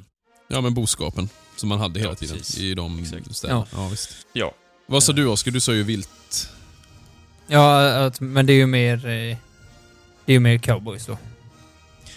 [0.48, 2.58] Ja, men boskapen som man hade hela Ja, tiden precis.
[2.58, 3.36] i de Exakt.
[3.36, 3.66] städerna.
[3.72, 3.88] Ja.
[3.88, 4.10] visst.
[4.32, 4.54] ja.
[4.86, 5.50] Vad sa du Oskar?
[5.50, 6.48] Du sa ju vilt.
[7.46, 8.96] Ja, att, men det är ju mer...
[8.96, 9.36] eh,
[10.24, 11.18] Det är ju mer cowboys då.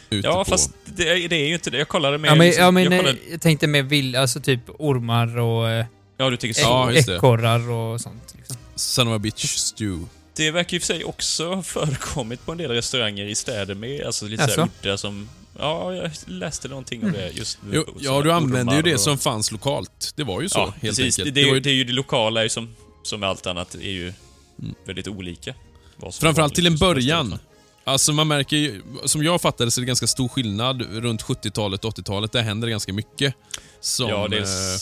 [0.09, 0.49] Ute Ja, på...
[0.49, 1.77] fast det, är- det är ju inte det.
[1.77, 2.29] Jag kollade med...
[2.31, 5.69] Ja, men, liksom, ja, men jag, kollade, jag tänkte med vill, alltså typ ormar och
[5.69, 5.85] eh,
[6.17, 6.61] ja, du tycker så.
[6.61, 7.15] Ja, det.
[7.15, 8.33] ekorrar och sånt.
[8.37, 8.55] Liksom.
[8.75, 10.05] Son of a bitch stew.
[10.35, 14.05] Det verkar ju för sig också ha förekommit på en del restauranger i städer med,
[14.05, 15.29] alltså lite såhär udda som...
[15.59, 17.69] Ja, jag läste någonting om det just nu.
[17.75, 20.13] Jo, ja, du använde ju det och- som fanns lokalt.
[20.15, 21.19] Det var ju så, Ja, helt precis.
[21.19, 21.35] enkelt.
[21.35, 23.47] Det, det, är ju- det är ju det lokala är ju som, som med allt
[23.47, 24.13] annat, är ju
[24.85, 25.53] väldigt olika.
[26.19, 27.39] Framförallt till en början.
[27.87, 31.85] Alltså man märker ju, som jag fattade så är det ganska stor skillnad runt 70-talet
[31.85, 32.31] och 80-talet.
[32.31, 33.33] Där händer det ganska mycket
[33.79, 34.79] som, Ja, det är, eh,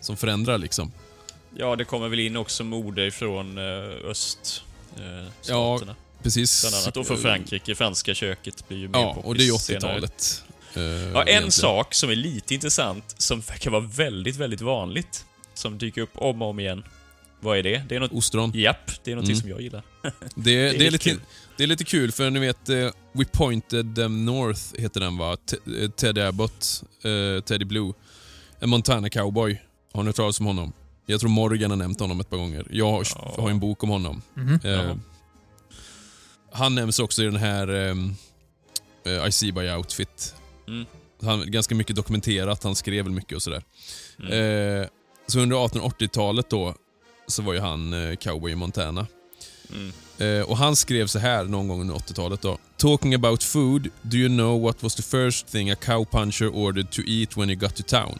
[0.00, 0.92] som förändrar liksom.
[1.56, 4.62] ja, det kommer väl in också mode från eh, öst...
[4.96, 5.80] Eh, Ja.
[6.22, 6.62] Precis.
[6.62, 6.96] Bland annat.
[6.96, 7.74] Och från Frankrike.
[7.74, 9.92] Franska köket blir ju mer Ja, och det är ju poppis senare.
[10.00, 10.44] 80-talet.
[10.74, 11.52] eh, Ja, en egentligen.
[11.52, 15.24] sak som är lite intressant, som verkar vara väldigt, väldigt vanligt,
[15.54, 16.84] som dyker upp om och om igen.
[17.40, 17.82] Vad är det?
[17.88, 18.12] Det är något...
[18.12, 18.52] Ostron.
[18.54, 19.36] Japp, det är något Mm.
[19.36, 19.82] som jag gillar.
[20.02, 21.20] Det, det, är lite lite, kul.
[21.56, 25.36] Det är lite kul för ni vet, eh, We Pointed Them North heter den va?
[25.82, 27.92] Eh, Ted Abbott, eh, Teddy Blue.
[28.60, 29.62] En Montana cowboy.
[29.92, 30.72] Har ni hört talas om honom?
[31.06, 32.66] Jag tror Morgan har nämnt honom ett par gånger.
[32.70, 33.34] Jag har, Ja.
[33.38, 34.22] har en bok om honom.
[34.34, 34.60] Mhm.
[34.64, 34.98] Eh, Jaha.
[36.52, 38.14] han nämns också i den här ehm,
[39.06, 40.34] eh, I see by outfit.
[40.68, 40.86] Mm.
[41.22, 43.62] Han, ganska mycket dokumenterat, han skrev väl mycket och sådär.
[44.18, 44.32] Mm.
[44.82, 44.86] Eh,
[45.26, 46.74] så under 1880-talet då,
[47.26, 49.06] så var ju han cowboy i Montana.
[49.72, 49.92] Mm.
[50.22, 52.58] Eh, och han skrev så här någon gång under 80-talet då.
[52.76, 57.02] Talking about food, do you know what was the first thing a cowpuncher ordered to
[57.06, 58.18] eat when he got to town?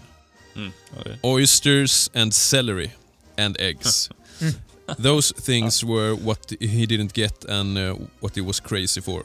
[0.57, 0.73] Mm.
[0.97, 1.19] Ja, det.
[1.23, 2.91] Oysters and celery
[3.39, 4.11] and eggs.
[5.03, 9.23] Those things were what he didn't get and uh, what he was crazy for.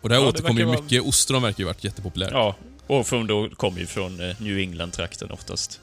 [0.00, 1.02] Och det här Ja, återkommer ju verkar vara- mycket.
[1.02, 2.30] Ostron verkar ju varit jättepopulärt.
[2.32, 2.56] Ja,
[2.88, 5.80] ja, och från då kommer ju från eh, New England-trakten oftast.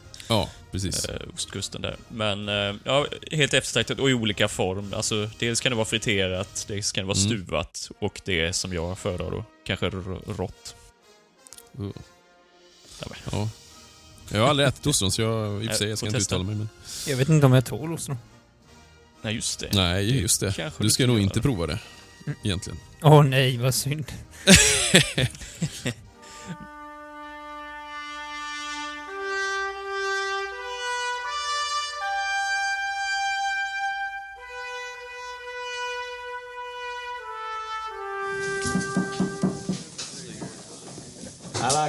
[0.74, 1.06] Precis.
[1.06, 1.96] Eh, ostkusten där.
[2.08, 4.94] Men, eh, ja, helt eftertraktat och i olika form.
[4.94, 7.30] Alltså, dels kan det vara friterat, dels kan det vara Mm.
[7.30, 9.90] stuvat och det som jag föredrar då, kanske
[10.28, 10.76] rått.
[11.80, 11.90] Uh.
[13.32, 13.50] Ja.
[14.32, 16.36] Jag har aldrig ätit ostron så jag, i och för sig, jag ska inte testa.
[16.36, 16.56] uttala mig.
[16.56, 16.70] Men...
[17.08, 18.18] Jag vet inte om jag tål ostron.
[19.22, 19.70] Nej, just det.
[19.74, 20.54] Nej, just det.
[20.56, 21.80] kanske Du ska nog inte prova det.
[22.44, 22.80] Egentligen.
[23.02, 24.06] Åh nej, vad synd.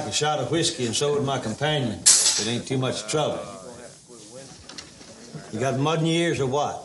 [0.05, 1.99] like a shot of whiskey, and so would my companion.
[1.99, 3.39] It ain't too much trouble.
[5.51, 6.83] You got mud in your ears or what?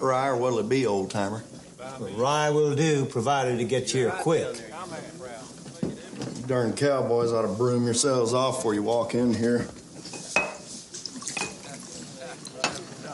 [0.00, 1.42] Rye, or what'll it be, old timer?
[2.14, 4.62] Rye will do, provided it gets here quick.
[5.82, 9.66] You darn cowboys ought to broom yourselves off before you walk in here.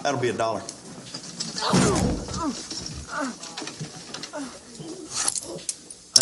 [0.02, 0.62] That'll be a dollar.
[1.62, 3.43] Oh.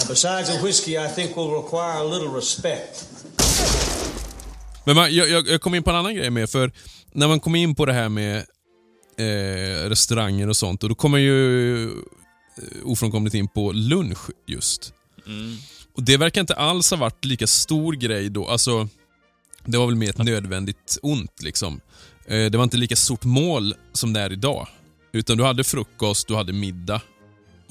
[0.02, 3.08] Now, besides the whiskey, I think will require a little respect.
[4.84, 6.72] Men man, jag, jag, jag kom in på en annan grej med, för
[7.12, 8.36] när man kommer in på det här med
[9.18, 11.92] eh, restauranger och sånt, och då kommer ju eh,
[12.84, 14.92] ofrånkomligt in på lunch just.
[15.26, 15.56] Mm.
[15.94, 18.48] Och Det verkar inte alls ha varit lika stor grej då.
[18.48, 18.88] Alltså,
[19.64, 21.80] det var väl mer ett nödvändigt ont liksom.
[22.26, 24.68] Eh, det var inte lika stort mål som det är idag.
[25.12, 27.00] Utan du hade frukost, du hade middag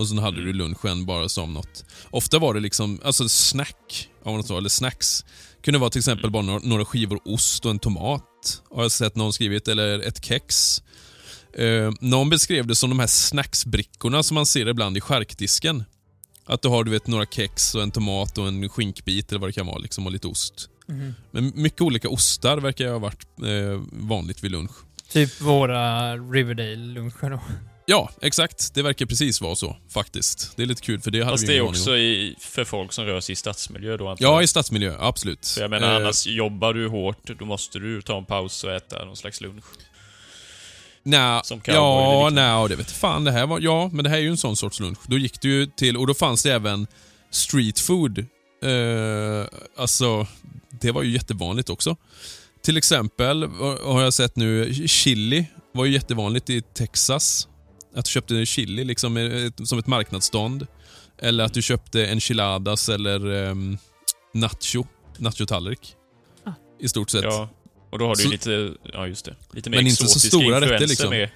[0.02, 1.86] och sen hade du lunchen bara som något.
[2.10, 5.26] Ofta var det liksom, alltså snack av något slag, eller snacks.
[5.64, 9.34] Kunde vara till exempel bara några, skivor ost och en tomat, har jag sett någon
[9.34, 10.82] skrivit, eller ett kex.
[11.54, 15.84] Eh, någon beskrev det som de här snacksbrickorna som man ser ibland i charkdisken.
[16.46, 19.50] Att du har du vet, några kex och en tomat och en skinkbit eller vad
[19.50, 20.70] det kan vara liksom, och lite ost.
[21.32, 24.72] Men mycket olika ostar verkar ha varit eh, vanligt vid lunch.
[25.12, 27.42] Typ våra Riverdale-luncher då.
[27.86, 28.74] Ja, exakt.
[28.74, 30.54] Det verkar precis vara så, faktiskt.
[30.56, 32.94] Det är lite kul, för det hade Fast vi det är också i, för folk
[32.94, 34.98] som rör sig i stadsmiljö då antar Ja, i stadsmiljö.
[35.00, 35.48] Absolut.
[35.48, 38.72] För jag menar, Eh, annars jobbar du hårt, då måste du ta en paus och
[38.72, 39.64] äta någon slags lunch.
[41.04, 43.24] Eller ja, nej, det vet fan.
[43.24, 45.00] Det här var, ja, men det här är ju en sån sorts lunch.
[45.08, 46.88] Då gick du ju till, och då fanns det även
[47.32, 48.20] street food.
[48.64, 49.46] Eh,
[49.78, 50.28] alltså,
[50.82, 51.96] det var ju jättevanligt också.
[52.64, 53.44] Till exempel
[53.84, 57.48] har jag sett nu, chili var ju jättevanligt i Texas.
[57.96, 60.68] Att du köpte chili liksom eh, som ett marknadsstånd.
[61.18, 63.78] Eller att du köpte enchiladas eller um,
[64.34, 64.86] nacho,
[65.18, 65.96] nachotallrik.
[66.80, 67.24] I stort sett.
[67.24, 67.50] Ja,
[67.90, 70.46] och då har du Så- lite, ja just det, lite mer Men inte så stora
[70.46, 71.10] rätter, influenser liksom.
[71.10, 71.30] med.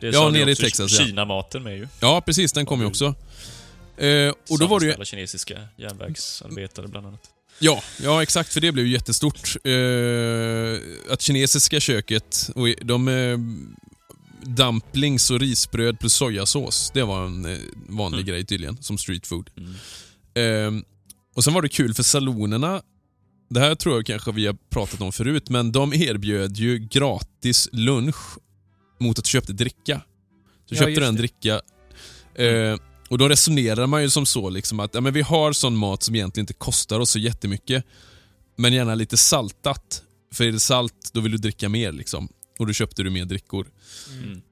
[0.00, 1.04] Det Ja, nere i Texas, ja.
[1.06, 1.88] Kina-maten med ju.
[2.00, 2.52] Ja, precis.
[2.52, 3.14] Den kom ju också.
[3.96, 4.92] Eh, och då var det ju...
[4.92, 7.20] Alla kinesiska järnvägsarbetare bland annat.
[7.58, 8.52] Ja, ja, exakt.
[8.52, 9.56] För det blev ju jättestort.
[9.64, 13.08] Eh, att kinesiska köket, och de...
[13.08, 13.38] Eh,
[14.42, 18.26] dumplings och risbröd plus sojasås, det var en eh, vanlig Mm.
[18.28, 19.50] grej tydligen, som street food.
[19.56, 20.76] Mm.
[20.76, 20.82] Eh,
[21.34, 22.82] och sen var det kul för salonerna,
[23.50, 27.68] det här tror jag kanske vi har pratat om förut, men de erbjöd ju gratis
[27.72, 28.38] lunch
[29.00, 30.02] mot att du köpte dricka.
[30.68, 31.60] Så Ja, köpte du en dricka
[32.34, 32.76] eh,
[33.08, 36.02] och då resonerar man ju som så liksom att ja, men vi har sån mat
[36.02, 37.84] som egentligen inte kostar oss så jättemycket,
[38.56, 40.02] men gärna lite saltat.
[40.32, 42.28] För är det salt, då vill du dricka mer liksom.
[42.60, 43.66] Och då köpte du mer drickor.
[44.22, 44.42] Mm.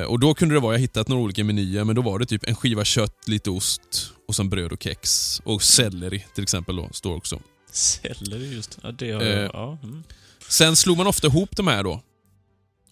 [0.00, 2.26] Eh, och då kunde det vara, jag hittat några olika menyer, men då var det
[2.26, 5.40] typ en skiva kött, lite ost och sen bröd och kex.
[5.44, 7.40] Och selleri till exempel då, står också.
[7.72, 8.78] Selleri just.
[8.82, 9.50] Ja, det har Eh, jag.
[9.54, 10.02] Ja, mm.
[10.48, 12.02] Sen slog man ofta ihop de här då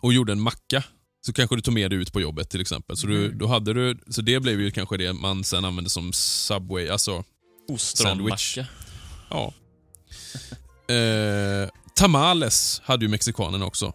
[0.00, 0.84] och gjorde en macka.
[1.26, 2.96] Så kanske du tog med det ut på jobbet till exempel.
[2.96, 3.38] Så, du, Mm.
[3.38, 7.24] då hade du, så det blev ju kanske det man sen använde som Subway, alltså
[7.68, 8.66] Ostronmacka.
[9.30, 9.52] ja.
[10.94, 13.92] Eh, tamales hade ju mexikanerna också.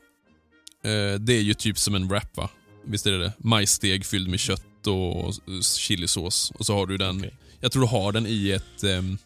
[0.84, 2.50] Eh, det är ju typ som en wrap va?
[2.86, 3.34] Visst är det det?
[3.38, 5.34] Majssteg fylld med kött och
[5.78, 6.52] chilisås.
[6.56, 7.34] Och så har du den, Okej.
[7.60, 9.18] jag tror du har den i ett um,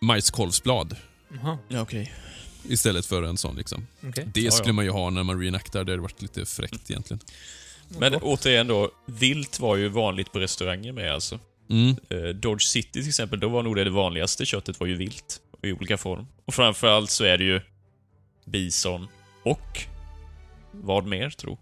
[0.00, 0.96] majskolvsblad
[1.42, 2.12] Jaha, Ja, okej.
[2.68, 3.86] istället för en sån liksom.
[4.08, 4.28] okej.
[4.34, 4.72] Det Ja, skulle ja.
[4.72, 7.20] man ju ha när man reenactar, det hade varit lite fräckt egentligen.
[7.88, 11.38] Men återigen då, vilt var ju vanligt på restauranger med alltså.
[11.70, 11.96] Mm.
[12.08, 15.40] Eh, Dodge City till exempel, då var nog det, det vanligaste köttet var ju vilt.
[15.62, 16.26] I olika form.
[16.44, 17.60] Och framförallt så är det ju
[18.44, 19.08] bison
[19.44, 19.84] och
[20.82, 21.58] vad mer, tro?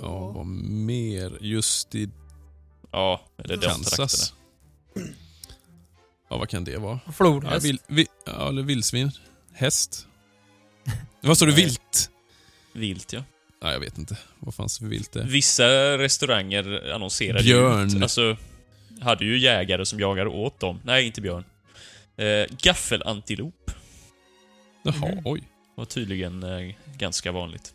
[0.00, 1.38] Ja, vad mer?
[1.40, 2.08] Just i
[2.92, 4.34] Ja, eller den Kansas.
[6.30, 7.00] Ja, vad kan det vara?
[7.06, 7.66] Ja, Flodhäst.
[7.66, 9.10] vil, vi, ja eller vildsvin.
[9.52, 10.06] Häst.
[11.20, 11.52] vad står det?
[11.52, 11.64] Nej.
[11.64, 12.10] Vilt?
[12.72, 13.22] Vilt, ja.
[13.62, 14.18] Nej, jag vet inte.
[14.38, 15.22] Vad fanns det för vilt det?
[15.24, 15.66] Vissa
[15.98, 17.88] restauranger annonserade Björn.
[17.88, 18.36] ju ut, alltså,
[19.00, 20.80] hade ju jägare som jagade åt dem.
[20.84, 21.44] Nej, inte björn.
[22.16, 23.70] Eh, gaffelantilop
[24.82, 25.20] Jaha, Mhm.
[25.24, 25.42] oj.
[25.74, 27.74] var tydligen eh, ganska vanligt.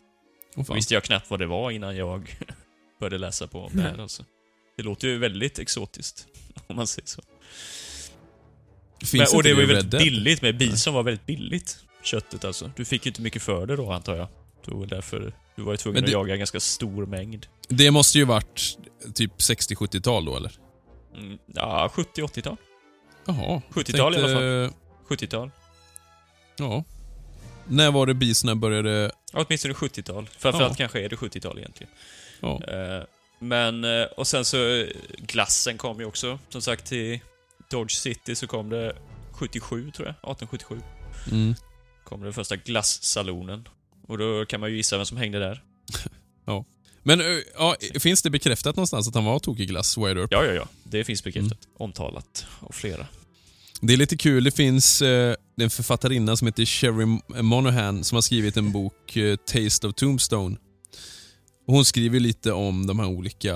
[0.54, 0.76] Fan.
[0.76, 2.38] Visste jag knappt vad det var innan jag
[3.00, 4.24] började läsa på om det här alltså.
[4.76, 6.26] Det låter ju väldigt exotiskt,
[6.66, 7.22] om man säger så.
[9.00, 10.58] Finns Men, och inte det var ju väldigt billigt med.
[10.58, 11.78] Bison var väldigt billigt.
[12.02, 12.70] Köttet alltså.
[12.76, 14.28] Du fick ju inte mycket för det då, antar jag.
[14.64, 17.46] Det var därför du var ju tvungen det- att jaga en ganska stor mängd.
[17.68, 18.78] Det måste ju varit
[19.14, 20.52] typ 60-70-tal då, eller?
[21.16, 22.56] Mm, ja, 70-80-tal.
[23.26, 23.62] Jaha.
[23.70, 24.70] 70-tal i alla fall.
[25.08, 25.50] 70-tal.
[26.58, 26.84] Ja.
[27.68, 29.10] När var det bisorna började...
[29.32, 30.28] Ja, åtminstone 70-tal.
[30.38, 30.76] Framförallt Ja.
[30.76, 31.92] kanske är det 70-tal egentligen.
[32.40, 32.62] Ja.
[32.64, 33.04] Eh,
[33.38, 34.86] Men, eh, och sen så, eh,
[35.18, 36.38] glassen kom ju också.
[36.48, 37.20] Som sagt, till
[37.70, 38.96] Dodge City så kom det
[39.32, 40.14] 77, tror jag.
[40.14, 40.80] 1877.
[41.32, 41.54] Mm.
[42.04, 43.68] Kom den första glassalonen.
[44.06, 45.62] Och då kan man ju gissa vem som hängde där.
[47.06, 50.32] Men ö, ja, finns det bekräftat någonstans att han var tokig glass, Wide Earp?
[50.32, 50.68] Ja, ja, ja.
[50.84, 51.64] Det finns bekräftat.
[51.64, 51.74] Mm.
[51.76, 53.06] Omtalat av flera.
[53.80, 58.22] Det är lite kul, det finns eh, en författarinna som heter Sherry Monahan som har
[58.22, 60.56] skrivit en bok, eh, Taste of Tombstone.
[61.66, 63.54] Och hon skriver lite om de här olika,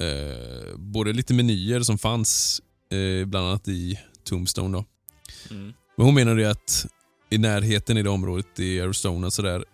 [0.00, 4.78] eh, både lite menyer som fanns, eh, bland annat i Tombstone.
[4.78, 4.84] Då.
[5.50, 5.72] Mm.
[5.96, 6.86] Men hon menar att
[7.30, 9.64] i närheten i det området i Arizona sådär,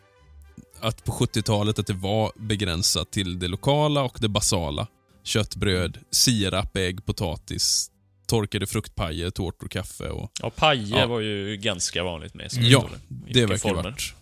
[0.81, 4.87] att på 70-talet att det var begränsat till det lokala och det basala.
[5.25, 7.91] Kött, bröd, sirap, ägg, potatis,
[8.33, 10.33] torkade fruktpajer, tårtor, kaffe och...
[10.43, 11.07] Ja, pajer Ja.
[11.07, 12.49] var ju ganska vanligt med.
[12.53, 14.15] Ja, Det verkar varit.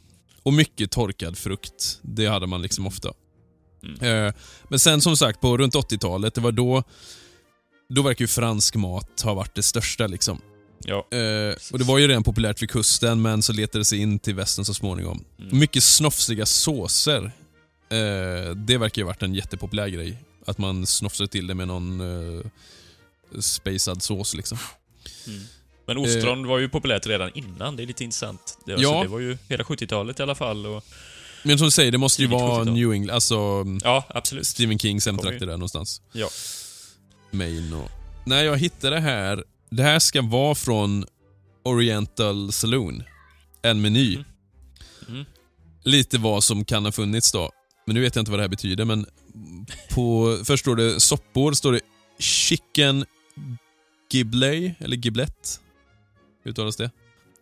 [0.43, 1.99] Och mycket torkad frukt.
[2.03, 3.13] Det hade man liksom ofta.
[3.83, 4.27] Mm.
[4.27, 4.35] Eh,
[4.69, 6.83] men sen som sagt, på runt 80-talet, det var då...
[7.89, 10.41] Då verkar ju fransk mat ha varit det största liksom.
[10.85, 10.97] Ja.
[11.19, 14.19] Eh, och det var ju redan populärt vid kusten, men så letade det sig in
[14.19, 15.25] till västern så småningom.
[15.39, 15.59] Mm.
[15.59, 17.33] Mycket snofsiga såser.
[17.91, 20.19] Eh, det verkar ju ha varit en jättepopulär grej.
[20.47, 22.45] Att man snofsar till det med någon eh,
[23.41, 24.59] spacad sås liksom.
[25.27, 25.41] Mm.
[25.87, 27.77] Men ostron var ju populärt redan innan.
[27.77, 28.59] Det är lite intressant.
[28.67, 28.79] Det, Eh.
[28.81, 28.89] Ja.
[28.89, 30.67] alltså, det var ju hela 70-talet i alla fall.
[30.67, 30.85] Och,
[31.43, 32.75] Men som du säger, det måste ju vara 70-tal.
[32.75, 34.47] New England, alltså ja, absolut.
[34.47, 36.03] Stephen Kings hemtrakter där någonstans.
[36.13, 36.29] Ja.
[37.31, 37.91] Maine och...
[38.27, 41.05] När jag hittade det här, det här ska vara från
[41.65, 43.03] Oriental Saloon.
[43.63, 44.15] En meny.
[44.15, 44.25] Mm.
[45.09, 45.25] Mm.
[45.85, 47.51] Lite vad som kan ha funnits då.
[47.87, 49.07] Men nu vet jag inte vad det här betyder, men
[49.91, 50.39] på...
[50.45, 51.81] Först står det soppor, står det
[52.19, 53.05] chicken
[54.13, 55.61] gibley, eller giblet.
[56.43, 56.91] Hur uttalas det?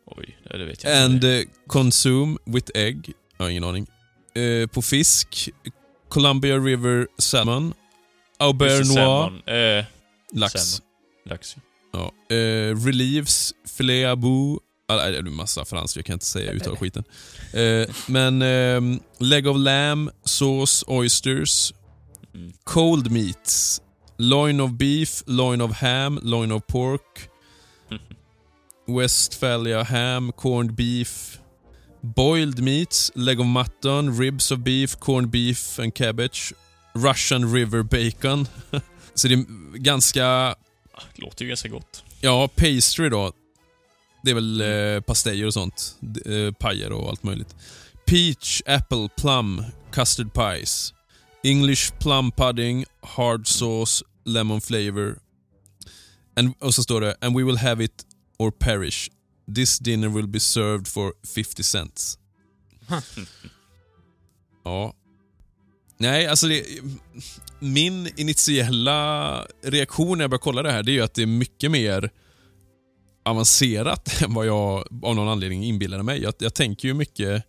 [0.07, 1.29] Oj, det vet jag And inte.
[1.39, 3.13] eh, consume with egg.
[3.37, 3.87] Jag har ingen aning.
[4.35, 5.51] Eh, på fisk,
[6.09, 7.75] Columbia River Salmon.
[8.39, 9.43] Aubert Noir, salmon.
[9.47, 9.85] Eh,
[10.33, 10.53] lax.
[10.53, 10.89] salmon.
[11.25, 11.57] Lax.
[11.93, 12.13] Ja.
[12.37, 14.63] Eh, reliefs, filet à bout.
[14.91, 17.05] Ah, nej, det är en massa franskt, jag kan inte säga uttala skiten.
[17.53, 21.73] Eh, men ehm, leg of lamb, sauce, oysters,
[22.35, 22.53] Mm.
[22.65, 23.83] cold meats,
[24.19, 27.29] loin of beef, loin of ham, loin of pork,
[28.87, 31.39] Westphalia ham, corned beef,
[32.03, 36.53] boiled meats, leg of mutton, ribs of beef, corned beef and cabbage,
[36.95, 38.49] Russian river bacon.
[39.15, 40.55] Så det är ganska
[41.15, 42.05] det låter ju ganska gott.
[42.21, 43.33] Ja, pastry då.
[44.23, 45.97] Det är väl eh, pastejer och sånt.
[46.27, 47.57] Eh, pajer och allt möjligt.
[48.07, 50.95] Peach, apple, plum, custard pies.
[51.45, 55.19] English plum pudding, hard sauce, lemon flavor.
[56.37, 58.05] And, och så står det “And we will have it
[58.39, 59.11] or perish.
[59.55, 62.19] This dinner will be served for 50 cents”.
[64.65, 64.95] ja.
[65.99, 66.65] Nej, alltså det,
[67.59, 71.27] min initiella reaktion när jag började kolla det här, det är ju att det är
[71.27, 72.11] mycket mer
[73.25, 76.23] avancerat än vad jag av någon anledning inbillade mig.
[76.23, 77.45] Jag, jag tänker ju mycket...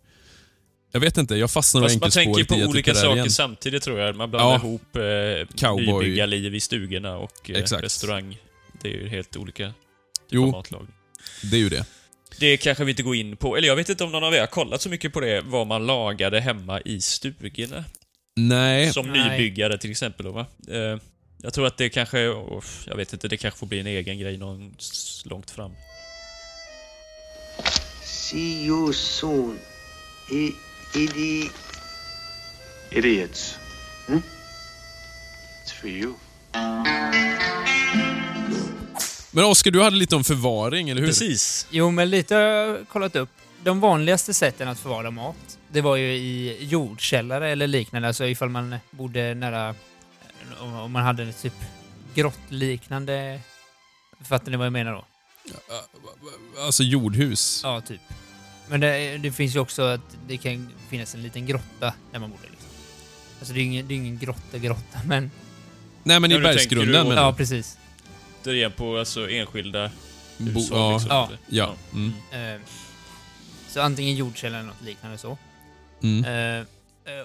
[0.92, 3.30] Jag vet inte, jag fastnar Fast man tänker på olika saker igen.
[3.30, 4.16] samtidigt tror jag.
[4.16, 4.56] Man blandar Ja.
[4.56, 5.86] ihop eh, Cowboy.
[6.04, 7.84] nybyggarliv i stugorna och eh, Exakt.
[7.84, 8.38] restaurang.
[8.82, 9.72] Det är ju helt olika
[10.30, 10.44] Jo.
[10.44, 10.86] av matlag.
[11.50, 11.84] Det är ju det.
[12.40, 13.56] Det kanske vi inte går in på.
[13.56, 15.66] Eller jag vet inte om någon av er har kollat så mycket på det, vad
[15.66, 17.84] man lagade hemma i stugorna.
[18.36, 19.30] Nej, Som Nej.
[19.30, 20.46] nybyggare till exempel då, va?
[20.68, 20.98] Eh,
[21.42, 24.18] jag tror att det kanske, oh, jag vet inte, det kanske får bli en egen
[24.18, 24.74] grej någon
[25.24, 25.72] långt fram.
[28.02, 29.58] See you soon.
[30.94, 31.50] Idi...
[32.90, 33.58] Idiots.
[34.06, 34.22] Hmm?
[35.64, 36.14] It's for you.
[39.30, 41.08] men Oskar, du hade lite om förvaring, eller hur?
[41.08, 41.66] Precis.
[41.70, 43.30] Jo, men lite har jag kollat upp.
[43.62, 48.08] De vanligaste sätten att förvara mat, det var ju i jordkällare eller liknande.
[48.08, 49.74] Alltså ifall man bodde nära...
[50.60, 51.54] Om man hade en typ
[52.14, 53.40] grottliknande...
[54.24, 55.04] Fattar ni vad jag menar då?
[56.58, 57.60] Alltså jordhus.
[57.64, 58.00] Ja, typ.
[58.70, 62.30] Men det, det finns ju också att det kan finnas en liten grotta där man
[62.30, 62.38] bor.
[62.50, 62.68] Liksom.
[63.38, 65.30] Alltså det är ingen, det är ingen grotta-grotta, men...
[66.02, 67.78] Nej, men Ja, i tänker bergsgrunden du- Ja, precis.
[68.42, 69.90] Det är på alltså enskilda
[70.38, 70.78] Bo- hushåll.
[70.78, 70.92] ja.
[70.92, 71.74] liksom, Ja.
[71.92, 71.98] Ja.
[72.32, 72.54] Mm.
[72.54, 72.60] Eh,
[73.68, 75.38] så antingen jordkällare eller något liknande så.
[76.02, 76.24] Mm.
[76.24, 76.64] Eh, eh,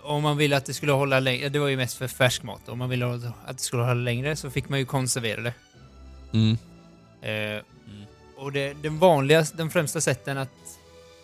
[0.06, 2.70] om man ville att det skulle hålla längre, det var ju mest för färsk mat.
[2.70, 3.06] Om man ville
[3.46, 5.54] att det skulle hålla längre så fick man ju konservera det.
[6.34, 6.58] Mm.
[7.22, 7.62] Eh,
[8.38, 10.50] Och det, den vanligaste, den främsta sätten att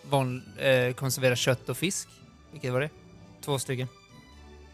[0.02, 2.08] van, eh, konservera kött och fisk,
[2.52, 2.90] vilket var det?
[3.44, 3.88] Två stycken.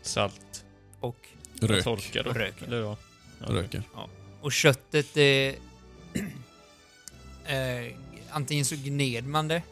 [0.02, 0.64] Salt.
[1.00, 1.28] Och,
[1.60, 1.84] Rök.
[1.84, 2.30] Torka då.
[2.30, 2.62] Och rök.
[2.66, 2.96] Eller ja.
[3.40, 3.82] ja Röker.
[4.40, 5.56] och köttet, det...
[7.46, 7.94] eh,
[8.30, 9.62] antingen så gned man det,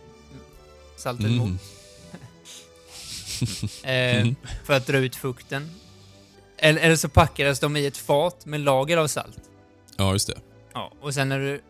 [0.96, 1.56] saltet mot, Mm.
[3.84, 4.34] eh,
[4.64, 5.70] för att dra ut fukten.
[6.58, 9.40] Eller, eller så packades de i ett fat med lager av salt.
[9.96, 10.40] Ja, just det.
[10.72, 11.60] Ja, och sen när du,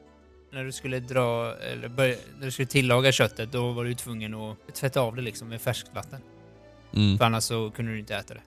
[0.57, 4.34] när du skulle dra, eller börja, när du skulle tillaga köttet, då var du tvungen
[4.34, 6.20] att tvätta av det liksom med färskt vatten.
[6.94, 7.18] Mm.
[7.18, 8.40] För annars så kunde du inte äta det.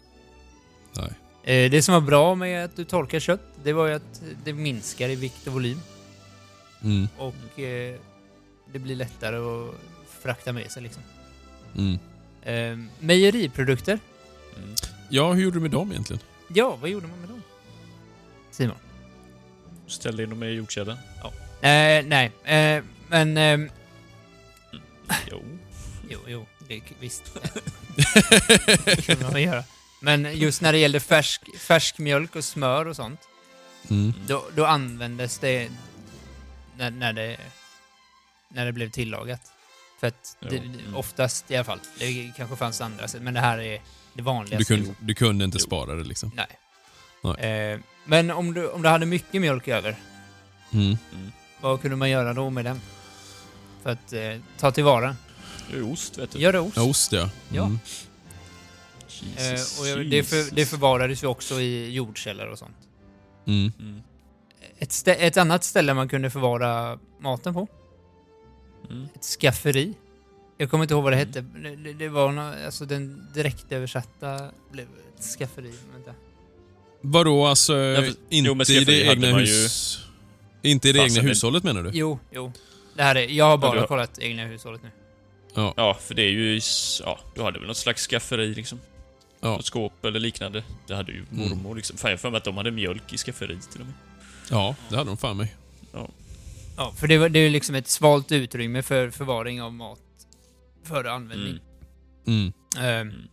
[0.95, 1.11] Nej.
[1.43, 4.53] Eh, det som var bra med att du torkar kött, det var ju att det
[4.53, 5.81] minskar i vikt och volym.
[6.83, 7.07] Mm.
[7.17, 7.95] Och eh,
[8.73, 9.75] det blir lättare att
[10.21, 11.03] frakta med sig liksom.
[11.77, 11.99] Mm.
[12.41, 13.99] Eh, mejeriprodukter.
[15.09, 16.21] Ja, hur gjorde du med dem egentligen?
[16.47, 17.41] Ja, vad gjorde man med dem?
[18.51, 18.77] Simon?
[19.87, 20.97] Ställde in dem i jordkällan.
[21.23, 21.31] Ja.
[21.61, 23.37] Eh, nej, eh, men...
[23.37, 23.69] ehm,
[25.31, 25.43] Jo.
[26.09, 27.23] Jo, jo, det, visst.
[28.85, 29.63] det kunde man väl göra.
[30.01, 33.19] Men just när det gällde färsk, färsk mjölk och smör och sånt,
[33.89, 34.13] Mm.
[34.27, 35.69] då, då användes det
[36.77, 37.37] när, när det
[38.49, 39.41] när det blev tillagat.
[39.99, 40.95] För att det, mm.
[40.95, 43.81] oftast i alla fall, det kanske fanns andra sätt, men det här är det
[44.13, 44.75] Du vanligaste.
[44.75, 46.31] kunde, du kunde inte spara det liksom?
[46.35, 46.47] Nej.
[47.23, 47.71] Nej.
[47.73, 49.95] Eh, men om du, om du hade mycket mjölk över,
[50.73, 50.97] Mm.
[51.61, 52.81] Vad kunde man göra då med den?
[53.83, 54.21] För att eh,
[54.59, 55.15] ta tillvara.
[55.71, 56.39] Det är ost, vet du.
[56.39, 56.77] Göra ost.
[56.77, 57.29] Ja, ost ja.
[57.49, 57.63] Ja.
[57.65, 57.79] Mm.
[59.37, 62.75] Jesus, Eh, och jag- det, för, det förvarades ju också i jordkällare och sånt.
[63.47, 63.71] Mm.
[63.79, 64.01] Mm.
[64.77, 67.67] Ett, stä- ett annat ställe man kunde förvara maten på,
[68.89, 69.07] Mm.
[69.15, 69.93] ett skafferi.
[70.57, 71.27] Jag kommer inte ihåg vad det Mm.
[71.27, 71.41] hette.
[71.83, 74.85] Det, det, var nå alltså den direktöversatta blev
[75.17, 75.73] ett skafferi.
[75.93, 76.11] Vänta.
[77.01, 79.99] Vadå, alltså Ja, för- inte jo, i det egna man ju- hus...
[80.61, 81.89] Inte i det egna det- hushållet menar du?
[81.93, 82.51] Jo, jo.
[82.95, 84.89] Det här är, jag har bara du har- kollat egna hushållet nu.
[85.53, 86.59] Ja, för det är ju...
[87.03, 88.79] Ja, du hade väl något slags skafferi liksom.
[89.39, 89.47] Ja.
[89.51, 90.63] Något skåp eller liknande.
[90.87, 91.49] Det hade ju Mm.
[91.49, 91.97] mormor liksom.
[91.97, 93.95] Fan, jag för mig att de hade mjölk i skafferiet till och med.
[94.51, 95.55] Ja, det hade de fan mig.
[96.77, 99.99] Ja, för det, var, det är liksom ett svalt utrymme för förvaring av mat
[100.83, 101.59] före användning.
[102.27, 102.53] Mm.
[102.77, 103.07] Mm.
[103.09, 103.27] Ehm,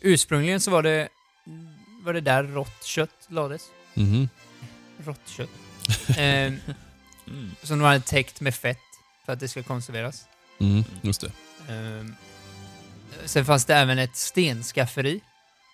[0.00, 1.08] Ursprungligen så var det,
[2.02, 3.62] var det där rått kött lades.
[3.94, 4.28] Mhm.
[5.04, 5.48] Rått kött.
[6.16, 6.60] Mm.
[7.62, 8.78] som de hade täckt med fett
[9.26, 10.24] för att det ska konserveras.
[10.60, 10.84] Mm.
[11.02, 11.30] Just det.
[11.72, 12.14] Ehm,
[13.24, 15.20] sen fanns det även ett stenskafferi.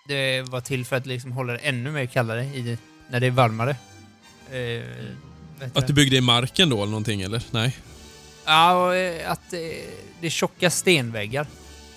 [0.09, 2.79] Det var till för att liksom hålla det ännu mer kallare i
[3.11, 3.77] när det är varmare.
[5.59, 7.43] Vet Att du byggde i marken då eller någonting eller?
[7.51, 7.77] Nej?
[8.45, 9.59] Ja, och, eh, att eh,
[10.21, 11.47] det är tjocka stenväggar.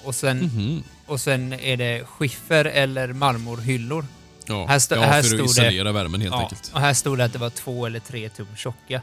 [0.04, 0.84] Och sen, Mhm.
[1.06, 4.06] och sen är det skiffer eller marmorhyllor.
[4.50, 6.72] Ja, Här stå- ja här för stod att det- isolera värmen helt ja, enkelt.
[6.74, 9.02] och här stod det att det var två eller tre tum tjocka.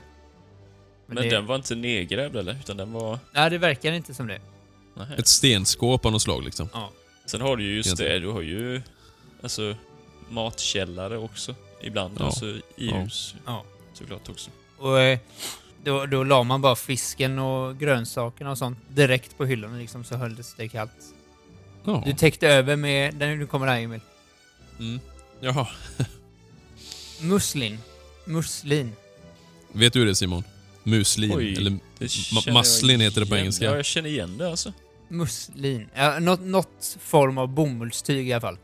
[1.06, 2.52] Men det, den var inte nedgrävd eller?
[2.60, 3.18] Utan den var...
[3.32, 4.40] Nej, det verkar inte som det.
[4.94, 5.06] Nej.
[5.18, 6.68] Ett stenskåp av något slag liksom.
[6.72, 6.90] Ja.
[7.26, 8.12] Sen har du ju just Egentligen.
[8.12, 8.82] det, du har ju
[9.42, 9.74] alltså
[10.30, 11.54] matkällare också.
[11.82, 12.24] Ibland, Ja.
[12.24, 12.96] alltså i Ja.
[12.96, 13.34] hus.
[13.46, 13.64] Ja.
[13.94, 14.50] Såklart också.
[14.78, 15.18] Och eh,
[15.84, 20.16] då, då la man bara fisken och grönsakerna och sånt direkt på hyllorna liksom, så
[20.16, 20.90] höll det det kallt.
[21.84, 22.02] Ja.
[22.06, 23.14] Du täckte över med...
[23.14, 24.00] Den, nu kommer det här Emil.
[24.78, 25.00] Mm.
[25.40, 25.66] Jaha.
[27.20, 27.78] Muslin.
[28.24, 28.92] Muslin.
[29.72, 30.44] Vet du det Simon?
[30.82, 31.32] Muslin.
[31.36, 33.64] Oj, eller Det jag maslin heter det på engelska.
[33.64, 34.72] Ja, jag känner igen det alltså.
[35.08, 35.88] Muslin.
[35.94, 38.58] Ja, något, något form av bomullstyg i alla fall.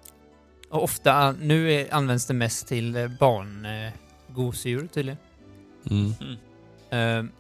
[0.71, 5.19] Och ofta, nu är, används det mest till eh, barngosedjur tydligen.
[5.91, 6.15] Mm.
[6.91, 7.33] Eh,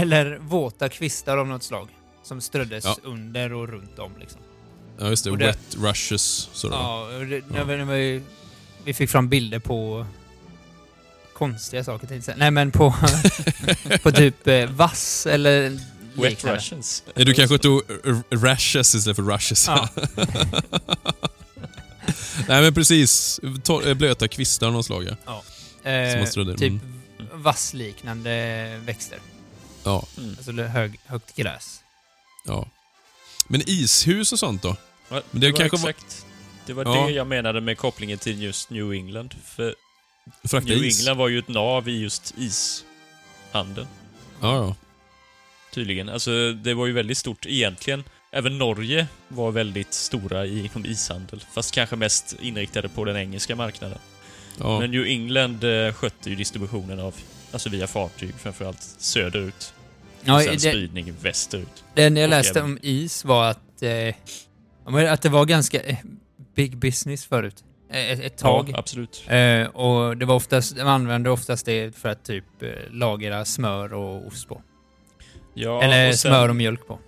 [0.00, 1.88] eller våta kvistar av något slag.
[2.22, 2.96] Som ströddes Ja.
[3.02, 4.40] under och runt om liksom.
[4.98, 6.48] Ja just det, Och det- wet rushes.
[6.52, 6.74] Så då.
[6.74, 7.42] Ja, det, Ja.
[7.56, 7.64] ja.
[7.64, 8.22] Det var ju,
[8.84, 10.06] vi fick fram bilder på
[11.34, 12.36] konstiga saker.
[12.36, 12.94] Nej men på,
[14.02, 15.70] på typ eh, vass eller
[16.14, 16.58] Wet liknande.
[16.58, 17.02] Russians.
[17.14, 17.82] Är du kanske tog
[18.30, 19.66] rashes istället för rushes?
[19.68, 19.88] Ja.
[22.48, 23.40] Nej men precis.
[23.84, 25.16] Eh, blöta kvistar av något slag ja.
[25.84, 25.90] Ja.
[25.90, 26.24] Eh,
[26.56, 26.80] typ Mm.
[27.42, 29.18] vassliknande växter.
[29.84, 30.30] Ja, Mm.
[30.36, 31.80] Alltså hög, högt gräs.
[32.44, 32.68] ja.
[33.48, 34.76] Men ishus och sånt då?
[35.08, 36.26] Ja, Men det, det var kanske var- exakt...
[36.66, 37.06] Det var Ja.
[37.06, 39.34] det jag menade med kopplingen till just New England.
[39.44, 39.74] För
[40.44, 41.00] Frakta New is?
[41.00, 43.86] England var ju ett nav i just ishandeln.
[44.40, 44.74] Ja, ja.
[45.74, 46.08] Tydligen.
[46.08, 48.04] Alltså, det var ju väldigt stort egentligen.
[48.32, 51.44] Även Norge var väldigt stora i- inom ishandel.
[51.54, 53.98] Fast kanske mest inriktade på den engelska marknaden.
[54.58, 54.80] ja.
[54.80, 57.14] Men New England eh, skötte ju distributionen av,
[57.52, 59.74] alltså via fartyg framförallt, söderut.
[60.24, 61.84] Ja, och sen det, spridning västerut.
[61.94, 64.14] den jag läste även- om is var att, eh,
[65.12, 65.96] att det var ganska eh,
[66.54, 67.64] big business förut.
[67.90, 68.68] Eh, Ett, ett tag.
[68.72, 69.24] Ja, absolut.
[69.28, 73.92] Eh, och det var oftast, man använde oftast det för att typ eh, lagra smör
[73.92, 74.62] och ost på.
[75.54, 76.98] Ja, Eller och sen- smör och mjölk på.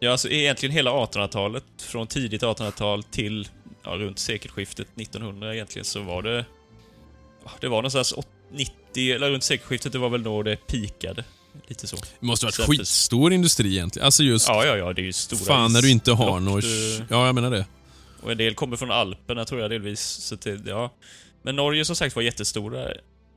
[0.00, 3.48] Ja, alltså egentligen hela 1800-talet, från tidigt 1800-tal till
[3.84, 6.44] ja, runt sekelskiftet 1900 egentligen, så var det...
[7.44, 11.24] ja, Det var någonstans åt- 90, eller runt sekelskiftet, det var väl då det pikade.
[11.66, 11.96] Lite så.
[11.96, 14.04] Det måste varit skitstor industri egentligen.
[14.06, 14.48] Alltså just...
[14.48, 16.62] Ja, ja, ja, det är ju stora fan när du inte har något...
[16.62, 17.66] du- Ja, jag menar det.
[18.22, 20.00] Och en del kommer från Alperna tror jag delvis.
[20.00, 20.90] Så det, ja.
[21.42, 22.88] Men Norge som sagt var jättestora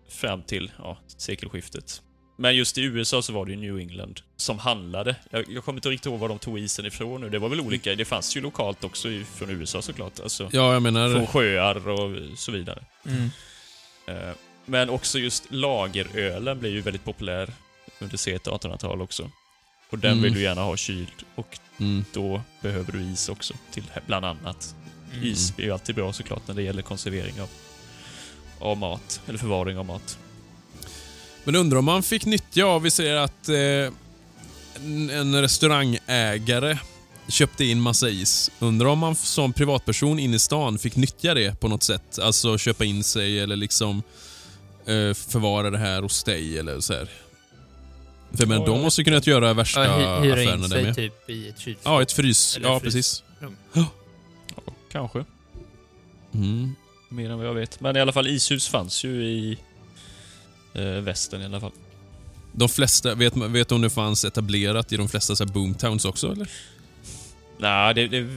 [0.10, 2.02] fram till ja, sekelskiftet.
[2.38, 5.16] Men just i USA så var det ju New England som handlade.
[5.30, 7.30] Jag, jag kommer inte riktigt ihåg var de tog isen ifrån nu.
[7.30, 7.96] Det var väl olika.
[7.96, 10.20] Det fanns ju lokalt också i- från USA såklart.
[10.20, 11.10] Alltså, Ja, jag menar...
[11.14, 12.84] Från sjöar och så vidare.
[13.06, 13.30] Mm.
[14.08, 14.34] Eh,
[14.66, 17.50] Men också just lagerölen blev ju väldigt populär
[18.00, 19.32] under sent 1800-tal också.
[19.90, 20.24] Och den Mm.
[20.24, 21.08] vill du gärna ha kyld.
[21.36, 22.06] Och Mm.
[22.14, 24.76] då behöver du is också, till bland annat.
[25.14, 25.26] Mm.
[25.26, 27.50] Is är ju alltid bra såklart när det gäller konservering av,
[28.60, 30.18] av mat, eller förvaring av mat.
[31.44, 33.94] Men undrar om man fick nyttja av, vi säger att eh,
[35.12, 36.78] en, restaurangägare
[37.28, 38.52] köpte in massa is.
[38.60, 42.20] Undrar om man som privatperson in i stan fick nyttja det på något sätt?
[42.20, 44.04] Alltså köpa in sig eller liksom
[44.86, 47.10] eh, förvara det här hos dig eller så här.
[48.38, 50.62] För men Ja, de jag måste ju kunnat göra värsta Ja, hy- hyra affärerna in
[50.62, 50.96] där sig med.
[50.96, 51.82] typ i ett kylskåp.
[51.86, 52.58] Ja, ett frys.
[52.58, 52.94] Eller Ja, frys.
[52.94, 53.24] precis.
[53.74, 53.86] Ja,
[54.92, 55.26] kanske.
[56.34, 56.76] Mm.
[57.10, 57.80] Mer än vad jag vet.
[57.80, 59.58] Men i alla fall, ishus fanns ju i
[60.74, 61.72] eh, västern i alla fall.
[62.52, 65.52] De flesta, vet, man- vet du om det fanns etablerat i de flesta så här
[65.52, 66.50] boomtowns också eller?
[67.58, 68.28] Nej, det, det,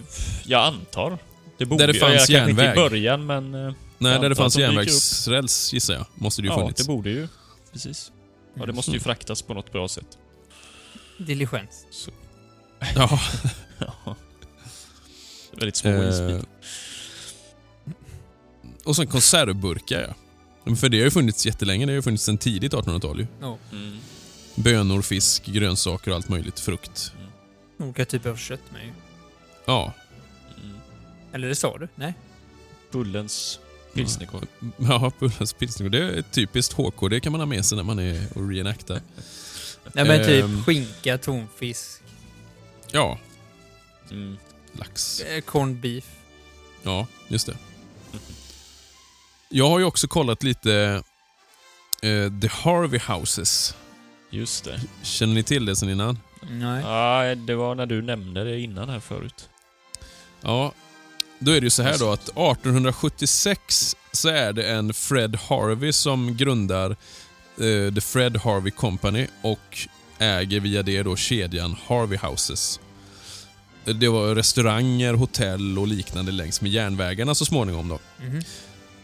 [0.44, 1.18] jag antar.
[1.58, 2.64] Det borde Där det fanns jag, kanske järnväg.
[2.68, 3.54] Inte i början, men...
[3.54, 6.06] eh, Nej, jag där det fanns järnvägsräls gissar jag.
[6.14, 6.82] Måste det ju Ja, funnits.
[6.82, 7.28] det borde ju.
[7.72, 8.12] Precis.
[8.58, 9.04] Ja, det måste ju Mm.
[9.04, 10.18] fraktas på något bra sätt.
[11.18, 11.86] Diligens.
[11.90, 12.10] Så.
[12.94, 13.20] Ja.
[13.78, 14.16] Ja.
[15.52, 16.40] Väldigt små Eh.
[18.84, 20.14] Och sen konservburkar
[20.64, 20.76] ja.
[20.76, 21.86] För det har ju funnits jättelänge.
[21.86, 23.26] Det har ju funnits sedan tidigt 1800-tal ju.
[23.40, 23.58] Ja.
[23.72, 23.98] Mm.
[24.54, 26.60] Bönor, fisk, grönsaker och allt möjligt.
[26.60, 27.12] Frukt.
[27.78, 28.92] Olika typer av kött med ju.
[29.64, 29.92] Ja.
[30.64, 30.76] Mm.
[31.32, 31.88] Eller det sa du?
[31.94, 32.14] Nej?
[32.92, 33.58] Bullens
[33.96, 34.46] pilsnerkorv.
[34.76, 35.88] Ja, Bullens pilsner.
[35.88, 37.08] Det är typiskt HK.
[37.10, 39.00] Det kan man ha med sig när man är och reenactar.
[39.92, 40.64] Nej men typ Ehm.
[40.64, 42.00] skinka, tonfisk,
[42.92, 43.18] Ja,
[44.10, 44.36] Mm.
[44.72, 45.20] lax.
[45.20, 46.04] eh, corned beef.
[46.82, 47.56] Ja, just det.
[49.48, 51.02] Jag har ju också kollat lite
[52.02, 53.74] eh, The Harvey Houses.
[54.30, 54.80] Just det.
[55.02, 56.18] Känner ni till det sen innan?
[56.50, 56.82] Nej.
[56.82, 59.48] Ja, det var när du nämnde det innan här förut.
[60.40, 60.72] Ja,
[61.38, 65.92] då är det ju så här då att 1876 så är det en Fred Harvey
[65.92, 69.78] som grundar eh, The Fred Harvey Company och
[70.18, 72.80] äger via det då kedjan Harvey Houses.
[73.84, 77.98] Det var restauranger, hotell och liknande längs med järnvägarna så småningom då.
[78.20, 78.42] Mhm.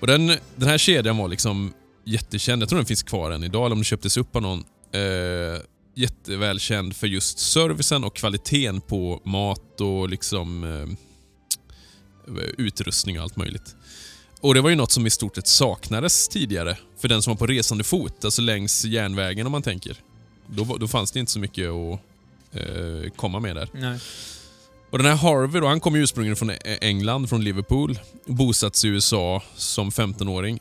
[0.01, 0.27] Och den,
[0.57, 1.73] den här kedjan var liksom
[2.05, 2.63] jättekänd.
[2.63, 4.65] Jag tror den finns kvar än idag, eller om den köptes upp av någon.
[4.93, 5.63] Eh,
[5.95, 10.97] jättevälkänd för just servicen och kvaliteten på mat och liksom eh,
[12.59, 13.77] utrustning och allt möjligt.
[14.41, 17.39] Och Det var ju något som i stort sett saknades tidigare för den som var
[17.39, 19.97] på resande fot, alltså längs järnvägen om man tänker.
[20.47, 22.01] Då, då fanns det inte så mycket att
[22.53, 23.69] eh, komma med där.
[23.75, 23.99] Nej.
[24.91, 27.99] Och den här Harvey då, han kom ju ursprungligen från E- England, från Liverpool.
[28.27, 30.61] Bosatt i USA som 15-åring.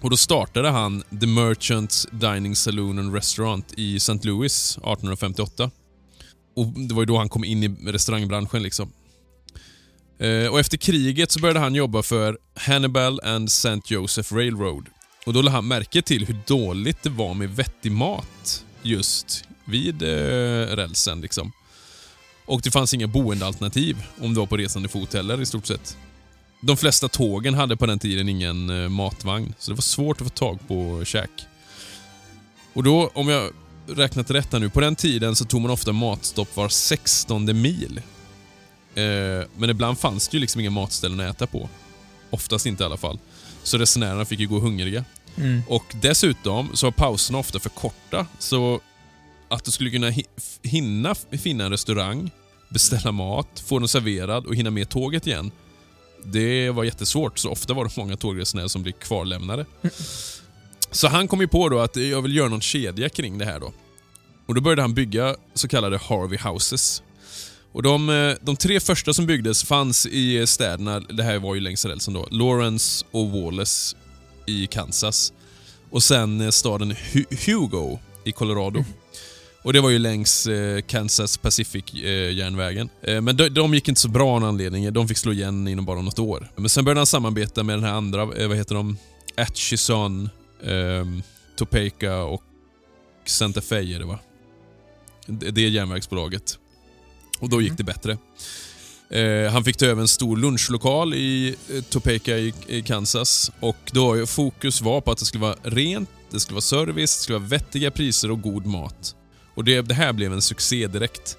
[0.00, 4.18] Och då startade han The Merchants Dining Saloon and Restaurant i St.
[4.22, 5.70] Louis 1858.
[6.56, 8.62] Och Det var ju då han kom in i restaurangbranschen.
[8.62, 8.92] liksom.
[10.20, 13.80] Eh, och Efter kriget så började han jobba för Hannibal and St.
[13.84, 14.86] Joseph Railroad.
[15.26, 20.02] Och Då lade han märke till hur dåligt det var med vettig mat just vid
[20.02, 21.20] eh, rälsen.
[21.20, 21.52] liksom.
[22.46, 25.96] Och det fanns inga boendealternativ om du var på resande fot heller i stort sett.
[26.60, 30.26] De flesta tågen hade på den tiden ingen eh, matvagn, så det var svårt att
[30.26, 31.30] få tag på käk.
[32.72, 33.50] Och då, om jag
[33.86, 38.00] räknat rätt här nu, på den tiden så tog man ofta matstopp var 16 mil.
[38.94, 41.68] Eh, men ibland fanns det ju liksom inga matställen att äta på.
[42.30, 43.18] Oftast inte i alla fall.
[43.62, 45.04] Så resenärerna fick ju gå hungriga.
[45.36, 45.62] Mm.
[45.68, 48.80] Och dessutom så var pauserna ofta för korta, så
[49.48, 50.12] att du skulle kunna
[50.62, 52.30] hinna finna en restaurang,
[52.68, 55.50] beställa mat, få den serverad och hinna med tåget igen.
[56.24, 59.66] Det var jättesvårt, så ofta var det många tågresenärer som blev kvarlämnade.
[60.90, 63.60] Så han kom ju på då att jag vill göra någon kedja kring det här
[63.60, 63.72] då.
[64.46, 67.02] Och Då började han bygga så kallade Harvey Houses.
[67.72, 71.60] Och de, eh, de tre första som byggdes fanns i städerna, det här var ju
[71.60, 73.96] längs rälsen då, Lawrence och Wallace
[74.46, 75.32] i Kansas.
[75.90, 78.84] Och sen eh, staden Hu- Hugo i Colorado.
[79.62, 82.88] Och Det var ju längs eh, Kansas Pacific-järnvägen.
[83.02, 84.92] Men de, de gick inte så bra av anledning.
[84.92, 86.52] De fick slå igen inom bara något år.
[86.56, 88.96] Men sen började han samarbeta med den här andra, vad heter de?
[89.36, 90.30] Atchison,
[90.62, 91.06] eh,
[91.56, 92.42] Topeka och
[93.26, 94.18] Santa Fe är det va?
[95.26, 96.58] Det, det är järnvägsbolaget.
[97.40, 98.18] Och då gick det bättre.
[99.10, 103.50] Eh, han fick ta över en stor lunchlokal i eh, Topeka i, i Kansas.
[103.60, 107.22] Och då fokus var på att det skulle vara rent, det skulle vara service, det
[107.22, 109.14] skulle vara vettiga priser och god mat.
[109.54, 111.36] Och det, det här blev en succé direkt.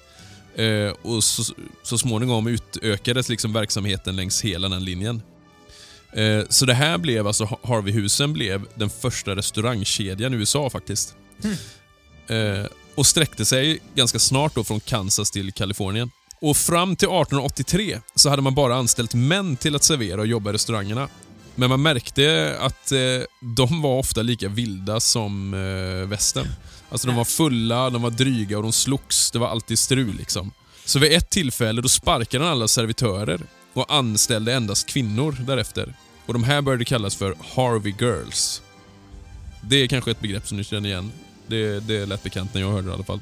[0.56, 5.22] Eh, och så, så småningom utökades liksom verksamheten längs hela den linjen.
[6.12, 11.14] Eh, så det här blev alltså, Har- Harveyhusen blev den första restaurangkedjan i USA faktiskt.
[12.26, 16.10] Eh, och sträckte sig ganska snart då från Kansas till Kalifornien.
[16.40, 20.50] Och fram till 1883 så hade man bara anställt män till att servera och jobba
[20.50, 21.08] i restaurangerna.
[21.54, 22.98] Men man märkte att eh,
[23.40, 26.46] de var ofta lika vilda som eh, västen.
[26.90, 29.30] Alltså de var fulla, de var dryga och de slogs.
[29.30, 30.52] Det var alltid strul liksom.
[30.84, 33.40] Så vid ett tillfälle då sparkade han alla servitörer
[33.72, 35.94] och anställde endast kvinnor därefter.
[36.26, 38.62] Och de här började kallas för Harvey Girls.
[39.62, 41.12] Det är kanske ett begrepp som ni känner igen.
[41.52, 43.20] Det, det lät bekant när jag hörde det i alla fall.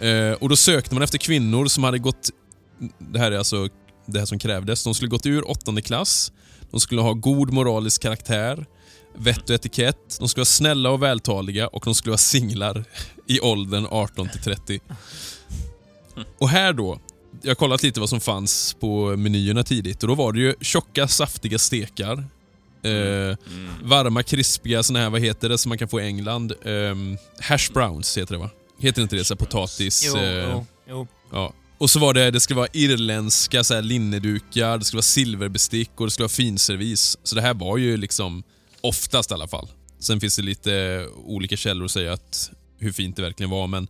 [0.00, 2.30] Eh, och Då sökte man efter kvinnor som hade gått...
[2.98, 3.68] Det här är alltså
[4.06, 4.84] det här som krävdes.
[4.84, 6.32] De skulle gått ur åttonde klass.
[6.70, 8.66] De skulle ha god moralisk karaktär,
[9.14, 10.16] vett och etikett.
[10.18, 12.84] De skulle vara snälla och vältaliga och de skulle vara singlar
[13.26, 14.80] i åldern 18 till 30.
[16.38, 17.00] Och här då,
[17.42, 20.54] jag har kollat lite vad som fanns på menyerna tidigt och då var det ju
[20.60, 22.24] tjocka saftiga stekar.
[22.82, 23.36] Eh,
[23.82, 26.52] Varma krispiga såna här, vad heter det som man kan få i England?
[26.62, 28.50] Um, hash browns heter det va?
[28.78, 30.04] Heter inte det så här potatis?
[30.06, 31.06] Jo, eh, jo, jo.
[31.32, 31.52] Ja.
[31.78, 35.90] Och så var det, det skulle vara irländska så här, linnedukar, det skulle vara silverbestick
[35.96, 37.18] och det skulle vara finservis.
[37.22, 38.42] Så det här var ju liksom,
[38.80, 39.68] oftast i alla fall.
[39.98, 43.88] Sen finns det lite olika källor att säga att hur fint det verkligen var, men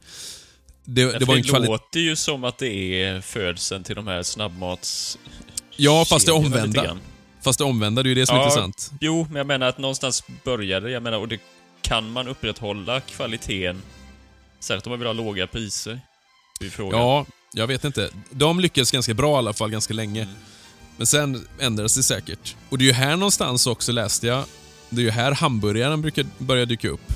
[0.85, 1.73] det, det för var det kvalitet...
[1.73, 5.19] låter ju som att det är födseln till de här snabbmats...
[5.77, 6.99] Ja, fast det omvända.
[7.47, 8.93] Fast det omvända, det är ju det som är intressant.
[9.01, 11.41] Jo, men jag menar att någonstans började jag menar, och det
[11.83, 13.83] kan man upprätthålla kvaliteten,
[14.61, 16.01] särskilt om man vill ha låga priser.
[16.79, 18.11] Ja, jag vet inte.
[18.31, 20.29] De lyckades ganska bra i alla fall, ganska länge.
[20.97, 22.57] Men sen ändrades det säkert.
[22.69, 24.45] Och det är ju här någonstans också, läste jag,
[24.91, 27.13] det är ju här hamburgaren brukar börja dyka upp.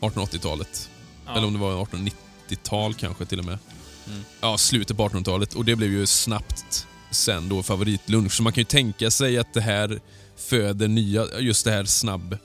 [0.00, 0.90] 1880-talet.
[1.26, 1.36] Ja.
[1.36, 3.58] Eller om det var 1890-tal kanske till och med.
[4.06, 4.24] Mm.
[4.40, 5.54] Ja, slutet på 1800-talet.
[5.54, 8.32] Och det blev ju snabbt sen då favoritlunch.
[8.32, 10.00] Så man kan ju tänka sig att det här
[10.36, 12.38] föder nya, just det här snabb,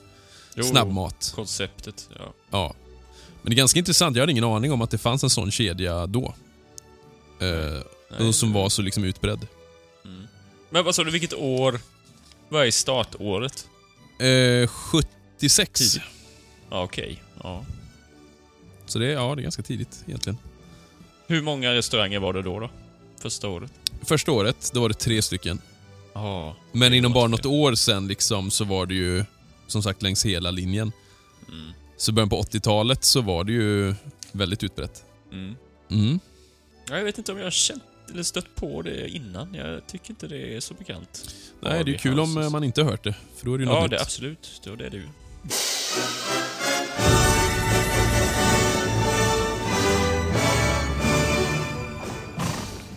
[0.54, 1.32] Jo, snabbmat.
[1.34, 2.32] Konceptet, ja.
[2.50, 2.74] Ja.
[3.42, 4.16] Men det är ganska intressant.
[4.16, 6.34] Jag hade ingen aning om att det fanns en sån kedja då.
[7.40, 7.80] Eh,
[8.18, 8.32] Nej.
[8.32, 9.46] som var så liksom utbredd.
[10.70, 11.80] Men vad sa du, vilket år?
[12.48, 13.68] Vad är startåret?
[14.18, 15.70] Eh, 76.
[15.80, 16.02] Tidigt.
[16.70, 17.22] Ja, okej.
[17.42, 17.64] Ja.
[18.86, 20.38] Så det, är- ja, det är ganska tidigt egentligen.
[21.26, 22.70] Hur många restauranger var det då, då?
[23.20, 23.72] Första året?
[24.02, 25.60] Första året, då var det tre stycken.
[26.12, 26.56] Ja.
[26.72, 29.24] Men det inom bara något år sen liksom så var det ju
[29.66, 30.92] som sagt längs hela linjen.
[31.48, 31.72] Mm.
[31.96, 33.94] Så början på 80-talet så var det ju
[34.32, 35.04] väldigt utbrett.
[35.32, 35.54] Mm.
[35.90, 36.20] Mm.
[36.88, 37.82] Ja, jag vet inte om jag har känt
[38.12, 39.54] eller stött på det innan.
[39.54, 41.34] Jag tycker inte det är så bekant.
[41.60, 43.14] Nej, det är ju kul om man inte hört det.
[43.36, 44.02] För då är det ju Ja, något det, nytt.
[44.02, 44.60] absolut.
[44.64, 45.06] Då det är det ju.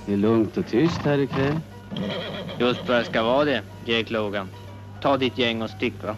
[0.06, 1.60] Det är lugnt och tyst här ikväll.
[2.60, 4.50] Just vad det ska vara det, Jake Logan.
[5.02, 6.16] Ta ditt gäng och stick va.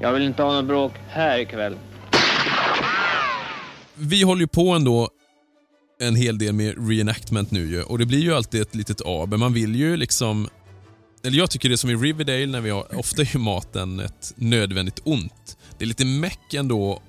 [0.00, 1.76] Jag vill inte ha något bråk här ikväll.
[3.94, 5.08] Vi håller ju på ändå
[6.00, 9.36] en hel del med reenactment nu ju och det blir ju alltid ett litet aber.
[9.36, 10.48] Man vill ju liksom...
[11.24, 12.98] Eller jag tycker det är som i Riverdale när vi har...
[12.98, 15.56] Ofta är ju maten ett nödvändigt ont.
[15.78, 17.02] Det är lite meck ändå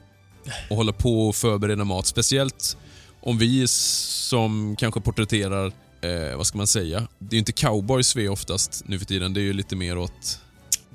[0.69, 2.05] att hålla på och förbereda mat.
[2.05, 2.77] Speciellt
[3.21, 5.71] om vi som kanske porträtterar,
[6.05, 7.07] eh, vad ska man säga?
[7.19, 9.33] Det är ju inte cowboys vi är oftast nu för tiden.
[9.33, 10.39] Det är ju lite mer åt...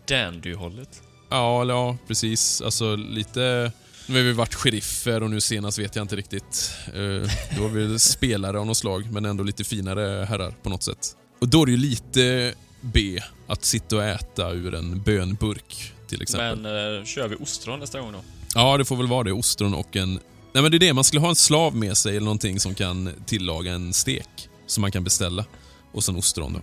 [0.06, 1.02] Dandy-hållet.
[1.30, 2.62] Ja, ja, precis.
[2.62, 3.72] Alltså lite...
[4.06, 6.72] Nu har vi varit sheriffer och nu senast vet jag inte riktigt.
[6.86, 10.82] Eh, då var vi spelare av något slag, men ändå lite finare herrar på något
[10.82, 11.16] sätt.
[11.40, 16.22] Och då är det ju lite B att sitta och äta ur en bönburk, till
[16.22, 16.60] exempel.
[16.60, 18.18] Men eh, kör vi ostron nästa gång då?
[18.54, 19.32] Ja, det får väl vara det.
[19.32, 20.20] Ostron och en...
[20.52, 22.74] Nej men det är det, man skulle ha en slav med sig eller någonting som
[22.74, 24.48] kan tillaga en stek.
[24.70, 25.44] Som man kan beställa.
[25.92, 26.60] Och sen ostron då.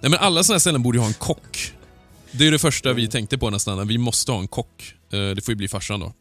[0.00, 1.72] Nej men alla sådana här ställen borde ha en kock.
[2.32, 3.88] Det är det första vi tänkte på nästan.
[3.88, 4.94] Vi måste ha en kock.
[5.12, 6.12] Eh, Det får ju bli farsan då.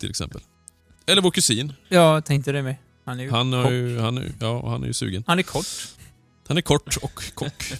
[0.00, 0.40] Till exempel.
[1.06, 1.72] Eller vår kusin.
[1.88, 2.76] Jag tänkte det med.
[3.04, 3.70] Han är ju Han, kock.
[3.72, 5.24] ju, han, är, ja, han är ju sugen.
[5.26, 5.66] Han är kort.
[6.48, 7.72] Han är kort och kock.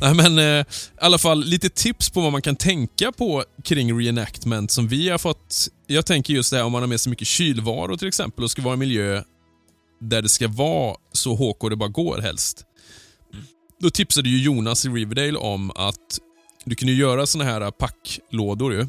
[0.00, 0.64] Nej men eh, i
[1.00, 5.18] alla fall lite tips på vad man kan tänka på kring reenactment som vi har
[5.18, 5.68] fått.
[5.86, 8.50] Jag tänker just det här om man har med sig mycket kylvaror till exempel och
[8.50, 9.22] ska vara i en miljö
[10.02, 12.64] där det ska vara så HK det bara går helst.
[13.78, 16.18] Då tipsade ju Jonas i Riverdale om att
[16.64, 18.86] du kan ju göra såna här packlådor ju,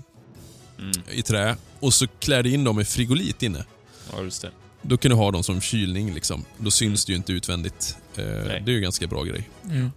[1.11, 3.65] i trä och så klär du in dem med frigolit inne.
[4.11, 4.51] Ja, just det.
[4.81, 6.45] Då kan du ha dem som kylning liksom.
[6.57, 7.97] Då syns det ju inte utvändigt.
[8.15, 9.49] Eh, det är ju en ganska bra grej.
[9.65, 9.91] Mm.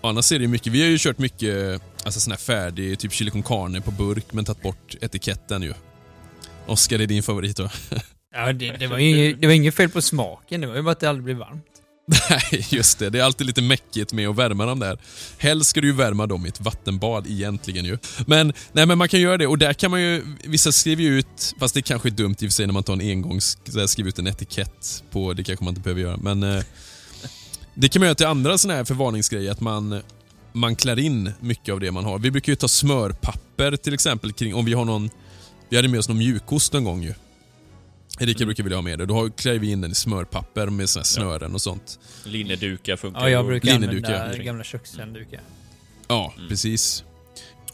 [0.00, 3.30] Annars är det mycket, vi har ju kört mycket alltså sån här färdig, typ chili
[3.30, 5.74] con carne på burk men tagit bort etiketten ju.
[6.66, 7.70] Oskar, det är din favorit då?
[8.36, 10.92] Ja, det, det, var ju, det var inget fel på smaken, det var ju bara
[10.92, 11.64] att det aldrig blev varmt.
[12.30, 13.10] Nej, just det.
[13.10, 14.98] Det är alltid lite mäckigt med att värma dem där.
[15.38, 17.98] Helst ska du ju värma dem i ett vattenbad egentligen ju.
[18.26, 21.18] Men, nej, men man kan göra det och där kan man ju, vissa skriver ju
[21.18, 23.58] ut, fast det kanske är dumt i och för sig när man tar en engångs,
[23.86, 26.64] skriver ut en etikett på, det kanske man inte behöver göra, men eh,
[27.74, 30.02] det kan man göra till andra sådana här förvarningsgrejer, att man,
[30.52, 32.18] man klär in mycket av det man har.
[32.18, 35.10] Vi brukar ju ta smörpapper till exempel kring, om vi har någon,
[35.68, 37.14] vi hade med oss någon mjukost en gång ju.
[38.20, 39.06] Erika brukar vilja ha med det.
[39.06, 41.98] Då har- klär vi in den i smörpapper med såna här snören och sånt.
[42.24, 43.48] Linnedukar funkar Ja, jag ju.
[43.48, 44.14] brukar Linnedukar.
[44.20, 45.40] använda gamla kökshanddukar.
[46.08, 46.48] Ja, Mm.
[46.48, 47.04] precis.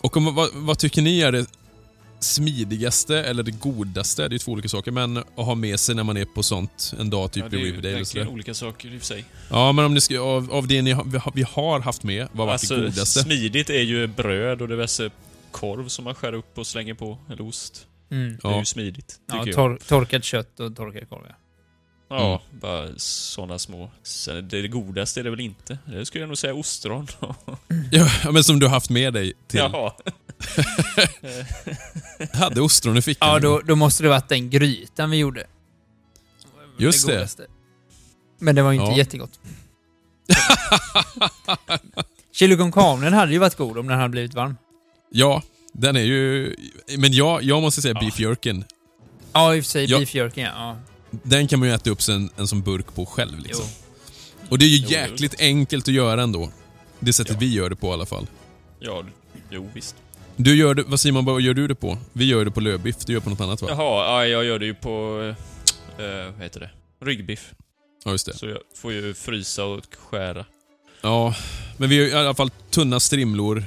[0.01, 1.47] Och om, vad, vad tycker ni är det
[2.21, 4.29] smidigaste eller det godaste?
[4.29, 6.95] Det är två olika saker, men att ha med sig när man är på sånt
[6.99, 8.35] en dag typ Ja, det i är ju Riverdale och verkligen sådär.
[8.35, 9.25] olika saker i och för sig.
[9.51, 12.03] Ja, men om ni ska, av, av det ni har, vi har- vi har haft
[12.03, 13.21] med, vad var Alltså, det godaste?
[13.23, 15.11] smidigt är ju bröd och diverse
[15.51, 17.87] korv som man skär upp och slänger på, eller ost.
[18.13, 18.39] Mm.
[18.43, 18.59] Det är Ja.
[18.59, 19.55] ju smidigt, tycker Ja, jag.
[19.55, 21.35] tor torkat kött och torkad korv, ja.
[22.09, 22.61] Ja, Mm.
[22.61, 23.91] bara såna små.
[24.03, 25.79] Sen, det godaste är det väl inte.
[25.87, 27.07] Det skulle jag nog säga ostron.
[27.91, 29.59] Ja, men som du har haft med dig till...
[29.61, 29.93] Jaha.
[32.33, 33.29] Hade ostron i fickan.
[33.29, 35.47] Ja, då, då måste det varit den grytan vi gjorde.
[36.79, 37.13] Just det.
[37.15, 37.47] godaste.
[38.39, 38.99] Men det var ju inte Ja.
[38.99, 39.41] jättegott.
[42.33, 42.73] Chili con
[43.03, 44.57] hade ju varit god om den hade blivit varm.
[45.11, 45.43] Ja,
[45.73, 46.57] den är ju...
[46.99, 48.65] Men jag, jag måste säga beef jerkin.
[49.33, 49.99] Ja, i och för sig Ja.
[49.99, 50.49] beef jerky, ja.
[50.55, 50.77] ja.
[51.23, 53.65] Den kan man ju äta upp en, en som burk på själv liksom.
[54.49, 56.51] Och det är ju Jo, jäkligt enkelt att göra ändå.
[57.01, 58.27] Det sättet vi gör det på i alla fall.
[58.79, 59.05] Ja,
[59.51, 59.97] jo visst.
[60.37, 61.99] Du gör det, vad Simon, vad gör du det på?
[62.13, 63.69] Vi gör det på lövbiff, du gör på något annat va?
[63.71, 65.21] Jaha, ja, jag gör det ju på...
[65.99, 66.71] Eh, vad heter det?
[67.07, 67.53] Ryggbiff.
[68.05, 68.37] Ja, just det.
[68.37, 70.45] Så jag får ju frysa och skära.
[71.01, 71.35] Ja,
[71.77, 73.65] men vi har i alla fall tunna strimlor.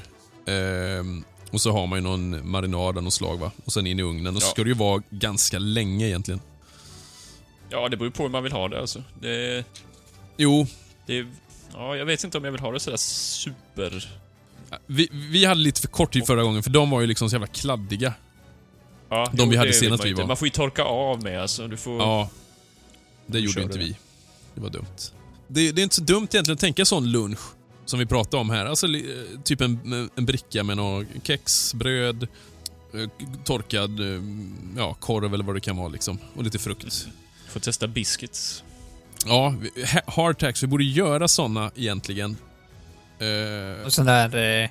[0.48, 1.23] ehm,
[1.56, 3.52] och så har man ju någon marinad av något slag va?
[3.65, 4.36] Och sen in i ugnen.
[4.36, 4.52] Och så Ja.
[4.52, 6.41] ska det ju vara ganska länge egentligen.
[7.69, 9.03] Ja, det beror ju på hur man vill ha det alltså.
[9.22, 9.65] Det...
[10.38, 10.68] Jo.
[11.06, 11.26] Det...
[11.73, 14.10] Ja, jag vet inte om jag vill ha det sådär super...
[14.86, 17.34] Vi, vi hade lite för kort tid förra gången för de var ju liksom så
[17.34, 18.14] jävla kladdiga.
[19.10, 20.27] Ja, De vi hade senast vi var.
[20.27, 21.68] Man får ju torka av med alltså.
[21.68, 21.98] Du får...
[22.02, 22.30] Ja.
[23.26, 23.84] Det gjorde inte det.
[23.84, 23.95] vi.
[24.56, 24.86] Det var dumt.
[25.48, 27.40] Det, det är inte så dumt egentligen att tänka sån lunch
[27.86, 28.66] som vi pratade om här.
[28.66, 29.02] Alltså eh,
[29.44, 32.28] typ en, en bricka med några kex, bröd,
[32.94, 33.10] eh,
[33.44, 34.22] torkad eh,
[34.78, 36.20] ja, korv eller vad det kan vara liksom.
[36.36, 37.07] Och lite frukt.
[37.49, 38.64] Får testa biscuits.
[39.26, 40.64] Ja, vi- ha- hardtax.
[40.64, 42.38] Vi borde göra såna egentligen.
[43.86, 44.64] Och sån där...
[44.64, 44.70] Eh,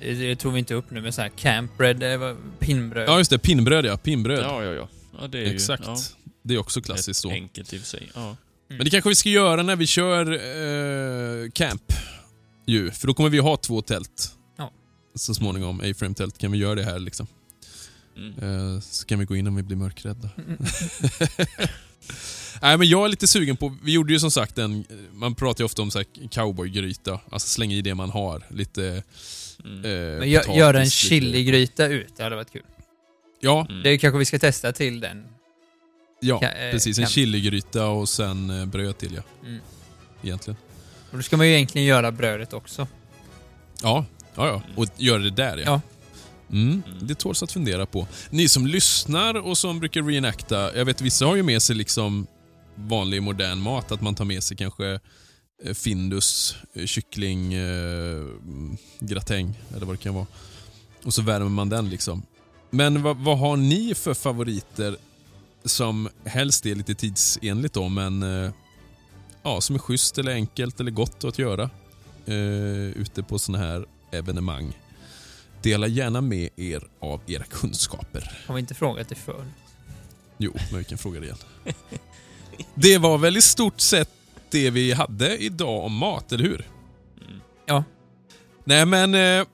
[0.00, 3.08] Det, tog vi inte upp nu, men så här campbread, det var pinnbröd.
[3.08, 3.38] Ja, just det.
[3.38, 3.96] Pinnbröd ja.
[3.96, 4.44] Pinnbröd.
[4.44, 4.88] Ja, ja, ja.
[5.20, 5.82] ja det är Exakt.
[5.82, 5.96] Ju, ja,
[6.42, 7.30] Det är också klassiskt så.
[7.30, 8.10] enkelt i och för sig.
[8.14, 8.36] Ja.
[8.68, 11.92] Men det kanske vi ska göra när vi kör eh, camp.
[12.70, 14.34] Ju, för då kommer vi ha två tält.
[14.58, 14.72] Ja.
[15.14, 15.80] Så småningom.
[15.80, 16.38] A-frame-tält.
[16.38, 17.26] Kan vi göra det här liksom.
[18.16, 18.74] Mm.
[18.74, 20.30] Eh, så kan vi gå in om vi blir mörkrädda.
[22.62, 23.76] Nej, men jag är lite sugen på...
[23.82, 24.84] Vi gjorde ju som sagt en...
[25.12, 27.20] Man pratar ju ofta om så här cowboygryta.
[27.30, 28.42] Alltså slänga i det man har.
[28.50, 29.02] Lite...
[29.64, 29.76] Mm.
[29.84, 32.62] Eh, Men gö- potatis, göra en chiligryta ut, det hade varit kul.
[33.40, 33.82] Ja, Mm.
[33.82, 35.24] Det kanske vi ska testa till den.
[36.20, 36.98] ja Ka- eh, precis.
[36.98, 39.22] En chiligryta och sen eh, bröd till ja.
[39.48, 39.60] Mm.
[40.22, 40.56] Egentligen.
[41.10, 42.86] Och då ska man ju egentligen göra brödet också.
[43.82, 44.04] Ja,
[44.34, 44.62] ja, ja.
[44.76, 45.64] Och göra det där ja.
[45.64, 45.80] Ja.
[46.52, 48.06] Mm, det tåls att fundera på.
[48.30, 52.26] Ni som lyssnar och som brukar reenacta, jag vet vissa har ju med sig liksom
[52.74, 55.00] vanlig modern mat, att man tar med sig kanske
[55.64, 58.26] eh, Findus, eh, kyckling, eh,
[58.98, 60.26] gratäng eller vad det kan vara.
[61.04, 62.22] Och så värmer man den liksom.
[62.70, 64.96] Men vad, vad har ni för favoriter
[65.64, 68.50] som helst är lite tidsenligt då, men eh,
[69.42, 71.70] ja, som är schysst eller enkelt eller gott att göra
[72.26, 72.34] eh,
[72.96, 74.78] ute på såna här evenemang?
[75.62, 78.42] Dela gärna med er av era kunskaper.
[78.46, 79.44] Har vi inte frågat det förr?
[80.38, 81.38] Jo, men vi kan fråga det igen.
[82.74, 84.10] Det var väl i stort sett
[84.50, 86.66] det vi hade idag om mat, eller hur?
[87.66, 87.84] Ja.
[88.64, 89.46] Nej, men eh,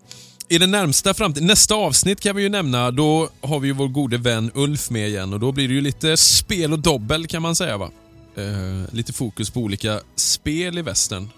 [0.49, 3.89] i den närmsta framtiden, nästa avsnitt kan vi ju nämna, då har vi ju vår
[3.89, 7.43] gode vän Ulf med igen och då blir det ju lite spel och dobbel kan
[7.43, 7.91] man säga va?
[8.37, 11.31] Eh, lite fokus på olika spel i västern.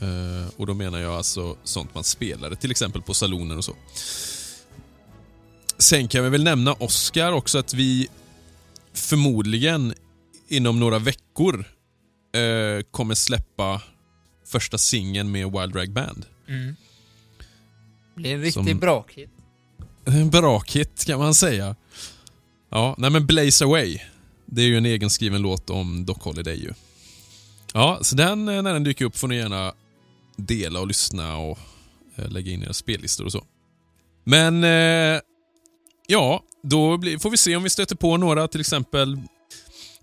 [0.00, 3.76] Eh, och då menar jag alltså sånt man spelade, till exempel på saloner och så.
[5.78, 8.08] Sen kan vi väl nämna Oscar också att vi
[8.92, 9.94] förmodligen
[10.48, 11.64] inom några veckor
[12.34, 13.82] eh, kommer släppa
[14.46, 16.26] första singeln med Wild Rag Band.
[16.48, 16.76] Mm.
[18.14, 19.30] Det blir en riktig Som- brakhit.
[20.04, 21.76] En brakit kan man säga.
[22.70, 23.98] Ja, nej men Blaze Away.
[24.46, 26.72] Det är ju en egenskriven låt om Doc Holliday ju.
[27.72, 29.72] Ja, så den eh, när den dyker upp får ni gärna
[30.36, 31.58] dela och lyssna och
[32.16, 33.44] eh, lägga in era spellistor och så.
[34.24, 35.20] Men eh,
[36.06, 39.18] ja, då blir, får vi se om vi stöter på några till exempel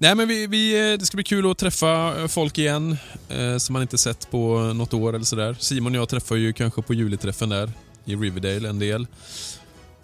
[0.01, 2.97] Nej men vi, vi, eh, det ska bli kul att träffa folk igen
[3.30, 5.55] eh, som man inte sett på något år eller sådär.
[5.59, 7.72] Simon och jag träffar ju kanske på juliträffen där
[8.05, 9.07] i Riverdale en del.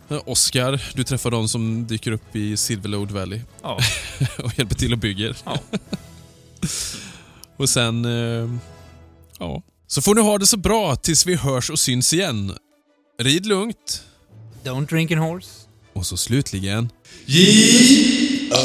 [0.10, 3.80] Eh, Oscar, du träffar de som dyker upp i Silverlode Valley Ja.
[4.44, 5.38] och hjälper till och bygger.
[5.46, 5.60] Ja.
[7.58, 8.50] och sen, eh,
[9.40, 9.64] ja.
[9.88, 12.54] Så får ni ha det så bra tills vi hörs och syns igen.
[13.22, 14.04] Rid lugnt.
[14.64, 15.50] Don't drink and horse.
[15.94, 16.90] Och så slutligen...
[17.26, 18.58] J.R.